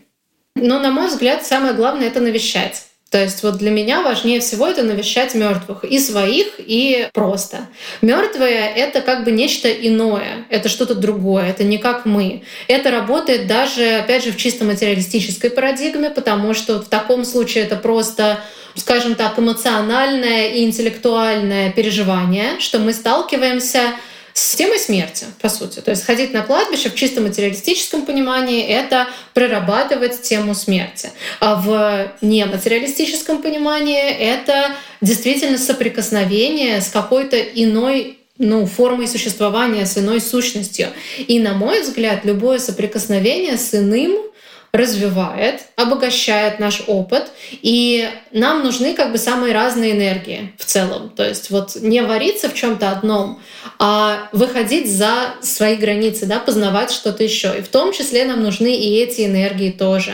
Ну, 0.55 0.79
на 0.79 0.89
мой 0.91 1.07
взгляд, 1.07 1.45
самое 1.45 1.73
главное 1.73 2.07
это 2.07 2.19
навещать. 2.21 2.88
То 3.10 3.22
есть 3.22 3.41
вот 3.41 3.57
для 3.57 3.72
меня 3.72 4.01
важнее 4.01 4.39
всего 4.39 4.68
это 4.68 4.84
навещать 4.84 5.34
мертвых 5.34 5.84
и 5.84 5.97
своих, 5.99 6.47
и 6.60 7.10
просто. 7.14 7.68
Мертвые 8.01 8.72
это 8.76 9.01
как 9.01 9.24
бы 9.24 9.32
нечто 9.32 9.72
иное, 9.72 10.45
это 10.49 10.70
что-то 10.70 10.93
другое, 10.93 11.49
это 11.49 11.64
не 11.64 11.80
как 11.80 12.05
мы. 12.05 12.43
Это 12.68 12.91
работает 12.91 13.47
даже, 13.47 13.97
опять 13.97 14.24
же, 14.24 14.32
в 14.32 14.38
чисто 14.38 14.64
материалистической 14.64 15.49
парадигме, 15.49 16.12
потому 16.12 16.53
что 16.53 16.80
в 16.80 16.88
таком 16.88 17.26
случае 17.26 17.64
это 17.64 17.76
просто 17.76 18.39
скажем 18.76 19.16
так, 19.16 19.38
эмоциональное 19.38 20.49
и 20.49 20.64
интеллектуальное 20.64 21.72
переживание, 21.72 22.60
что 22.60 22.80
мы 22.80 22.93
сталкиваемся 22.93 23.95
с 24.39 24.55
темой 24.55 24.79
смерти, 24.79 25.25
по 25.41 25.49
сути. 25.49 25.81
То 25.81 25.91
есть 25.91 26.05
ходить 26.05 26.33
на 26.33 26.41
кладбище 26.41 26.89
в 26.89 26.95
чисто 26.95 27.21
материалистическом 27.21 28.05
понимании— 28.05 28.63
это 28.67 29.07
прорабатывать 29.33 30.21
тему 30.21 30.55
смерти. 30.55 31.11
А 31.39 31.55
в 31.55 32.11
нематериалистическом 32.21 33.41
понимании 33.41 34.09
это 34.09 34.75
действительно 35.01 35.57
соприкосновение 35.57 36.81
с 36.81 36.87
какой-то 36.87 37.37
иной 37.37 38.19
ну, 38.37 38.65
формой 38.65 39.07
существования, 39.09 39.85
с 39.85 39.97
иной 39.97 40.21
сущностью. 40.21 40.87
И, 41.17 41.39
на 41.39 41.53
мой 41.53 41.81
взгляд, 41.81 42.23
любое 42.23 42.59
соприкосновение 42.59 43.57
с 43.57 43.75
иным 43.75 44.17
развивает, 44.72 45.61
обогащает 45.76 46.59
наш 46.59 46.84
опыт, 46.88 47.32
и 47.51 48.07
нам 48.32 48.63
нужны 48.63 48.93
как 48.93 49.11
бы 49.11 49.17
самые 49.17 49.53
разные 49.53 49.91
энергии 49.91 50.53
в 50.57 50.65
целом. 50.65 51.09
То 51.09 51.28
есть 51.28 51.49
вот 51.49 51.76
не 51.76 52.01
вариться 52.01 52.49
в 52.49 52.53
чем-то 52.53 52.91
одном, 52.91 53.41
а 53.80 54.30
выходить 54.32 54.91
за 54.91 55.34
свои 55.41 55.76
границы, 55.76 56.26
да, 56.26 56.39
познавать 56.39 56.91
что-то 56.91 57.24
еще. 57.24 57.57
И 57.57 57.61
в 57.61 57.70
том 57.70 57.91
числе 57.93 58.26
нам 58.26 58.43
нужны 58.43 58.76
и 58.76 58.99
эти 58.99 59.26
энергии 59.26 59.72
тоже. 59.72 60.13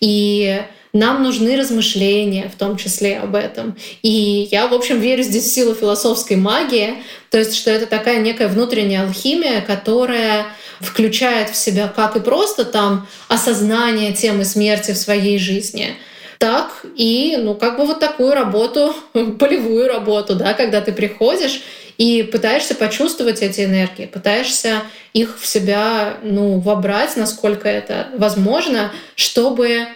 И 0.00 0.62
нам 0.92 1.22
нужны 1.22 1.56
размышления, 1.56 2.50
в 2.52 2.58
том 2.58 2.76
числе 2.76 3.18
об 3.18 3.34
этом. 3.34 3.76
И 4.02 4.48
я, 4.50 4.68
в 4.68 4.74
общем, 4.74 5.00
верю 5.00 5.22
здесь 5.22 5.44
в 5.44 5.54
силу 5.54 5.74
философской 5.74 6.36
магии, 6.36 6.94
то 7.30 7.38
есть 7.38 7.54
что 7.54 7.70
это 7.70 7.86
такая 7.86 8.20
некая 8.20 8.48
внутренняя 8.48 9.04
алхимия, 9.04 9.60
которая 9.60 10.46
включает 10.80 11.50
в 11.50 11.56
себя 11.56 11.92
как 11.94 12.16
и 12.16 12.20
просто 12.20 12.64
там 12.64 13.06
осознание 13.28 14.12
темы 14.12 14.44
смерти 14.44 14.92
в 14.92 14.96
своей 14.96 15.38
жизни, 15.38 15.96
так 16.38 16.84
и, 16.94 17.36
ну, 17.40 17.54
как 17.54 17.76
бы 17.76 17.84
вот 17.84 17.98
такую 17.98 18.32
работу, 18.32 18.94
полевую 19.38 19.88
работу, 19.88 20.36
да, 20.36 20.54
когда 20.54 20.80
ты 20.80 20.92
приходишь 20.92 21.60
и 21.98 22.22
пытаешься 22.22 22.76
почувствовать 22.76 23.42
эти 23.42 23.64
энергии, 23.64 24.06
пытаешься 24.06 24.82
их 25.12 25.38
в 25.40 25.46
себя 25.46 26.18
ну, 26.22 26.60
вобрать, 26.60 27.16
насколько 27.16 27.68
это 27.68 28.08
возможно, 28.16 28.92
чтобы 29.16 29.88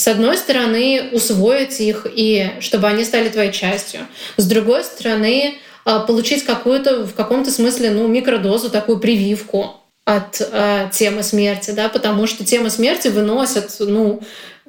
с 0.00 0.08
одной 0.08 0.38
стороны, 0.38 1.10
усвоить 1.12 1.78
их 1.78 2.06
и 2.10 2.52
чтобы 2.60 2.88
они 2.88 3.04
стали 3.04 3.28
твоей 3.28 3.52
частью. 3.52 4.06
С 4.38 4.46
другой 4.46 4.82
стороны, 4.82 5.58
а, 5.84 6.00
получить 6.00 6.42
какую-то 6.44 7.04
в 7.04 7.12
каком-то 7.12 7.50
смысле 7.50 7.90
ну, 7.90 8.08
микродозу, 8.08 8.70
такую 8.70 8.98
прививку 8.98 9.74
от 10.06 10.40
э, 10.40 10.88
темы 10.90 11.22
смерти, 11.22 11.72
да, 11.72 11.90
потому 11.90 12.26
что 12.26 12.46
тема 12.46 12.70
смерти 12.70 13.08
выносят 13.08 13.76
ну, 13.78 14.22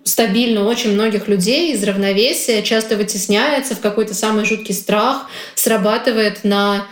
стабильно 0.04 0.66
очень 0.66 0.92
многих 0.92 1.30
людей 1.30 1.72
из 1.72 1.82
равновесия, 1.86 2.62
часто 2.62 2.98
вытесняется 2.98 3.76
в 3.76 3.80
какой-то 3.80 4.14
самый 4.14 4.44
жуткий 4.44 4.76
страх, 4.76 5.30
срабатывает 5.56 6.44
на 6.44 6.86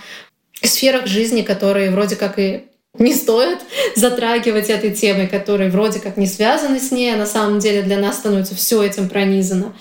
сферах 0.63 1.07
жизни, 1.07 1.41
которые 1.41 1.91
вроде 1.91 2.15
как 2.15 2.39
и 2.39 2.69
не 2.97 3.13
стоит 3.13 3.59
затрагивать 3.95 4.69
этой 4.69 4.91
темой, 4.91 5.27
которые 5.27 5.69
вроде 5.69 5.99
как 5.99 6.17
не 6.17 6.27
связаны 6.27 6.79
с 6.79 6.91
ней, 6.91 7.13
а 7.13 7.17
на 7.17 7.25
самом 7.25 7.59
деле 7.59 7.83
для 7.83 7.97
нас 7.97 8.17
становится 8.17 8.55
все 8.55 8.81
этим 8.83 9.09
пронизано. 9.09 9.73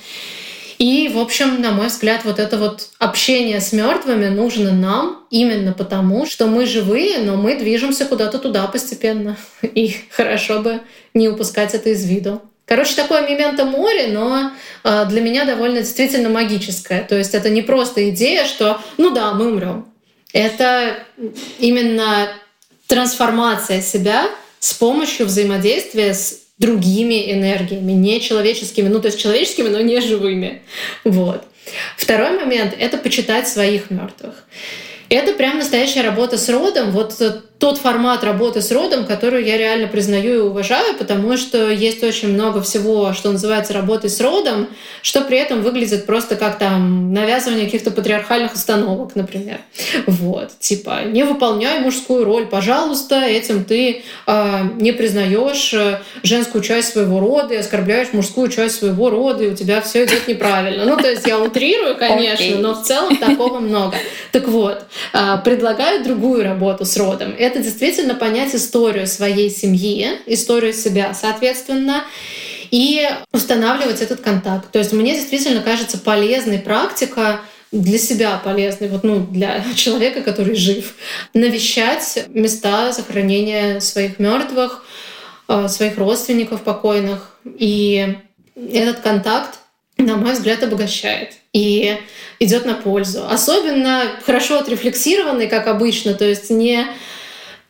И, 0.79 1.11
в 1.13 1.19
общем, 1.19 1.61
на 1.61 1.73
мой 1.73 1.89
взгляд, 1.89 2.25
вот 2.25 2.39
это 2.39 2.57
вот 2.57 2.91
общение 2.99 3.61
с 3.61 3.73
мертвыми 3.73 4.29
нужно 4.29 4.71
нам 4.71 5.25
именно 5.29 5.73
потому, 5.73 6.25
что 6.25 6.47
мы 6.47 6.67
живые, 6.67 7.19
но 7.19 7.37
мы 7.37 7.57
движемся 7.57 8.05
куда-то 8.05 8.39
туда 8.39 8.65
постепенно. 8.69 9.37
И 9.63 9.97
хорошо 10.11 10.61
бы 10.61 10.81
не 11.15 11.29
упускать 11.29 11.75
это 11.75 11.91
из 11.91 12.05
виду. 12.05 12.43
Короче, 12.65 12.95
такое 12.95 13.27
мементо 13.27 13.65
море, 13.65 14.09
но 14.09 14.53
э, 14.85 15.07
для 15.07 15.21
меня 15.21 15.47
довольно 15.47 15.81
действительно 15.81 16.29
магическое. 16.29 17.01
То 17.01 17.17
есть 17.17 17.35
это 17.35 17.49
не 17.49 17.63
просто 17.63 18.11
идея, 18.11 18.45
что 18.45 18.79
ну 18.99 19.11
да, 19.11 19.33
мы 19.33 19.49
умрем. 19.49 19.87
Это 20.33 20.99
именно 21.59 22.29
трансформация 22.89 23.81
себя 23.81 24.29
с 24.59 24.75
помощью 24.75 25.27
взаимодействия 25.27 26.15
с 26.15 26.41
другими 26.59 27.33
энергиями, 27.33 27.93
не 27.93 28.21
человеческими, 28.21 28.89
ну 28.89 28.99
то 28.99 29.07
есть 29.07 29.21
человеческими, 29.21 29.69
но 29.69 29.81
не 29.81 30.01
живыми. 30.01 30.63
Вот. 31.05 31.45
Второй 31.97 32.31
момент— 32.31 32.75
это 32.79 32.99
почитать 32.99 33.47
своих 33.47 33.91
мертвых. 33.91 34.45
Это 35.11 35.33
прям 35.35 35.59
настоящая 35.59 36.03
работа 36.03 36.37
с 36.39 36.49
родом. 36.49 36.91
Вот 36.91 37.15
тот 37.59 37.79
формат 37.79 38.23
работы 38.23 38.63
с 38.63 38.71
родом, 38.71 39.05
которую 39.05 39.45
я 39.45 39.59
реально 39.59 39.89
признаю 39.89 40.35
и 40.35 40.39
уважаю, 40.39 40.95
потому 40.97 41.37
что 41.37 41.71
есть 41.71 42.05
очень 42.05 42.33
много 42.33 42.63
всего, 42.63 43.13
что 43.13 43.33
называется 43.33 43.73
работой 43.73 44.11
с 44.11 44.21
родом, 44.21 44.69
что 45.03 45.23
при 45.23 45.39
этом 45.39 45.63
выглядит 45.63 46.07
просто 46.07 46.37
как 46.37 46.59
там 46.59 47.13
навязывание 47.13 47.65
каких-то 47.65 47.91
патриархальных 47.91 48.55
установок, 48.55 49.17
например. 49.17 49.59
Вот, 50.07 50.53
типа, 50.61 51.03
не 51.05 51.25
выполняй 51.25 51.81
мужскую 51.81 52.25
роль, 52.25 52.47
пожалуйста, 52.47 53.21
этим 53.21 53.65
ты 53.65 54.03
э, 54.27 54.61
не 54.77 54.93
признаешь 54.93 55.75
э, 55.75 56.01
женскую 56.23 56.63
часть 56.63 56.93
своего 56.93 57.19
рода 57.19 57.55
и 57.55 57.57
оскорбляешь 57.57 58.13
мужскую 58.13 58.49
часть 58.49 58.79
своего 58.79 59.11
рода, 59.11 59.43
и 59.43 59.49
у 59.49 59.57
тебя 59.57 59.81
все 59.81 60.05
идет 60.05 60.29
неправильно. 60.29 60.85
Ну, 60.85 60.97
то 60.97 61.11
есть 61.11 61.27
я 61.27 61.41
утрирую, 61.41 61.97
конечно, 61.97 62.45
okay. 62.45 62.59
но 62.59 62.75
в 62.75 62.85
целом 62.85 63.17
такого 63.17 63.59
много. 63.59 63.97
Так 64.31 64.47
вот, 64.47 64.85
э, 65.13 65.19
предлагаю 65.45 66.05
другую 66.05 66.45
работу 66.45 66.85
с 66.85 66.97
родом 66.97 67.35
это 67.49 67.61
действительно 67.61 68.15
понять 68.15 68.55
историю 68.55 69.07
своей 69.07 69.51
семьи, 69.51 70.19
историю 70.27 70.73
себя, 70.73 71.15
соответственно, 71.15 72.05
и 72.71 73.09
устанавливать 73.33 74.03
этот 74.03 74.21
контакт. 74.21 74.71
То 74.71 74.79
есть 74.79 74.93
мне 74.93 75.15
действительно 75.15 75.63
кажется 75.63 75.99
полезной 75.99 76.59
практика 76.59 77.41
для 77.73 77.99
себя 77.99 78.41
полезной, 78.43 78.89
вот, 78.89 79.05
ну, 79.05 79.27
для 79.27 79.65
человека, 79.75 80.23
который 80.23 80.55
жив, 80.55 80.95
навещать 81.35 82.27
места 82.29 82.93
захоронения 82.93 83.81
своих 83.81 84.19
мертвых, 84.19 84.85
э, 85.49 85.69
своих 85.69 85.99
родственников 85.99 86.63
покойных. 86.63 87.39
И 87.59 88.17
этот 88.55 89.01
контакт, 89.01 89.59
на 89.97 90.17
мой 90.17 90.33
взгляд, 90.33 90.63
обогащает 90.63 91.33
и 91.53 91.99
идет 92.41 92.67
на 92.67 92.75
пользу. 92.75 93.27
Особенно 93.29 94.13
хорошо 94.25 94.59
отрефлексированный, 94.59 95.49
как 95.49 95.67
обычно, 95.67 96.15
то 96.15 96.25
есть 96.25 96.51
не 96.51 96.87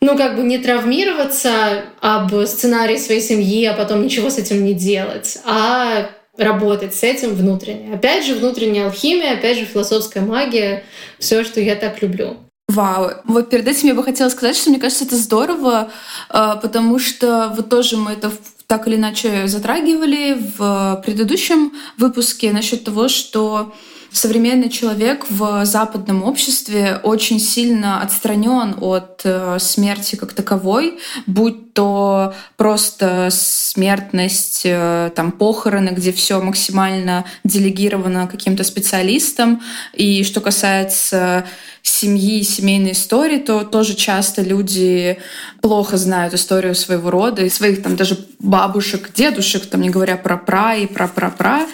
ну, 0.01 0.17
как 0.17 0.35
бы 0.35 0.43
не 0.43 0.57
травмироваться 0.57 1.83
об 2.01 2.33
сценарии 2.45 2.97
своей 2.97 3.21
семьи, 3.21 3.65
а 3.65 3.73
потом 3.73 4.01
ничего 4.01 4.29
с 4.29 4.37
этим 4.37 4.63
не 4.63 4.73
делать, 4.73 5.39
а 5.45 6.09
работать 6.37 6.95
с 6.95 7.03
этим 7.03 7.35
внутренне. 7.35 7.93
Опять 7.93 8.25
же, 8.25 8.35
внутренняя 8.35 8.85
алхимия, 8.85 9.33
опять 9.33 9.57
же, 9.57 9.65
философская 9.65 10.23
магия, 10.23 10.83
все, 11.17 11.43
что 11.43 11.59
я 11.59 11.75
так 11.75 12.01
люблю. 12.01 12.37
Вау. 12.69 13.11
Вот 13.25 13.49
перед 13.49 13.67
этим 13.67 13.89
я 13.89 13.95
бы 13.95 14.03
хотела 14.03 14.29
сказать, 14.29 14.55
что 14.55 14.69
мне 14.69 14.79
кажется, 14.79 15.03
это 15.03 15.15
здорово, 15.15 15.91
а, 16.29 16.55
потому 16.55 16.99
что 16.99 17.51
вот 17.55 17.69
тоже 17.69 17.97
мы 17.97 18.11
это 18.11 18.31
так 18.67 18.87
или 18.87 18.95
иначе 18.95 19.47
затрагивали 19.47 20.37
в 20.57 21.01
предыдущем 21.03 21.73
выпуске 21.97 22.51
насчет 22.51 22.83
того, 22.83 23.07
что 23.07 23.73
современный 24.11 24.69
человек 24.69 25.25
в 25.29 25.65
западном 25.65 26.23
обществе 26.23 26.99
очень 27.03 27.39
сильно 27.39 28.01
отстранен 28.01 28.75
от 28.81 29.21
э, 29.23 29.57
смерти 29.59 30.15
как 30.15 30.33
таковой, 30.33 30.99
будь 31.25 31.73
то 31.73 32.33
просто 32.57 33.29
смертность, 33.31 34.61
э, 34.65 35.11
там 35.15 35.31
похороны, 35.31 35.89
где 35.89 36.11
все 36.11 36.41
максимально 36.41 37.25
делегировано 37.43 38.27
каким-то 38.27 38.63
специалистам. 38.63 39.61
И 39.93 40.23
что 40.23 40.41
касается 40.41 41.45
семьи, 41.81 42.43
семейной 42.43 42.91
истории, 42.91 43.37
то 43.37 43.63
тоже 43.63 43.95
часто 43.95 44.41
люди 44.41 45.17
плохо 45.61 45.97
знают 45.97 46.33
историю 46.33 46.75
своего 46.75 47.09
рода 47.09 47.43
и 47.43 47.49
своих 47.49 47.81
там 47.83 47.95
даже 47.95 48.17
бабушек, 48.39 49.11
дедушек, 49.13 49.65
там 49.65 49.81
не 49.81 49.89
говоря 49.89 50.17
про 50.17 50.37
пра 50.37 50.75
и 50.75 50.87
про 50.87 51.07
пра 51.07 51.29
пра. 51.29 51.67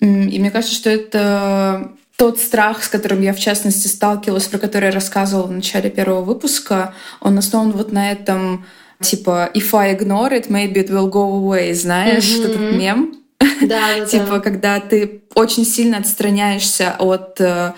И 0.00 0.04
мне 0.38 0.50
кажется, 0.50 0.74
что 0.74 0.90
это 0.90 1.92
тот 2.16 2.40
страх, 2.40 2.82
с 2.82 2.88
которым 2.88 3.22
я, 3.22 3.32
в 3.32 3.38
частности, 3.38 3.86
сталкивалась, 3.86 4.48
про 4.48 4.58
который 4.58 4.86
я 4.86 4.90
рассказывала 4.90 5.46
в 5.46 5.52
начале 5.52 5.88
первого 5.88 6.22
выпуска, 6.22 6.94
он 7.20 7.38
основан 7.38 7.70
вот 7.70 7.92
на 7.92 8.10
этом 8.10 8.66
типа 9.00 9.50
«if 9.54 9.72
I 9.72 9.94
ignore 9.94 10.32
it, 10.32 10.48
maybe 10.48 10.74
it 10.74 10.90
will 10.90 11.08
go 11.08 11.40
away», 11.40 11.72
знаешь, 11.74 12.24
mm-hmm. 12.24 12.44
этот 12.44 12.76
мем? 12.76 13.14
Да, 13.68 13.98
да, 13.98 14.06
типа, 14.06 14.40
когда 14.40 14.80
ты 14.80 15.22
очень 15.34 15.64
сильно 15.64 15.98
отстраняешься 15.98 16.94
от, 16.98 17.40
э, 17.40 17.72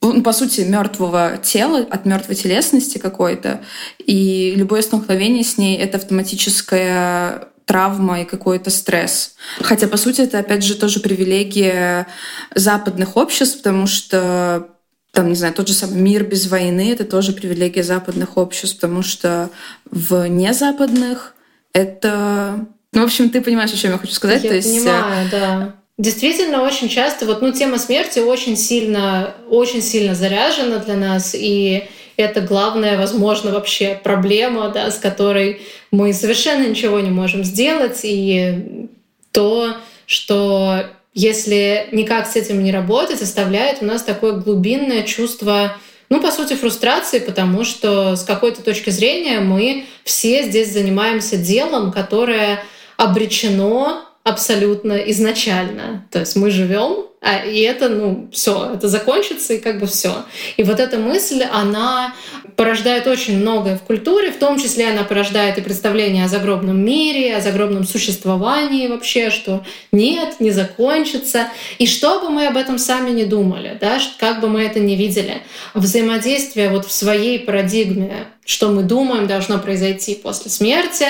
ну, 0.00 0.22
по 0.22 0.32
сути, 0.32 0.62
мертвого 0.62 1.38
тела, 1.42 1.86
от 1.90 2.04
мертвой 2.04 2.36
телесности 2.36 2.98
какой-то, 2.98 3.60
и 3.98 4.54
любое 4.56 4.82
столкновение 4.82 5.44
с 5.44 5.58
ней— 5.58 5.76
это 5.78 5.98
автоматическая 5.98 7.48
травма 7.64 8.22
и 8.22 8.24
какой-то 8.24 8.70
стресс. 8.70 9.34
Хотя, 9.60 9.88
по 9.88 9.98
сути, 9.98 10.22
это, 10.22 10.38
опять 10.38 10.64
же, 10.64 10.74
тоже 10.74 11.00
привилегия 11.00 12.06
западных 12.54 13.16
обществ, 13.16 13.58
потому 13.58 13.86
что 13.86 14.68
там, 15.12 15.28
не 15.28 15.34
знаю, 15.34 15.52
тот 15.52 15.68
же 15.68 15.74
самый 15.74 16.00
мир 16.00 16.24
без 16.24 16.48
войны— 16.48 16.92
это 16.92 17.04
тоже 17.04 17.32
привилегия 17.32 17.82
западных 17.82 18.36
обществ, 18.36 18.76
потому 18.76 19.02
что 19.02 19.50
в 19.90 20.26
незападных 20.28 21.34
это... 21.72 22.66
Ну, 22.98 23.04
в 23.04 23.06
общем, 23.06 23.30
ты 23.30 23.40
понимаешь, 23.40 23.72
о 23.72 23.76
чем 23.76 23.92
я 23.92 23.98
хочу 23.98 24.12
сказать. 24.12 24.42
Я 24.42 24.50
То 24.50 24.56
есть... 24.56 24.76
Э, 24.76 24.80
понимаю, 24.80 25.28
да. 25.30 25.74
Действительно, 25.98 26.62
очень 26.62 26.88
часто 26.88 27.26
вот, 27.26 27.42
ну, 27.42 27.52
тема 27.52 27.78
смерти 27.78 28.18
очень 28.18 28.56
сильно, 28.56 29.34
очень 29.48 29.82
сильно 29.82 30.16
заряжена 30.16 30.78
для 30.78 30.96
нас, 30.96 31.32
и 31.34 31.84
это 32.16 32.40
главная, 32.40 32.98
возможно, 32.98 33.52
вообще 33.52 34.00
проблема, 34.02 34.68
да, 34.70 34.90
с 34.90 34.98
которой 34.98 35.62
мы 35.92 36.12
совершенно 36.12 36.66
ничего 36.66 36.98
не 36.98 37.10
можем 37.10 37.44
сделать. 37.44 38.00
И 38.02 38.88
то, 39.30 39.76
что 40.06 40.84
если 41.14 41.86
никак 41.92 42.26
с 42.26 42.34
этим 42.34 42.64
не 42.64 42.72
работать, 42.72 43.22
оставляет 43.22 43.78
у 43.80 43.84
нас 43.84 44.02
такое 44.02 44.32
глубинное 44.32 45.04
чувство 45.04 45.76
ну, 46.10 46.22
по 46.22 46.30
сути, 46.30 46.54
фрустрации, 46.54 47.18
потому 47.18 47.64
что 47.64 48.16
с 48.16 48.24
какой-то 48.24 48.62
точки 48.62 48.88
зрения 48.88 49.40
мы 49.40 49.84
все 50.04 50.42
здесь 50.42 50.72
занимаемся 50.72 51.36
делом, 51.36 51.92
которое 51.92 52.64
обречено 52.98 54.02
абсолютно 54.24 54.92
изначально. 55.10 56.06
То 56.10 56.18
есть 56.18 56.36
мы 56.36 56.50
живем 56.50 57.06
а, 57.20 57.44
и 57.44 57.60
это, 57.60 57.88
ну, 57.88 58.28
все, 58.32 58.74
это 58.74 58.88
закончится, 58.88 59.54
и 59.54 59.58
как 59.58 59.80
бы 59.80 59.86
все. 59.86 60.24
И 60.56 60.62
вот 60.62 60.78
эта 60.78 60.98
мысль, 60.98 61.42
она 61.42 62.14
порождает 62.54 63.08
очень 63.08 63.38
многое 63.38 63.76
в 63.76 63.82
культуре, 63.82 64.30
в 64.30 64.38
том 64.38 64.58
числе 64.58 64.88
она 64.88 65.02
порождает 65.02 65.58
и 65.58 65.60
представление 65.60 66.24
о 66.24 66.28
загробном 66.28 66.78
мире, 66.80 67.36
о 67.36 67.40
загробном 67.40 67.84
существовании 67.84 68.86
вообще, 68.86 69.30
что 69.30 69.64
нет, 69.90 70.36
не 70.38 70.52
закончится. 70.52 71.48
И 71.78 71.86
что 71.86 72.20
бы 72.20 72.30
мы 72.30 72.46
об 72.46 72.56
этом 72.56 72.78
сами 72.78 73.10
не 73.10 73.24
думали, 73.24 73.76
да, 73.80 73.98
как 74.18 74.40
бы 74.40 74.48
мы 74.48 74.62
это 74.62 74.78
не 74.78 74.94
видели, 74.94 75.42
взаимодействие 75.74 76.70
вот 76.70 76.86
в 76.86 76.92
своей 76.92 77.40
парадигме 77.40 78.26
что 78.48 78.70
мы 78.70 78.82
думаем 78.82 79.26
должно 79.26 79.58
произойти 79.58 80.14
после 80.14 80.50
смерти, 80.50 81.04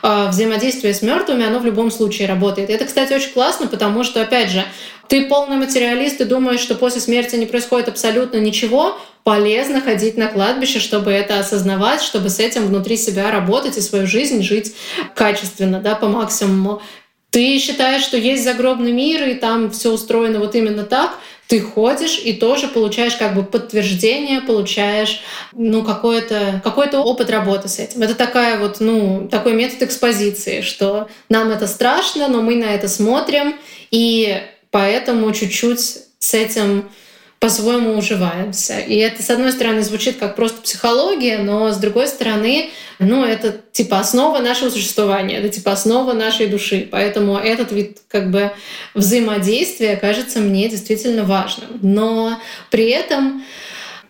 а, 0.00 0.28
взаимодействие 0.28 0.94
с 0.94 1.02
мертвыми, 1.02 1.44
оно 1.44 1.58
в 1.58 1.66
любом 1.66 1.90
случае 1.90 2.28
работает. 2.28 2.70
Это, 2.70 2.84
кстати, 2.84 3.12
очень 3.12 3.32
классно, 3.32 3.66
потому 3.66 4.04
что, 4.04 4.22
опять 4.22 4.50
же, 4.50 4.64
ты 5.08 5.26
полный 5.26 5.56
материалист, 5.56 6.20
и 6.20 6.24
думаешь, 6.24 6.60
что 6.60 6.74
после 6.74 7.00
смерти 7.00 7.36
не 7.36 7.46
происходит 7.46 7.88
абсолютно 7.88 8.38
ничего, 8.38 8.98
полезно 9.22 9.80
ходить 9.80 10.16
на 10.16 10.28
кладбище, 10.28 10.78
чтобы 10.78 11.10
это 11.10 11.40
осознавать, 11.40 12.02
чтобы 12.02 12.28
с 12.28 12.38
этим 12.38 12.66
внутри 12.66 12.96
себя 12.96 13.30
работать 13.30 13.76
и 13.78 13.80
свою 13.80 14.06
жизнь 14.06 14.42
жить 14.42 14.74
качественно, 15.14 15.80
да, 15.80 15.94
по 15.94 16.08
максимуму. 16.08 16.82
Ты 17.30 17.58
считаешь, 17.58 18.02
что 18.02 18.16
есть 18.16 18.44
загробный 18.44 18.92
мир, 18.92 19.26
и 19.26 19.34
там 19.34 19.70
все 19.70 19.90
устроено 19.90 20.38
вот 20.38 20.54
именно 20.54 20.84
так, 20.84 21.18
ты 21.48 21.60
ходишь 21.60 22.18
и 22.18 22.32
тоже 22.32 22.68
получаешь 22.68 23.16
как 23.16 23.34
бы 23.34 23.42
подтверждение, 23.42 24.40
получаешь 24.40 25.20
ну, 25.52 25.82
какой-то 25.82 26.60
какой 26.62 26.88
опыт 26.90 27.30
работы 27.30 27.68
с 27.68 27.78
этим. 27.78 28.02
Это 28.02 28.14
такая 28.14 28.58
вот, 28.58 28.80
ну, 28.80 29.28
такой 29.30 29.52
метод 29.54 29.82
экспозиции, 29.82 30.62
что 30.62 31.08
нам 31.28 31.50
это 31.50 31.66
страшно, 31.66 32.28
но 32.28 32.40
мы 32.40 32.56
на 32.56 32.66
это 32.66 32.88
смотрим, 32.88 33.56
и 33.90 34.40
поэтому 34.74 35.30
чуть-чуть 35.30 35.98
с 36.18 36.34
этим 36.34 36.90
по-своему 37.38 37.96
уживаемся. 37.96 38.80
И 38.80 38.96
это, 38.96 39.22
с 39.22 39.30
одной 39.30 39.52
стороны, 39.52 39.82
звучит 39.82 40.16
как 40.16 40.34
просто 40.34 40.62
психология, 40.62 41.38
но 41.38 41.70
с 41.70 41.76
другой 41.76 42.08
стороны, 42.08 42.70
ну, 42.98 43.24
это 43.24 43.60
типа 43.70 44.00
основа 44.00 44.40
нашего 44.40 44.70
существования, 44.70 45.36
это 45.36 45.48
типа 45.48 45.70
основа 45.70 46.12
нашей 46.12 46.48
души. 46.48 46.88
Поэтому 46.90 47.38
этот 47.38 47.70
вид 47.70 47.98
как 48.08 48.32
бы 48.32 48.50
взаимодействия 48.94 49.94
кажется 49.94 50.40
мне 50.40 50.68
действительно 50.68 51.22
важным. 51.22 51.78
Но 51.80 52.40
при 52.68 52.90
этом 52.90 53.44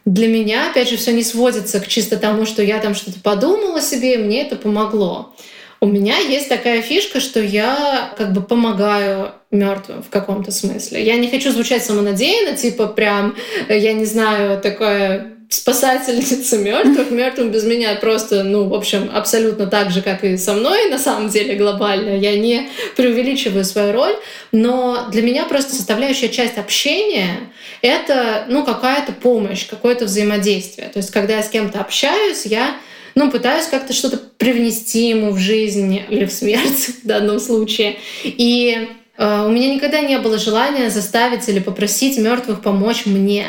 для 0.06 0.28
меня, 0.28 0.70
опять 0.70 0.88
же, 0.88 0.96
все 0.96 1.12
не 1.12 1.24
сводится 1.24 1.78
к 1.78 1.88
чисто 1.88 2.16
тому, 2.16 2.46
что 2.46 2.62
я 2.62 2.78
там 2.78 2.94
что-то 2.94 3.20
подумала 3.20 3.82
себе, 3.82 4.14
и 4.14 4.16
мне 4.16 4.40
это 4.40 4.56
помогло. 4.56 5.36
У 5.84 5.86
меня 5.86 6.16
есть 6.16 6.48
такая 6.48 6.80
фишка, 6.80 7.20
что 7.20 7.42
я 7.42 8.10
как 8.16 8.32
бы 8.32 8.40
помогаю 8.40 9.32
мертвым 9.50 10.02
в 10.02 10.08
каком-то 10.08 10.50
смысле. 10.50 11.04
Я 11.04 11.16
не 11.16 11.28
хочу 11.28 11.50
звучать 11.50 11.84
самонадеянно, 11.84 12.56
типа 12.56 12.86
прям, 12.86 13.36
я 13.68 13.92
не 13.92 14.06
знаю, 14.06 14.62
такое 14.62 15.34
спасательница 15.50 16.56
мертвых, 16.70 17.10
мертвым 17.10 17.50
без 17.50 17.64
меня 17.64 17.96
просто, 17.96 18.44
ну, 18.44 18.66
в 18.66 18.72
общем, 18.72 19.10
абсолютно 19.12 19.66
так 19.66 19.90
же, 19.90 20.00
как 20.00 20.24
и 20.24 20.38
со 20.38 20.54
мной, 20.54 20.88
на 20.88 20.98
самом 20.98 21.28
деле, 21.28 21.54
глобально. 21.54 22.16
Я 22.16 22.38
не 22.38 22.70
преувеличиваю 22.96 23.66
свою 23.66 23.92
роль, 23.92 24.16
но 24.52 25.08
для 25.12 25.20
меня 25.20 25.44
просто 25.44 25.74
составляющая 25.74 26.30
часть 26.30 26.56
общения— 26.56 27.40
это, 27.82 28.46
ну, 28.48 28.64
какая-то 28.64 29.12
помощь, 29.12 29.66
какое-то 29.66 30.06
взаимодействие. 30.06 30.88
То 30.88 31.00
есть, 31.00 31.10
когда 31.10 31.36
я 31.36 31.42
с 31.42 31.50
кем-то 31.50 31.80
общаюсь, 31.80 32.46
я 32.46 32.74
ну, 33.14 33.30
пытаюсь 33.30 33.66
как-то 33.66 33.92
что-то 33.92 34.16
привнести 34.16 35.08
ему 35.08 35.30
в 35.30 35.38
жизнь 35.38 36.02
или 36.08 36.24
в 36.24 36.32
смерть 36.32 36.88
в 37.02 37.06
данном 37.06 37.38
случае. 37.38 37.96
И 38.24 38.88
э, 39.16 39.46
у 39.46 39.50
меня 39.50 39.74
никогда 39.74 40.00
не 40.00 40.18
было 40.18 40.38
желания 40.38 40.90
заставить 40.90 41.48
или 41.48 41.60
попросить 41.60 42.18
мертвых 42.18 42.60
помочь 42.60 43.06
мне. 43.06 43.46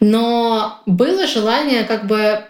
Но 0.00 0.82
было 0.86 1.26
желание 1.26 1.84
как 1.84 2.06
бы 2.06 2.44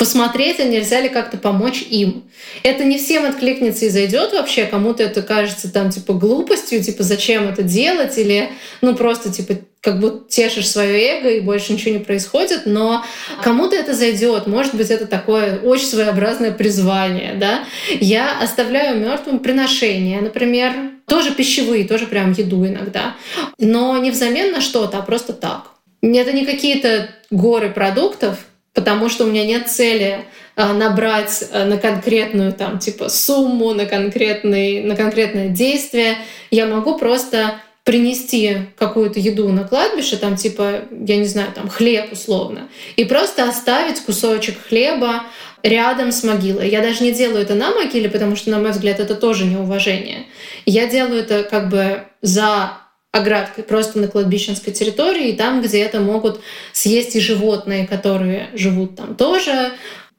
посмотреть, 0.00 0.58
а 0.60 0.64
нельзя 0.64 0.98
ли 1.02 1.10
как-то 1.10 1.36
помочь 1.36 1.82
им. 1.82 2.24
Это 2.62 2.84
не 2.84 2.96
всем 2.96 3.26
откликнется 3.26 3.84
и 3.84 3.90
зайдет 3.90 4.32
вообще, 4.32 4.64
кому-то 4.64 5.02
это 5.02 5.20
кажется 5.20 5.70
там 5.70 5.90
типа 5.90 6.14
глупостью, 6.14 6.82
типа 6.82 7.02
зачем 7.02 7.46
это 7.46 7.62
делать, 7.62 8.16
или 8.16 8.48
ну 8.80 8.94
просто 8.96 9.30
типа 9.30 9.58
как 9.82 10.00
будто 10.00 10.26
тешишь 10.26 10.70
свое 10.70 11.18
эго 11.18 11.28
и 11.28 11.40
больше 11.40 11.74
ничего 11.74 11.92
не 11.92 12.02
происходит, 12.02 12.62
но 12.64 13.04
кому-то 13.42 13.76
это 13.76 13.92
зайдет, 13.92 14.46
может 14.46 14.74
быть, 14.74 14.90
это 14.90 15.06
такое 15.06 15.58
очень 15.58 15.86
своеобразное 15.86 16.52
призвание, 16.52 17.34
да. 17.34 17.64
Я 18.00 18.40
оставляю 18.40 18.98
мертвым 18.98 19.38
приношения, 19.40 20.22
например, 20.22 20.72
тоже 21.06 21.32
пищевые, 21.32 21.86
тоже 21.86 22.06
прям 22.06 22.32
еду 22.32 22.66
иногда, 22.66 23.16
но 23.58 23.98
не 23.98 24.10
взамен 24.10 24.50
на 24.50 24.62
что-то, 24.62 24.96
а 24.96 25.02
просто 25.02 25.34
так. 25.34 25.72
Это 26.00 26.32
не 26.32 26.46
какие-то 26.46 27.10
горы 27.30 27.68
продуктов, 27.68 28.38
потому 28.74 29.08
что 29.08 29.24
у 29.24 29.26
меня 29.26 29.44
нет 29.44 29.68
цели 29.68 30.24
а, 30.56 30.72
набрать 30.72 31.44
а, 31.52 31.64
на 31.64 31.78
конкретную 31.78 32.52
там 32.52 32.78
типа 32.78 33.08
сумму, 33.08 33.72
на, 33.72 33.86
конкретный, 33.86 34.82
на 34.82 34.96
конкретное 34.96 35.48
действие. 35.48 36.16
Я 36.50 36.66
могу 36.66 36.98
просто 36.98 37.60
принести 37.84 38.58
какую-то 38.76 39.18
еду 39.18 39.48
на 39.48 39.64
кладбище, 39.64 40.16
там 40.16 40.36
типа, 40.36 40.82
я 40.90 41.16
не 41.16 41.24
знаю, 41.24 41.50
там 41.54 41.68
хлеб 41.68 42.12
условно, 42.12 42.68
и 42.96 43.04
просто 43.04 43.48
оставить 43.48 44.00
кусочек 44.00 44.56
хлеба 44.68 45.24
рядом 45.62 46.12
с 46.12 46.22
могилой. 46.22 46.68
Я 46.68 46.82
даже 46.82 47.02
не 47.02 47.12
делаю 47.12 47.42
это 47.42 47.54
на 47.54 47.74
могиле, 47.74 48.08
потому 48.08 48.36
что, 48.36 48.50
на 48.50 48.58
мой 48.58 48.70
взгляд, 48.70 49.00
это 49.00 49.14
тоже 49.14 49.44
неуважение. 49.44 50.26
Я 50.66 50.86
делаю 50.86 51.20
это 51.22 51.42
как 51.42 51.68
бы 51.68 52.04
за 52.22 52.72
оградкой 53.12 53.64
просто 53.64 53.98
на 53.98 54.08
кладбищенской 54.08 54.72
территории, 54.72 55.30
и 55.30 55.36
там, 55.36 55.62
где 55.62 55.80
это 55.80 56.00
могут 56.00 56.40
съесть 56.72 57.16
и 57.16 57.20
животные, 57.20 57.86
которые 57.86 58.50
живут 58.54 58.96
там 58.96 59.16
тоже. 59.16 59.72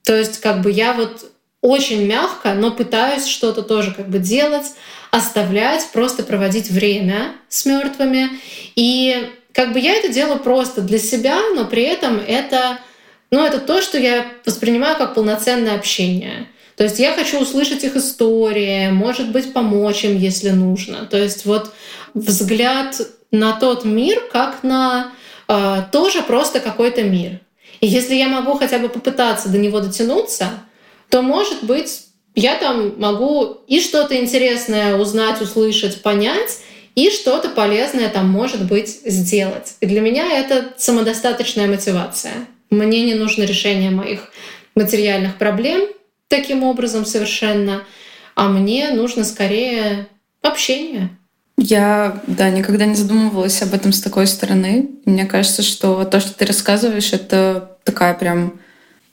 То 0.04 0.16
есть 0.16 0.42
как 0.42 0.62
бы 0.62 0.72
я 0.72 0.94
вот 0.94 1.32
очень 1.62 2.06
мягко, 2.06 2.54
но 2.54 2.72
пытаюсь 2.72 3.28
что-то 3.28 3.62
тоже 3.62 3.94
как 3.94 4.10
бы 4.10 4.20
делать, 4.20 4.66
оставлять, 5.12 5.88
просто 5.94 6.24
проводить 6.24 6.70
время 6.70 7.34
с 7.50 7.66
мертвыми. 7.66 8.30
И 8.76 9.30
как 9.54 9.74
бы 9.74 9.80
я 9.80 9.94
это 9.94 10.10
делаю 10.10 10.40
просто 10.40 10.82
для 10.82 10.98
себя, 10.98 11.38
но 11.56 11.66
при 11.66 11.84
этом 11.84 12.20
это, 12.26 12.80
ну, 13.30 13.44
это 13.44 13.60
то, 13.60 13.82
что 13.82 14.00
я 14.00 14.26
воспринимаю 14.46 14.98
как 14.98 15.14
полноценное 15.14 15.76
общение. 15.76 16.48
То 16.78 16.86
есть 16.86 16.98
я 16.98 17.14
хочу 17.14 17.40
услышать 17.40 17.84
их 17.84 17.96
истории, 17.96 18.90
может 18.90 19.32
быть, 19.32 19.54
помочь 19.54 20.04
им, 20.04 20.18
если 20.18 20.50
нужно. 20.50 21.06
То 21.06 21.18
есть 21.18 21.46
вот 21.46 21.72
взгляд 22.14 23.02
на 23.32 23.54
тот 23.54 23.86
мир 23.86 24.22
как 24.32 24.64
на 24.64 25.12
э, 25.48 25.84
тоже 25.92 26.22
просто 26.22 26.60
какой-то 26.60 27.04
мир. 27.04 27.40
И 27.80 27.88
если 27.88 28.16
я 28.16 28.28
могу 28.28 28.56
хотя 28.56 28.78
бы 28.78 28.90
попытаться 28.90 29.50
до 29.50 29.58
него 29.58 29.80
дотянуться, 29.80 30.50
то, 31.10 31.22
может 31.22 31.64
быть, 31.64 32.06
я 32.36 32.56
там 32.56 33.00
могу 33.00 33.58
и 33.68 33.80
что-то 33.82 34.16
интересное 34.16 34.96
узнать, 34.96 35.42
услышать, 35.42 36.02
понять, 36.02 36.60
и 36.96 37.10
что-то 37.10 37.50
полезное 37.50 38.10
там, 38.10 38.30
может 38.30 38.66
быть, 38.66 39.02
сделать. 39.06 39.76
И 39.80 39.86
для 39.86 40.02
меня 40.02 40.32
это 40.32 40.74
самодостаточная 40.78 41.68
мотивация. 41.68 42.34
Мне 42.70 43.04
не 43.04 43.16
нужно 43.16 43.44
решение 43.44 43.92
моих 43.92 44.32
материальных 44.76 45.38
проблем, 45.38 45.88
таким 46.28 46.64
образом 46.64 47.06
совершенно, 47.06 47.84
а 48.36 48.48
мне 48.48 48.92
нужно 48.92 49.24
скорее 49.24 50.08
общение. 50.42 51.18
Я, 51.58 52.22
да, 52.28 52.50
никогда 52.50 52.86
не 52.86 52.96
задумывалась 52.96 53.62
об 53.62 53.74
этом 53.74 53.94
с 53.94 54.02
такой 54.02 54.28
стороны. 54.28 54.90
Мне 55.06 55.26
кажется, 55.26 55.62
что 55.62 56.04
то, 56.06 56.20
что 56.20 56.34
ты 56.34 56.46
рассказываешь, 56.46 57.14
это 57.14 57.78
такая 57.84 58.14
прям 58.14 58.60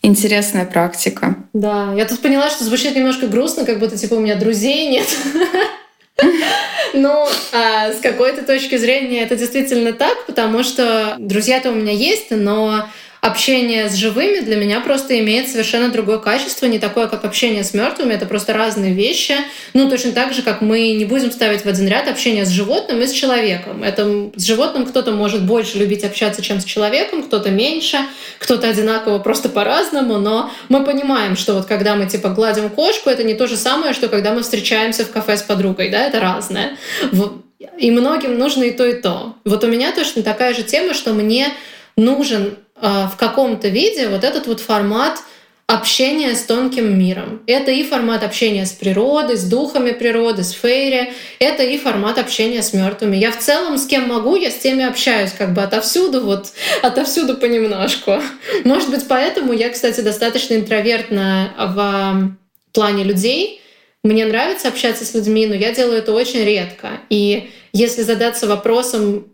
интересная 0.02 0.64
практика. 0.64 1.36
Да, 1.52 1.92
я 1.94 2.04
тут 2.04 2.20
поняла, 2.20 2.50
что 2.50 2.64
звучит 2.64 2.96
немножко 2.96 3.26
грустно, 3.26 3.64
как 3.64 3.78
будто 3.78 3.98
типа 3.98 4.14
у 4.14 4.20
меня 4.20 4.36
друзей 4.36 4.88
нет. 4.88 5.08
Ну, 6.94 7.28
а 7.52 7.92
с 7.92 8.00
какой-то 8.00 8.42
точки 8.42 8.76
зрения 8.76 9.22
это 9.22 9.36
действительно 9.36 9.92
так, 9.92 10.26
потому 10.26 10.64
что 10.64 11.16
друзья-то 11.18 11.70
у 11.70 11.74
меня 11.74 11.92
есть, 11.92 12.30
но 12.30 12.88
общение 13.20 13.88
с 13.88 13.94
живыми 13.94 14.40
для 14.40 14.56
меня 14.56 14.80
просто 14.80 15.18
имеет 15.20 15.48
совершенно 15.48 15.90
другое 15.90 16.18
качество, 16.18 16.66
не 16.66 16.78
такое, 16.78 17.08
как 17.08 17.24
общение 17.24 17.64
с 17.64 17.74
мертвыми. 17.74 18.14
Это 18.14 18.26
просто 18.26 18.52
разные 18.52 18.92
вещи. 18.92 19.34
Ну, 19.74 19.90
точно 19.90 20.12
так 20.12 20.32
же, 20.32 20.42
как 20.42 20.60
мы 20.60 20.92
не 20.92 21.04
будем 21.04 21.32
ставить 21.32 21.64
в 21.64 21.68
один 21.68 21.88
ряд 21.88 22.08
общение 22.08 22.44
с 22.44 22.50
животным 22.50 23.00
и 23.00 23.06
с 23.06 23.12
человеком. 23.12 23.82
Это 23.82 24.30
с 24.36 24.44
животным 24.44 24.86
кто-то 24.86 25.10
может 25.12 25.42
больше 25.44 25.78
любить 25.78 26.04
общаться, 26.04 26.42
чем 26.42 26.60
с 26.60 26.64
человеком, 26.64 27.22
кто-то 27.22 27.50
меньше, 27.50 27.98
кто-то 28.38 28.68
одинаково 28.68 29.18
просто 29.18 29.48
по-разному, 29.48 30.18
но 30.18 30.50
мы 30.68 30.84
понимаем, 30.84 31.36
что 31.36 31.54
вот 31.54 31.66
когда 31.66 31.96
мы 31.96 32.06
типа 32.06 32.28
гладим 32.30 32.70
кошку, 32.70 33.10
это 33.10 33.24
не 33.24 33.34
то 33.34 33.46
же 33.46 33.56
самое, 33.56 33.94
что 33.94 34.08
когда 34.08 34.32
мы 34.32 34.42
встречаемся 34.42 35.04
в 35.04 35.10
кафе 35.10 35.36
с 35.36 35.42
подругой, 35.42 35.90
да, 35.90 36.06
это 36.06 36.20
разное. 36.20 36.76
И 37.78 37.90
многим 37.90 38.38
нужно 38.38 38.64
и 38.64 38.70
то, 38.70 38.86
и 38.86 39.00
то. 39.00 39.34
Вот 39.44 39.64
у 39.64 39.66
меня 39.66 39.92
точно 39.92 40.22
такая 40.22 40.54
же 40.54 40.62
тема, 40.62 40.94
что 40.94 41.12
мне 41.12 41.52
нужен 41.96 42.56
в 42.80 43.12
каком-то 43.16 43.68
виде 43.68 44.08
вот 44.08 44.24
этот 44.24 44.46
вот 44.46 44.60
формат 44.60 45.18
общения 45.68 46.34
с 46.34 46.44
тонким 46.44 46.98
миром. 46.98 47.42
Это 47.46 47.70
и 47.70 47.82
формат 47.84 48.22
общения 48.22 48.64
с 48.64 48.72
природой, 48.72 49.36
с 49.36 49.44
духами 49.44 49.90
природы, 49.90 50.42
с 50.42 50.52
фейри. 50.52 51.12
Это 51.38 51.62
и 51.62 51.76
формат 51.76 52.16
общения 52.18 52.62
с 52.62 52.72
мертвыми. 52.72 53.16
Я 53.16 53.30
в 53.30 53.38
целом 53.38 53.76
с 53.76 53.86
кем 53.86 54.08
могу, 54.08 54.34
я 54.34 54.50
с 54.50 54.56
теми 54.56 54.82
общаюсь 54.82 55.32
как 55.32 55.52
бы 55.52 55.62
отовсюду, 55.62 56.22
вот 56.22 56.52
отовсюду 56.82 57.36
понемножку. 57.36 58.22
Может 58.64 58.90
быть, 58.90 59.06
поэтому 59.06 59.52
я, 59.52 59.68
кстати, 59.68 60.00
достаточно 60.00 60.54
интровертна 60.54 61.52
в 61.58 62.72
плане 62.72 63.04
людей. 63.04 63.60
Мне 64.02 64.24
нравится 64.24 64.68
общаться 64.68 65.04
с 65.04 65.12
людьми, 65.12 65.46
но 65.46 65.54
я 65.54 65.72
делаю 65.74 65.98
это 65.98 66.14
очень 66.14 66.44
редко. 66.44 66.92
И 67.10 67.50
если 67.74 68.02
задаться 68.02 68.46
вопросом, 68.46 69.26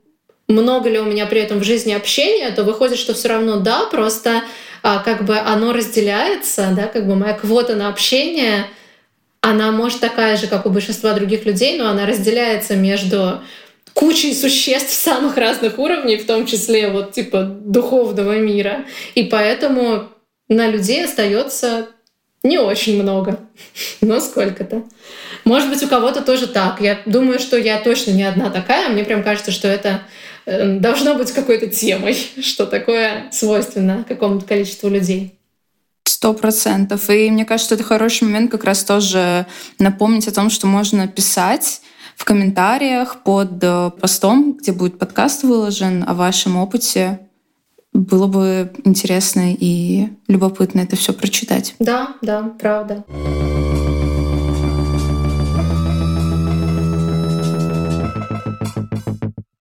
много 0.49 0.91
ли 0.91 0.99
у 0.99 1.05
меня 1.05 1.27
при 1.27 1.41
этом 1.41 1.59
в 1.61 1.65
жизни 1.65 1.93
общения, 1.93 2.51
то 2.51 2.65
выходит, 2.65 2.99
что 2.99 3.15
все 3.15 3.29
равно 3.29 3.61
да, 3.61 3.87
просто 3.87 4.43
а, 4.83 4.99
как 4.99 5.25
бы 5.25 5.39
оно 5.39 5.73
разделяется, 5.73 6.73
да, 6.77 6.87
как 6.87 7.07
бы 7.07 7.15
моя 7.15 7.35
квота 7.35 7.75
на 7.75 7.89
общение, 7.89 8.67
она 9.41 9.73
может 9.73 10.01
такая 10.01 10.37
же, 10.37 10.47
как 10.47 10.67
у 10.67 10.71
большинства 10.71 11.13
других 11.13 11.45
людей, 11.45 11.79
но 11.79 11.89
она 11.89 12.07
разделяется 12.07 12.77
между 12.77 13.41
кучей 13.95 14.35
существ 14.35 14.93
самых 14.93 15.37
разных 15.37 15.79
уровней, 15.79 16.17
в 16.17 16.27
том 16.27 16.47
числе 16.47 16.89
вот 16.89 17.13
типа 17.13 17.43
духовного 17.43 18.39
мира. 18.39 18.85
И 19.15 19.25
поэтому 19.25 20.09
на 20.49 20.67
людей 20.67 21.05
остается 21.05 21.89
не 22.43 22.59
очень 22.59 23.03
много, 23.03 23.41
но 24.01 24.21
сколько-то. 24.21 24.85
Может 25.45 25.69
быть, 25.69 25.83
у 25.83 25.89
кого-то 25.89 26.23
тоже 26.23 26.47
так. 26.47 26.81
Я 26.81 27.01
думаю, 27.07 27.39
что 27.39 27.57
я 27.57 27.79
точно 27.79 28.11
не 28.11 28.25
одна 28.25 28.51
такая. 28.51 28.89
Мне 28.89 29.05
прям 29.05 29.23
кажется, 29.23 29.51
что 29.51 29.69
это 29.69 30.03
должно 30.47 31.15
быть 31.15 31.33
какой-то 31.33 31.69
темой, 31.69 32.17
что 32.43 32.67
такое 32.67 33.29
свойственно 33.33 34.05
какому-то 34.07 34.47
количеству 34.47 34.89
людей. 34.89 35.39
Сто 36.07 36.35
процентов. 36.35 37.09
И 37.11 37.31
мне 37.31 37.45
кажется, 37.45 37.75
это 37.75 37.85
хороший 37.85 38.25
момент 38.25 38.51
как 38.51 38.65
раз 38.65 38.85
тоже 38.85 39.47
напомнить 39.79 40.29
о 40.29 40.33
том, 40.33 40.51
что 40.51 40.67
можно 40.67 41.09
писать 41.09 41.81
в 42.17 42.25
комментариях 42.25 43.23
под 43.23 43.63
э, 43.63 43.91
постом, 44.01 44.53
где 44.53 44.73
будет 44.73 44.99
подкаст 44.99 45.43
выложен 45.43 46.05
о 46.07 46.15
вашем 46.15 46.57
опыте. 46.57 47.21
Было 47.93 48.27
бы 48.27 48.73
интересно 48.85 49.53
и 49.53 50.09
любопытно 50.29 50.81
это 50.81 50.97
все 50.97 51.13
прочитать. 51.13 51.75
Да, 51.79 52.15
да, 52.23 52.55
правда. 52.59 53.05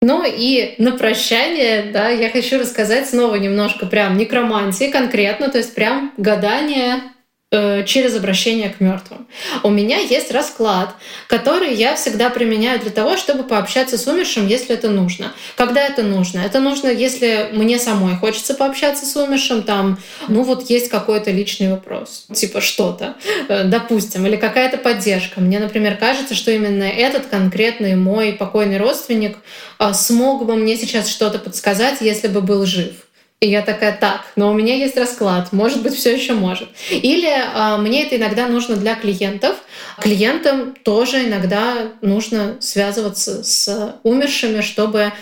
Ну 0.00 0.24
и 0.24 0.74
на 0.78 0.92
прощание, 0.92 1.90
да, 1.92 2.08
я 2.08 2.30
хочу 2.30 2.58
рассказать 2.58 3.08
снова 3.08 3.34
немножко 3.34 3.86
прям 3.86 4.16
некромантии 4.16 4.90
конкретно, 4.90 5.48
то 5.48 5.58
есть 5.58 5.74
прям 5.74 6.12
гадание 6.16 7.02
через 7.50 8.14
обращение 8.14 8.68
к 8.68 8.80
мертвым. 8.80 9.26
У 9.62 9.70
меня 9.70 9.98
есть 9.98 10.30
расклад, 10.30 10.94
который 11.28 11.74
я 11.74 11.96
всегда 11.96 12.28
применяю 12.28 12.78
для 12.78 12.90
того, 12.90 13.16
чтобы 13.16 13.42
пообщаться 13.44 13.96
с 13.96 14.06
умершим, 14.06 14.46
если 14.46 14.74
это 14.74 14.90
нужно. 14.90 15.32
Когда 15.56 15.82
это 15.82 16.02
нужно? 16.02 16.40
Это 16.40 16.60
нужно, 16.60 16.88
если 16.88 17.48
мне 17.52 17.78
самой 17.78 18.16
хочется 18.16 18.52
пообщаться 18.54 19.06
с 19.06 19.16
умершим, 19.16 19.62
там, 19.62 19.98
ну 20.28 20.42
вот 20.42 20.68
есть 20.68 20.90
какой-то 20.90 21.30
личный 21.30 21.70
вопрос, 21.70 22.26
типа 22.34 22.60
что-то, 22.60 23.14
э, 23.48 23.64
допустим, 23.64 24.26
или 24.26 24.36
какая-то 24.36 24.76
поддержка. 24.76 25.40
Мне, 25.40 25.58
например, 25.58 25.96
кажется, 25.96 26.34
что 26.34 26.50
именно 26.50 26.84
этот 26.84 27.26
конкретный 27.26 27.94
мой 27.94 28.32
покойный 28.32 28.76
родственник 28.78 29.38
э, 29.78 29.92
смог 29.94 30.44
бы 30.44 30.54
мне 30.56 30.76
сейчас 30.76 31.08
что-то 31.08 31.38
подсказать, 31.38 32.00
если 32.00 32.28
бы 32.28 32.42
был 32.42 32.66
жив. 32.66 33.07
И 33.40 33.48
я 33.48 33.62
такая, 33.62 33.96
так, 33.96 34.24
но 34.34 34.50
у 34.50 34.54
меня 34.54 34.74
есть 34.74 34.96
расклад, 34.96 35.52
может 35.52 35.82
быть, 35.82 35.94
все 35.94 36.12
еще 36.12 36.32
может. 36.32 36.68
Или 36.90 37.32
а, 37.54 37.76
мне 37.76 38.02
это 38.04 38.16
иногда 38.16 38.48
нужно 38.48 38.74
для 38.74 38.96
клиентов. 38.96 39.56
Клиентам 40.00 40.74
тоже 40.82 41.24
иногда 41.26 41.92
нужно 42.00 42.56
связываться 42.58 43.44
с 43.44 43.94
умершими, 44.02 44.60
чтобы 44.60 45.12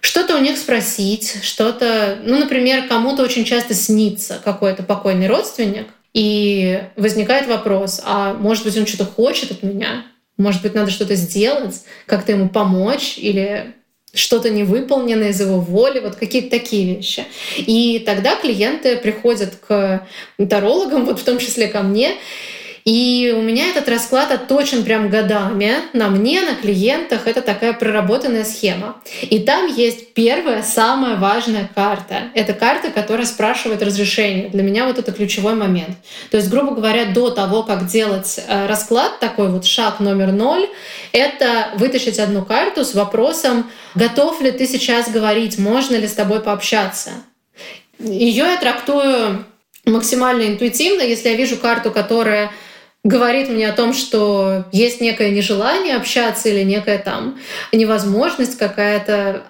что-то 0.00 0.36
у 0.36 0.40
них 0.40 0.58
спросить, 0.58 1.44
что-то, 1.44 2.18
ну, 2.24 2.40
например, 2.40 2.88
кому-то 2.88 3.22
очень 3.22 3.44
часто 3.44 3.72
снится 3.72 4.40
какой-то 4.42 4.82
покойный 4.82 5.28
родственник, 5.28 5.86
и 6.12 6.80
возникает 6.96 7.48
вопрос, 7.48 8.00
а 8.04 8.34
может 8.34 8.64
быть, 8.64 8.76
он 8.78 8.86
что-то 8.86 9.04
хочет 9.04 9.50
от 9.50 9.62
меня? 9.62 10.06
Может 10.36 10.62
быть, 10.62 10.74
надо 10.74 10.90
что-то 10.90 11.16
сделать, 11.16 11.82
как-то 12.06 12.32
ему 12.32 12.48
помочь 12.48 13.18
или 13.18 13.74
что-то 14.14 14.50
не 14.50 14.62
выполнено 14.62 15.24
из 15.24 15.40
его 15.40 15.60
воли, 15.60 16.00
вот 16.00 16.14
какие-то 16.16 16.50
такие 16.50 16.96
вещи. 16.96 17.24
И 17.56 18.02
тогда 18.06 18.36
клиенты 18.36 18.96
приходят 18.96 19.56
к 19.56 20.06
тарологам, 20.48 21.04
вот 21.04 21.20
в 21.20 21.24
том 21.24 21.38
числе 21.38 21.68
ко 21.68 21.82
мне, 21.82 22.12
и 22.84 23.34
у 23.34 23.40
меня 23.40 23.70
этот 23.70 23.88
расклад 23.88 24.30
отточен 24.30 24.84
прям 24.84 25.08
годами. 25.08 25.76
На 25.94 26.08
мне, 26.08 26.42
на 26.42 26.54
клиентах 26.54 27.26
это 27.26 27.40
такая 27.40 27.72
проработанная 27.72 28.44
схема. 28.44 28.96
И 29.22 29.38
там 29.38 29.66
есть 29.74 30.12
первая, 30.12 30.62
самая 30.62 31.16
важная 31.16 31.70
карта. 31.74 32.24
Это 32.34 32.52
карта, 32.52 32.90
которая 32.90 33.24
спрашивает 33.24 33.82
разрешение. 33.82 34.50
Для 34.50 34.62
меня 34.62 34.84
вот 34.84 34.98
это 34.98 35.12
ключевой 35.12 35.54
момент. 35.54 35.96
То 36.30 36.36
есть, 36.36 36.50
грубо 36.50 36.74
говоря, 36.74 37.06
до 37.06 37.30
того, 37.30 37.62
как 37.62 37.86
делать 37.86 38.38
э, 38.46 38.66
расклад, 38.66 39.18
такой 39.18 39.48
вот 39.48 39.64
шаг 39.64 40.00
номер 40.00 40.32
ноль, 40.32 40.68
это 41.12 41.70
вытащить 41.76 42.18
одну 42.18 42.44
карту 42.44 42.84
с 42.84 42.92
вопросом, 42.92 43.70
готов 43.94 44.42
ли 44.42 44.50
ты 44.50 44.66
сейчас 44.66 45.10
говорить, 45.10 45.58
можно 45.58 45.96
ли 45.96 46.06
с 46.06 46.12
тобой 46.12 46.40
пообщаться. 46.40 47.12
Ее 47.98 48.44
я 48.44 48.58
трактую 48.58 49.46
максимально 49.86 50.48
интуитивно, 50.48 51.02
если 51.02 51.30
я 51.30 51.36
вижу 51.36 51.56
карту, 51.56 51.90
которая 51.90 52.50
говорит 53.04 53.50
мне 53.50 53.68
о 53.68 53.74
том, 53.74 53.92
что 53.92 54.64
есть 54.72 55.00
некое 55.00 55.30
нежелание 55.30 55.96
общаться 55.96 56.48
или 56.48 56.62
некая 56.62 56.98
там 56.98 57.38
невозможность 57.70 58.58
какая-то, 58.58 59.44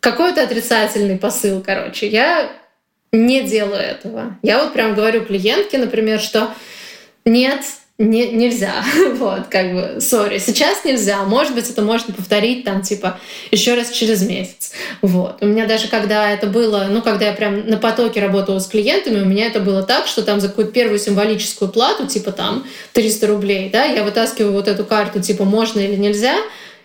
какой-то 0.00 0.42
отрицательный 0.42 1.16
посыл, 1.16 1.62
короче. 1.64 2.08
Я 2.08 2.50
не 3.12 3.42
делаю 3.42 3.80
этого. 3.80 4.36
Я 4.42 4.62
вот 4.62 4.72
прям 4.72 4.94
говорю 4.94 5.24
клиентке, 5.24 5.78
например, 5.78 6.20
что 6.20 6.52
нет, 7.24 7.60
не, 7.98 8.30
нельзя. 8.32 8.84
вот, 9.14 9.46
как 9.48 9.72
бы, 9.72 10.00
сори, 10.00 10.38
сейчас 10.38 10.84
нельзя. 10.84 11.24
Может 11.24 11.54
быть, 11.54 11.70
это 11.70 11.80
можно 11.80 12.12
повторить 12.12 12.64
там, 12.64 12.82
типа, 12.82 13.18
еще 13.50 13.74
раз 13.74 13.90
через 13.90 14.22
месяц. 14.22 14.72
Вот. 15.00 15.38
У 15.40 15.46
меня 15.46 15.66
даже 15.66 15.88
когда 15.88 16.30
это 16.30 16.46
было, 16.46 16.88
ну, 16.90 17.00
когда 17.00 17.28
я 17.28 17.32
прям 17.32 17.66
на 17.66 17.78
потоке 17.78 18.20
работала 18.20 18.58
с 18.58 18.66
клиентами, 18.66 19.22
у 19.22 19.24
меня 19.24 19.46
это 19.46 19.60
было 19.60 19.82
так, 19.82 20.06
что 20.06 20.22
там 20.22 20.40
за 20.40 20.48
какую-то 20.48 20.72
первую 20.72 20.98
символическую 20.98 21.70
плату, 21.70 22.06
типа 22.06 22.32
там 22.32 22.66
300 22.92 23.26
рублей, 23.28 23.70
да, 23.70 23.84
я 23.84 24.04
вытаскиваю 24.04 24.52
вот 24.52 24.68
эту 24.68 24.84
карту, 24.84 25.20
типа, 25.20 25.44
можно 25.44 25.80
или 25.80 25.96
нельзя, 25.96 26.36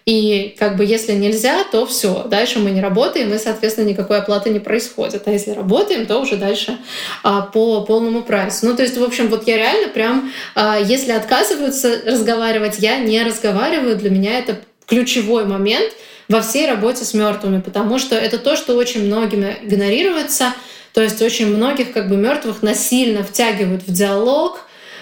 и 0.05 0.55
как 0.57 0.77
бы 0.77 0.85
если 0.85 1.13
нельзя, 1.13 1.63
то 1.71 1.85
все, 1.85 2.25
дальше 2.27 2.59
мы 2.59 2.71
не 2.71 2.81
работаем, 2.81 3.33
и, 3.33 3.37
соответственно, 3.37 3.89
никакой 3.89 4.17
оплаты 4.17 4.49
не 4.49 4.59
происходит. 4.59 5.23
А 5.27 5.31
если 5.31 5.51
работаем, 5.51 6.05
то 6.05 6.19
уже 6.19 6.37
дальше 6.37 6.77
а, 7.23 7.41
по 7.41 7.81
полному 7.81 8.23
прайсу. 8.23 8.65
Ну, 8.65 8.75
то 8.75 8.81
есть, 8.81 8.97
в 8.97 9.03
общем, 9.03 9.29
вот 9.29 9.47
я 9.47 9.57
реально 9.57 9.89
прям, 9.89 10.31
а, 10.55 10.79
если 10.79 11.11
отказываются 11.11 12.01
разговаривать, 12.05 12.79
я 12.79 12.97
не 12.97 13.21
разговариваю. 13.23 13.95
Для 13.95 14.09
меня 14.09 14.39
это 14.39 14.59
ключевой 14.87 15.45
момент 15.45 15.93
во 16.27 16.41
всей 16.41 16.67
работе 16.67 17.05
с 17.05 17.13
мертвыми, 17.13 17.61
потому 17.61 17.99
что 17.99 18.15
это 18.15 18.39
то, 18.39 18.55
что 18.55 18.75
очень 18.75 19.05
многими 19.05 19.57
игнорируется. 19.61 20.53
То 20.93 21.01
есть 21.01 21.21
очень 21.21 21.47
многих 21.47 21.93
как 21.93 22.09
бы 22.09 22.17
мертвых 22.17 22.63
насильно 22.63 23.23
втягивают 23.23 23.83
в 23.83 23.93
диалог, 23.93 24.61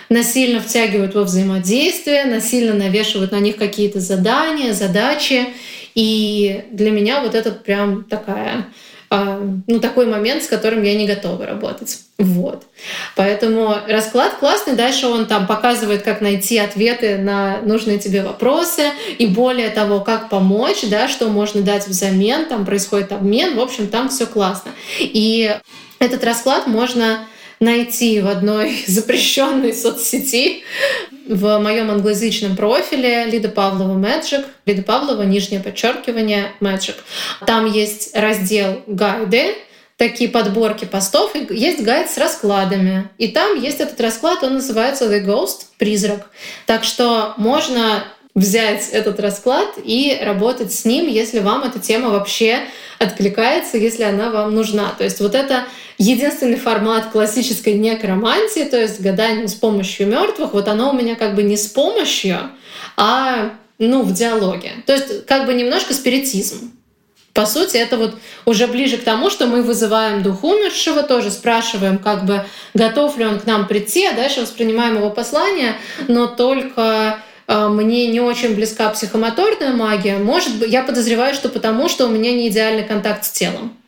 насильно 0.10 0.60
втягивают 0.60 1.16
во 1.16 1.24
взаимодействие, 1.24 2.26
насильно 2.26 2.74
навешивают 2.74 3.32
на 3.32 3.40
них 3.40 3.58
какие-то 3.58 4.00
задания, 4.00 4.74
задачи. 4.74 5.48
И 5.96 6.66
для 6.72 6.92
меня 6.92 7.22
вот 7.22 7.36
это 7.36 7.52
прям 7.52 8.04
такая 8.04 8.68
а, 9.12 9.42
ну, 9.66 9.80
такой 9.80 10.06
момент, 10.06 10.44
с 10.44 10.48
которым 10.48 10.84
я 10.84 10.94
не 10.94 11.08
готова 11.08 11.44
работать. 11.46 12.02
Вот. 12.20 12.64
Поэтому 13.16 13.76
расклад 13.88 14.36
классный. 14.36 14.76
Дальше 14.76 15.08
он 15.08 15.26
там 15.26 15.48
показывает, 15.48 16.04
как 16.04 16.22
найти 16.22 16.60
ответы 16.60 17.18
на 17.18 17.60
нужные 17.64 17.98
тебе 17.98 18.22
вопросы. 18.22 18.92
И 19.18 19.26
более 19.26 19.72
того, 19.72 20.02
как 20.02 20.30
помочь, 20.30 20.84
да, 20.84 21.08
что 21.08 21.28
можно 21.30 21.62
дать 21.62 21.88
взамен. 21.88 22.46
Там 22.46 22.66
происходит 22.66 23.12
обмен. 23.12 23.56
В 23.56 23.62
общем, 23.62 23.88
там 23.88 24.10
все 24.10 24.28
классно. 24.28 24.72
И 25.00 25.58
этот 25.98 26.24
расклад 26.24 26.68
можно 26.68 27.26
найти 27.60 28.22
в 28.22 28.28
одной 28.28 28.84
запрещенной 28.88 29.74
соцсети 29.74 30.64
в 31.28 31.60
моем 31.60 31.92
англоязычном 31.92 32.56
профиле 32.56 33.26
Лида 33.26 33.50
Павлова 33.50 33.98
Magic, 33.98 34.46
Лида 34.66 34.84
Павлова, 34.84 35.24
нижнее 35.24 35.62
подчеркивание 35.62 36.52
Magic. 36.60 36.96
Там 37.46 37.66
есть 37.66 38.16
раздел 38.16 38.82
«Гайды», 38.88 39.56
такие 40.00 40.30
подборки 40.30 40.86
постов, 40.86 41.36
и 41.36 41.46
есть 41.54 41.84
гайд 41.84 42.10
с 42.10 42.18
раскладами. 42.18 43.10
И 43.18 43.28
там 43.28 43.62
есть 43.62 43.82
этот 43.82 44.00
расклад, 44.00 44.42
он 44.44 44.54
называется 44.54 45.14
The 45.14 45.26
Ghost, 45.26 45.66
призрак. 45.78 46.30
Так 46.66 46.86
что 46.86 47.34
можно 47.36 48.06
взять 48.34 48.90
этот 48.92 49.20
расклад 49.20 49.68
и 49.84 50.18
работать 50.22 50.74
с 50.74 50.86
ним, 50.86 51.08
если 51.08 51.40
вам 51.40 51.64
эта 51.64 51.80
тема 51.80 52.12
вообще 52.12 52.60
откликается, 52.98 53.78
если 53.78 54.04
она 54.04 54.30
вам 54.30 54.56
нужна. 54.56 54.94
То 54.98 55.04
есть 55.04 55.20
вот 55.20 55.36
это 55.36 55.66
единственный 56.00 56.58
формат 56.58 57.12
классической 57.12 57.74
некромантии, 57.74 58.64
то 58.64 58.80
есть 58.80 59.02
гадание 59.02 59.48
с 59.48 59.54
помощью 59.54 60.08
мертвых, 60.08 60.54
вот 60.54 60.68
оно 60.68 60.90
у 60.90 60.94
меня 60.94 61.16
как 61.16 61.36
бы 61.36 61.44
не 61.44 61.58
с 61.58 61.68
помощью, 61.68 62.40
а 62.98 63.52
ну, 63.78 64.02
в 64.02 64.14
диалоге. 64.14 64.72
То 64.88 64.94
есть 64.94 65.26
как 65.26 65.46
бы 65.46 65.54
немножко 65.54 65.94
спиритизм. 65.94 66.72
По 67.34 67.46
сути, 67.46 67.78
это 67.78 67.98
вот 67.98 68.16
уже 68.46 68.68
ближе 68.68 68.98
к 68.98 69.04
тому, 69.04 69.30
что 69.30 69.46
мы 69.46 69.62
вызываем 69.62 70.24
дух 70.24 70.44
умершего, 70.44 71.04
тоже 71.04 71.32
спрашиваем, 71.32 71.98
как 71.98 72.26
бы 72.26 72.46
готов 72.74 73.18
ли 73.18 73.26
он 73.26 73.40
к 73.40 73.46
нам 73.46 73.68
прийти, 73.68 74.06
а 74.06 74.14
дальше 74.14 74.42
воспринимаем 74.42 74.96
его 74.98 75.10
послание, 75.10 75.76
но 76.08 76.28
только 76.28 77.20
а, 77.48 77.70
мне 77.70 78.08
не 78.08 78.20
очень 78.20 78.56
близка 78.56 78.90
психомоторная 78.90 79.74
магия. 79.74 80.18
Может 80.18 80.56
быть, 80.56 80.72
я 80.72 80.84
подозреваю, 80.84 81.34
что 81.36 81.50
потому, 81.50 81.88
что 81.88 82.08
у 82.08 82.10
меня 82.10 82.34
не 82.34 82.48
идеальный 82.50 82.84
контакт 82.84 83.24
с 83.26 83.32
телом. 83.32 83.79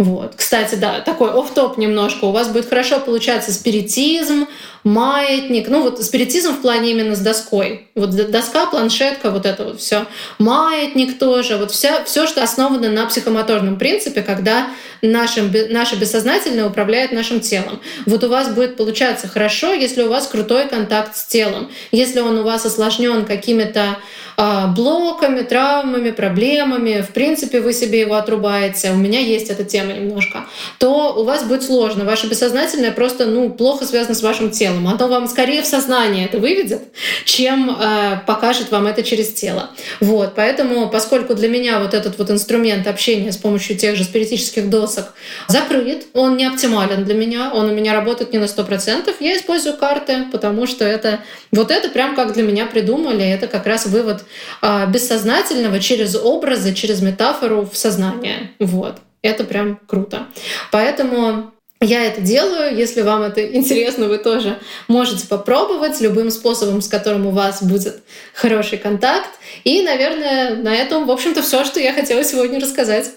Вот. 0.00 0.32
Кстати, 0.34 0.76
да, 0.76 1.00
такой 1.00 1.30
оф-топ 1.30 1.76
немножко. 1.76 2.24
У 2.24 2.30
вас 2.30 2.48
будет 2.48 2.70
хорошо 2.70 3.00
получаться 3.00 3.52
спиритизм, 3.52 4.46
маятник. 4.82 5.68
Ну 5.68 5.82
вот 5.82 6.02
спиритизм 6.02 6.54
в 6.54 6.62
плане 6.62 6.92
именно 6.92 7.14
с 7.14 7.18
доской. 7.18 7.86
Вот 7.94 8.12
доска, 8.30 8.64
планшетка, 8.64 9.30
вот 9.30 9.44
это 9.44 9.64
вот 9.64 9.78
все. 9.78 10.06
Маятник 10.38 11.18
тоже. 11.18 11.58
Вот 11.58 11.70
вся, 11.70 12.02
все, 12.04 12.26
что 12.26 12.42
основано 12.42 12.88
на 12.88 13.04
психомоторном 13.04 13.76
принципе, 13.78 14.22
когда 14.22 14.70
нашим, 15.02 15.52
наше 15.68 15.96
бессознательное 15.96 16.66
управляет 16.66 17.12
нашим 17.12 17.40
телом. 17.40 17.78
Вот 18.06 18.24
у 18.24 18.30
вас 18.30 18.48
будет 18.48 18.78
получаться 18.78 19.28
хорошо, 19.28 19.74
если 19.74 20.02
у 20.02 20.08
вас 20.08 20.28
крутой 20.28 20.66
контакт 20.66 21.14
с 21.14 21.26
телом. 21.26 21.70
Если 21.92 22.20
он 22.20 22.38
у 22.38 22.42
вас 22.42 22.64
осложнен 22.64 23.26
какими-то 23.26 23.98
блоками, 24.74 25.42
травмами, 25.42 26.10
проблемами, 26.10 27.02
в 27.02 27.12
принципе, 27.12 27.60
вы 27.60 27.72
себе 27.72 28.00
его 28.00 28.14
отрубаете, 28.14 28.90
у 28.92 28.96
меня 28.96 29.20
есть 29.20 29.50
эта 29.50 29.64
тема 29.64 29.92
немножко, 29.92 30.46
то 30.78 31.14
у 31.14 31.24
вас 31.24 31.44
будет 31.44 31.62
сложно. 31.62 32.04
Ваше 32.04 32.26
бессознательное 32.26 32.90
просто 32.90 33.26
ну, 33.26 33.50
плохо 33.50 33.84
связано 33.84 34.14
с 34.14 34.22
вашим 34.22 34.50
телом. 34.50 34.88
Оно 34.88 35.08
вам 35.08 35.28
скорее 35.28 35.62
в 35.62 35.66
сознание 35.66 36.24
это 36.24 36.38
выведет, 36.38 36.82
чем 37.24 37.70
э, 37.70 38.20
покажет 38.26 38.70
вам 38.70 38.86
это 38.86 39.02
через 39.02 39.32
тело. 39.32 39.70
Вот, 40.00 40.34
поэтому, 40.34 40.88
поскольку 40.88 41.34
для 41.34 41.48
меня 41.48 41.78
вот 41.78 41.92
этот 41.92 42.16
вот 42.16 42.30
инструмент 42.30 42.86
общения 42.86 43.32
с 43.32 43.36
помощью 43.36 43.76
тех 43.76 43.96
же 43.96 44.04
спиритических 44.04 44.70
досок 44.70 45.12
закрыт, 45.48 46.06
он 46.14 46.36
не 46.36 46.46
оптимален 46.46 47.04
для 47.04 47.14
меня, 47.14 47.52
он 47.52 47.66
у 47.66 47.74
меня 47.74 47.92
работает 47.92 48.32
не 48.32 48.38
на 48.38 48.44
100%, 48.44 49.14
я 49.20 49.36
использую 49.36 49.76
карты, 49.76 50.26
потому 50.32 50.66
что 50.66 50.84
это 50.84 51.20
вот 51.52 51.70
это 51.70 51.88
прям 51.88 52.14
как 52.14 52.32
для 52.32 52.42
меня 52.42 52.66
придумали, 52.66 53.24
это 53.24 53.46
как 53.46 53.66
раз 53.66 53.86
вывод 53.86 54.24
бессознательного 54.88 55.80
через 55.80 56.16
образы, 56.16 56.74
через 56.74 57.02
метафору 57.02 57.68
в 57.70 57.76
сознание. 57.76 58.52
Вот. 58.58 58.98
Это 59.22 59.44
прям 59.44 59.78
круто. 59.86 60.26
Поэтому 60.72 61.52
я 61.80 62.04
это 62.04 62.20
делаю. 62.20 62.76
Если 62.76 63.02
вам 63.02 63.22
это 63.22 63.44
интересно, 63.54 64.06
вы 64.06 64.18
тоже 64.18 64.58
можете 64.88 65.26
попробовать 65.26 66.00
любым 66.00 66.30
способом, 66.30 66.82
с 66.82 66.88
которым 66.88 67.26
у 67.26 67.30
вас 67.30 67.62
будет 67.62 68.02
хороший 68.34 68.78
контакт. 68.78 69.30
И, 69.64 69.82
наверное, 69.82 70.56
на 70.56 70.74
этом, 70.74 71.06
в 71.06 71.10
общем-то, 71.10 71.42
все, 71.42 71.64
что 71.64 71.80
я 71.80 71.92
хотела 71.92 72.24
сегодня 72.24 72.60
рассказать. 72.60 73.10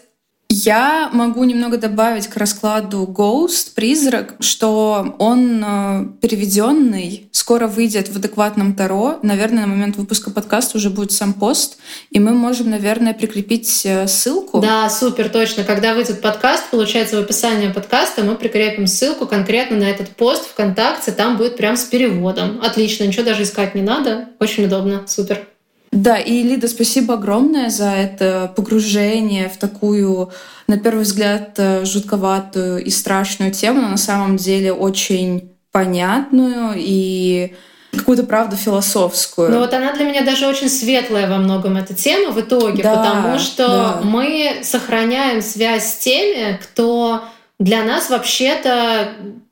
Я 0.56 1.10
могу 1.12 1.46
немного 1.46 1.80
добавить 1.80 2.28
к 2.28 2.38
раскладу 2.38 3.06
Ghost, 3.06 3.74
призрак, 3.74 4.36
что 4.40 5.16
он 5.18 5.64
э, 5.66 6.06
переведенный, 6.22 7.28
скоро 7.32 7.66
выйдет 7.66 8.08
в 8.10 8.18
адекватном 8.18 8.76
Таро. 8.76 9.18
Наверное, 9.24 9.64
на 9.64 9.70
момент 9.70 9.96
выпуска 9.96 10.30
подкаста 10.30 10.78
уже 10.78 10.92
будет 10.92 11.12
сам 11.12 11.34
пост, 11.34 11.78
и 12.12 12.20
мы 12.20 12.36
можем, 12.36 12.70
наверное, 12.70 13.16
прикрепить 13.16 13.82
э, 13.84 14.06
ссылку. 14.06 14.60
Да, 14.60 14.88
супер, 14.92 15.30
точно. 15.30 15.64
Когда 15.64 15.96
выйдет 15.96 16.22
подкаст, 16.22 16.70
получается, 16.70 17.16
в 17.16 17.22
описании 17.22 17.70
подкаста 17.70 18.24
мы 18.24 18.36
прикрепим 18.36 18.86
ссылку 18.86 19.26
конкретно 19.26 19.78
на 19.78 19.86
этот 19.86 20.10
пост 20.10 20.46
ВКонтакте, 20.46 21.14
там 21.14 21.38
будет 21.38 21.58
прям 21.58 21.76
с 21.76 21.86
переводом. 21.86 22.62
Отлично, 22.62 23.06
ничего 23.06 23.24
даже 23.24 23.42
искать 23.42 23.74
не 23.74 23.82
надо. 23.82 24.30
Очень 24.40 24.66
удобно, 24.66 25.06
супер. 25.08 25.48
Да, 25.94 26.18
и 26.18 26.42
Лида, 26.42 26.68
спасибо 26.68 27.14
огромное 27.14 27.70
за 27.70 27.92
это 27.92 28.52
погружение 28.56 29.48
в 29.48 29.58
такую, 29.58 30.32
на 30.68 30.78
первый 30.78 31.04
взгляд, 31.04 31.54
э, 31.58 31.86
жутковатую 31.86 32.84
и 32.84 32.90
страшную 32.90 33.52
тему, 33.52 33.82
но 33.82 33.90
на 33.90 33.98
самом 33.98 34.38
деле 34.38 34.74
очень 34.74 35.52
понятную 35.72 36.74
и 36.76 37.54
какую-то 37.92 38.24
правду 38.24 38.56
философскую. 38.56 39.52
Ну 39.52 39.60
вот 39.60 39.72
она 39.74 39.94
для 39.94 40.06
меня 40.06 40.24
даже 40.24 40.48
очень 40.48 40.68
светлая 40.68 41.30
во 41.30 41.38
многом 41.38 41.78
эта 41.78 41.94
тема 41.94 42.32
в 42.32 42.42
итоге, 42.42 42.82
да, 42.82 42.96
потому 42.96 43.38
что 43.38 43.68
да. 43.68 44.02
мы 44.04 44.62
сохраняем 44.64 45.44
связь 45.44 45.94
с 45.94 45.98
теми, 45.98 46.60
кто 46.62 47.24
для 47.60 47.84
нас 47.84 48.10
вообще-то 48.10 49.10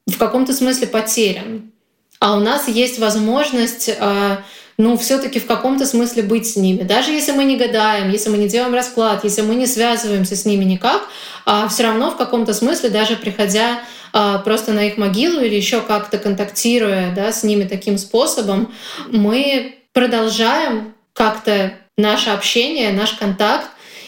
в 0.07 0.17
каком-то 0.17 0.53
смысле 0.53 0.87
потерян. 0.87 1.71
А 2.19 2.35
у 2.35 2.39
нас 2.39 2.67
есть 2.67 2.97
возможность 2.97 3.89
э, 3.89 4.37
ну, 4.81 4.97
все-таки 4.97 5.39
в 5.39 5.45
каком-то 5.45 5.85
смысле 5.85 6.23
быть 6.23 6.47
с 6.47 6.55
ними. 6.55 6.81
Даже 6.81 7.11
если 7.11 7.33
мы 7.33 7.43
не 7.43 7.55
гадаем, 7.55 8.09
если 8.09 8.29
мы 8.29 8.37
не 8.37 8.47
делаем 8.47 8.73
расклад, 8.73 9.23
если 9.23 9.41
мы 9.41 9.53
не 9.53 9.67
связываемся 9.67 10.35
с 10.35 10.43
ними 10.43 10.63
никак, 10.63 11.03
а 11.45 11.67
все 11.67 11.83
равно 11.83 12.09
в 12.09 12.17
каком-то 12.17 12.55
смысле, 12.55 12.89
даже 12.89 13.15
приходя 13.15 13.79
а, 14.11 14.39
просто 14.39 14.73
на 14.73 14.87
их 14.87 14.97
могилу 14.97 15.39
или 15.39 15.53
еще 15.53 15.81
как-то 15.81 16.17
контактируя 16.17 17.13
да, 17.15 17.31
с 17.31 17.43
ними 17.43 17.65
таким 17.65 17.99
способом, 17.99 18.73
мы 19.07 19.75
продолжаем 19.93 20.95
как-то 21.13 21.73
наше 21.95 22.31
общение, 22.31 22.91
наш 22.91 23.13
контакт. 23.13 23.67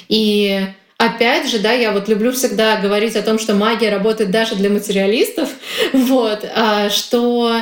И 0.10 0.60
опять 0.98 1.52
же, 1.52 1.60
да, 1.60 1.72
я 1.72 1.92
вот 1.92 2.08
люблю 2.08 2.32
всегда 2.32 2.78
говорить 2.78 3.16
о 3.16 3.22
том, 3.22 3.38
что 3.38 3.54
магия 3.54 3.92
работает 3.92 4.32
даже 4.32 4.56
для 4.56 4.72
материалистов, 4.72 5.50
вот, 5.94 6.44
а, 6.56 6.90
что 6.90 7.62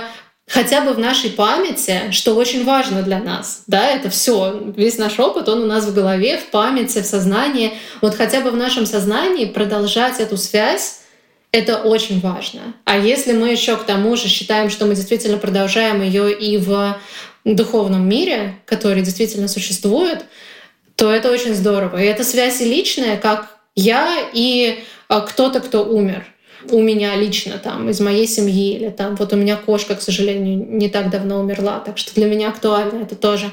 хотя 0.52 0.82
бы 0.82 0.92
в 0.92 1.00
нашей 1.00 1.30
памяти, 1.30 2.12
что 2.12 2.36
очень 2.36 2.66
важно 2.66 3.04
для 3.04 3.20
нас. 3.20 3.64
Да, 3.68 3.88
это 3.88 4.10
все, 4.10 4.74
весь 4.76 4.98
наш 4.98 5.18
опыт, 5.18 5.48
он 5.48 5.64
у 5.64 5.66
нас 5.66 5.86
в 5.86 5.94
голове, 5.94 6.38
в 6.38 6.48
памяти, 6.48 7.02
в 7.02 7.06
сознании. 7.06 7.74
Вот 8.02 8.16
хотя 8.16 8.42
бы 8.42 8.52
в 8.52 8.58
нашем 8.58 8.86
сознании 8.86 9.46
продолжать 9.46 10.20
эту 10.20 10.36
связь, 10.36 11.00
это 11.54 11.78
очень 11.78 12.20
важно. 12.20 12.74
А 12.84 12.98
если 12.98 13.32
мы 13.32 13.50
еще 13.50 13.78
к 13.78 13.84
тому 13.84 14.16
же 14.18 14.28
считаем, 14.28 14.70
что 14.70 14.86
мы 14.86 14.96
действительно 14.96 15.38
продолжаем 15.38 16.02
ее 16.02 16.34
и 16.38 16.58
в 16.58 16.98
духовном 17.46 18.08
мире, 18.08 18.56
который 18.66 19.02
действительно 19.02 19.48
существует, 19.48 20.26
то 20.98 21.12
это 21.12 21.32
очень 21.32 21.56
здорово. 21.56 22.02
И 22.02 22.06
эта 22.06 22.24
связь 22.26 22.62
и 22.62 22.66
личная, 22.66 23.18
как 23.18 23.58
я 23.76 24.18
и 24.34 24.84
а, 25.08 25.22
кто-то, 25.22 25.62
кто 25.62 25.86
умер 25.86 26.26
у 26.70 26.82
меня 26.82 27.16
лично 27.16 27.58
там, 27.58 27.90
из 27.90 28.00
моей 28.00 28.28
семьи, 28.28 28.76
или 28.76 28.90
там 28.90 29.16
вот 29.16 29.34
у 29.34 29.36
меня 29.36 29.56
кошка, 29.56 29.96
к 29.96 30.02
сожалению, 30.02 30.66
не 30.70 30.90
так 30.90 31.10
давно 31.10 31.40
умерла, 31.40 31.80
так 31.80 31.98
что 31.98 32.14
для 32.14 32.28
меня 32.28 32.50
актуально 32.50 33.02
это 33.02 33.16
тоже. 33.16 33.52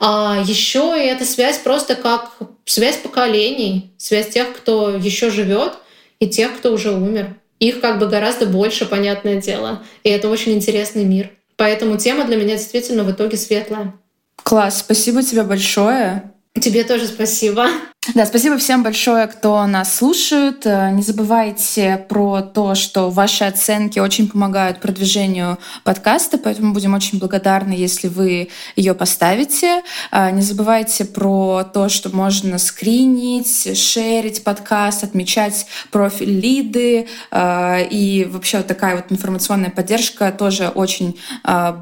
А 0.00 0.42
еще 0.44 0.94
и 0.96 1.06
эта 1.06 1.24
связь 1.24 1.58
просто 1.58 1.94
как 1.94 2.30
связь 2.64 2.96
поколений, 2.96 3.92
связь 3.96 4.28
тех, 4.28 4.56
кто 4.56 4.96
еще 4.96 5.30
живет, 5.30 5.74
и 6.18 6.28
тех, 6.28 6.56
кто 6.56 6.72
уже 6.72 6.92
умер. 6.92 7.36
Их 7.58 7.80
как 7.80 7.98
бы 7.98 8.06
гораздо 8.06 8.46
больше, 8.46 8.86
понятное 8.86 9.40
дело. 9.40 9.82
И 10.02 10.10
это 10.10 10.28
очень 10.28 10.52
интересный 10.52 11.04
мир. 11.04 11.30
Поэтому 11.56 11.96
тема 11.96 12.24
для 12.24 12.36
меня 12.36 12.56
действительно 12.56 13.02
в 13.02 13.10
итоге 13.10 13.36
светлая. 13.36 13.94
Класс, 14.42 14.80
спасибо 14.80 15.22
тебе 15.22 15.42
большое. 15.42 16.32
Тебе 16.60 16.84
тоже 16.84 17.06
спасибо. 17.06 17.68
Да, 18.14 18.24
спасибо 18.24 18.56
всем 18.56 18.84
большое, 18.84 19.26
кто 19.26 19.66
нас 19.66 19.96
слушает. 19.96 20.64
Э, 20.64 20.90
не 20.92 21.02
забывайте 21.02 22.06
про 22.08 22.40
то, 22.40 22.76
что 22.76 23.10
ваши 23.10 23.44
оценки 23.44 23.98
очень 23.98 24.28
помогают 24.28 24.80
продвижению 24.80 25.58
подкаста, 25.82 26.38
поэтому 26.38 26.72
будем 26.72 26.94
очень 26.94 27.18
благодарны, 27.18 27.72
если 27.72 28.06
вы 28.06 28.48
ее 28.76 28.94
поставите. 28.94 29.82
Э, 30.12 30.30
не 30.30 30.40
забывайте 30.42 31.04
про 31.04 31.64
то, 31.64 31.88
что 31.88 32.14
можно 32.14 32.58
скринить, 32.58 33.76
шерить 33.76 34.44
подкаст, 34.44 35.02
отмечать 35.02 35.66
профиль 35.90 36.40
лиды. 36.40 37.08
Э, 37.32 37.84
и 37.90 38.24
вообще 38.24 38.58
вот 38.58 38.68
такая 38.68 38.94
вот 38.96 39.06
информационная 39.10 39.70
поддержка 39.70 40.30
тоже 40.30 40.68
очень 40.68 41.18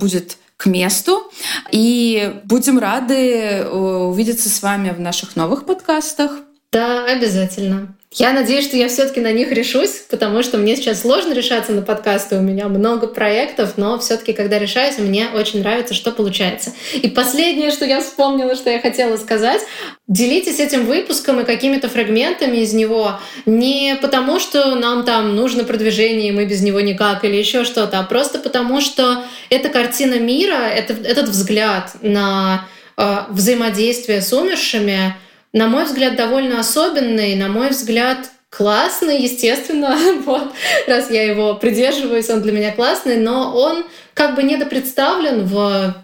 будет 0.01 0.39
месту. 0.67 1.31
И 1.71 2.35
будем 2.45 2.79
рады 2.79 3.15
э, 3.15 3.69
увидеться 3.69 4.49
с 4.49 4.63
вами 4.63 4.91
в 4.91 5.01
наших 5.01 5.37
новых 5.37 5.67
подкастах. 5.67 6.33
Да, 6.73 7.05
обязательно. 7.05 7.97
Я 8.17 8.33
надеюсь, 8.33 8.67
что 8.67 8.77
я 8.77 8.89
все-таки 8.89 9.21
на 9.21 9.33
них 9.33 9.51
решусь, 9.51 10.05
потому 10.09 10.45
что 10.45 10.57
мне 10.57 10.77
сейчас 10.77 11.01
сложно 11.01 11.33
решаться 11.33 11.73
на 11.73 11.83
подкасты. 11.83 12.37
У 12.37 12.43
меня 12.43 12.69
много 12.69 13.09
проектов, 13.09 13.73
но 13.77 13.99
все-таки, 13.99 14.33
когда 14.33 14.61
решаюсь, 14.61 14.99
мне 14.99 15.31
очень 15.35 15.61
нравится, 15.61 15.95
что 15.95 16.13
получается. 16.13 16.73
И 16.95 17.09
последнее, 17.09 17.73
что 17.73 17.85
я 17.85 18.01
вспомнила, 18.01 18.55
что 18.55 18.71
я 18.71 18.81
хотела 18.81 19.17
сказать, 19.17 19.63
делитесь 20.07 20.61
этим 20.61 20.87
выпуском 20.87 21.41
и 21.41 21.45
какими-то 21.45 21.89
фрагментами 21.89 22.59
из 22.59 22.73
него 22.73 23.19
не 23.47 23.99
потому, 24.01 24.39
что 24.39 24.77
нам 24.77 25.05
там 25.05 25.35
нужно 25.35 25.65
продвижение, 25.65 26.29
и 26.29 26.33
мы 26.33 26.45
без 26.45 26.63
него 26.63 26.79
никак, 26.79 27.25
или 27.25 27.35
еще 27.35 27.65
что-то, 27.65 27.99
а 27.99 28.05
просто 28.05 28.39
потому, 28.39 28.81
что 28.81 29.25
эта 29.51 29.71
картина 29.71 30.21
мира, 30.21 30.69
это, 30.69 30.93
этот 30.93 31.31
взгляд 31.31 31.97
на 32.01 32.69
э, 32.97 33.17
взаимодействие 33.31 34.23
с 34.23 34.33
умершими, 34.33 35.17
на 35.55 35.69
мой 35.69 35.85
взгляд, 35.85 36.17
довольно 36.17 36.59
особенный, 36.61 37.37
на 37.37 37.49
мой 37.49 37.71
взгляд, 37.71 38.29
классный, 38.51 39.23
естественно, 39.23 39.97
вот, 40.27 40.53
раз 40.87 41.11
я 41.11 41.23
его 41.23 41.55
придерживаюсь, 41.55 42.29
он 42.29 42.43
для 42.43 42.53
меня 42.53 42.73
классный, 42.73 43.17
но 43.17 43.57
он 43.57 43.85
как 44.15 44.35
бы 44.35 44.43
недопредставлен 44.43 45.47
в 45.47 45.97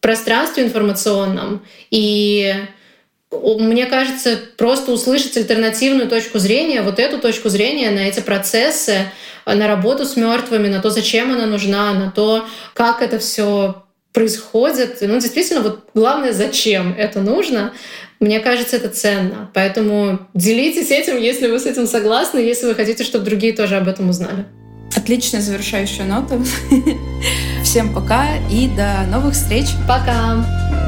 пространстве 0.00 0.64
информационном. 0.64 1.66
И 1.90 2.54
мне 3.32 3.86
кажется, 3.86 4.38
просто 4.56 4.92
услышать 4.92 5.36
альтернативную 5.36 6.08
точку 6.08 6.38
зрения, 6.38 6.82
вот 6.82 7.00
эту 7.00 7.18
точку 7.18 7.48
зрения 7.48 7.90
на 7.90 8.00
эти 8.00 8.20
процессы, 8.20 9.10
на 9.46 9.66
работу 9.66 10.04
с 10.04 10.16
мертвыми, 10.16 10.68
на 10.68 10.80
то, 10.80 10.90
зачем 10.90 11.32
она 11.32 11.46
нужна, 11.46 11.92
на 11.92 12.12
то, 12.12 12.46
как 12.74 13.02
это 13.02 13.18
все 13.18 13.82
происходят. 14.12 14.98
Ну, 15.00 15.18
действительно, 15.18 15.62
вот 15.62 15.88
главное, 15.94 16.32
зачем 16.32 16.94
это 16.96 17.20
нужно. 17.20 17.72
Мне 18.22 18.38
кажется, 18.38 18.76
это 18.76 18.88
ценно. 18.88 19.50
Поэтому 19.52 20.28
делитесь 20.32 20.92
этим, 20.92 21.18
если 21.18 21.48
вы 21.48 21.58
с 21.58 21.66
этим 21.66 21.88
согласны, 21.88 22.38
если 22.38 22.66
вы 22.66 22.76
хотите, 22.76 23.02
чтобы 23.02 23.24
другие 23.24 23.52
тоже 23.52 23.76
об 23.76 23.88
этом 23.88 24.10
узнали. 24.10 24.46
Отличная 24.94 25.40
завершающая 25.40 26.04
нота. 26.04 26.38
Всем 27.64 27.92
пока 27.92 28.36
и 28.48 28.68
до 28.68 29.10
новых 29.10 29.34
встреч. 29.34 29.66
Пока! 29.88 30.81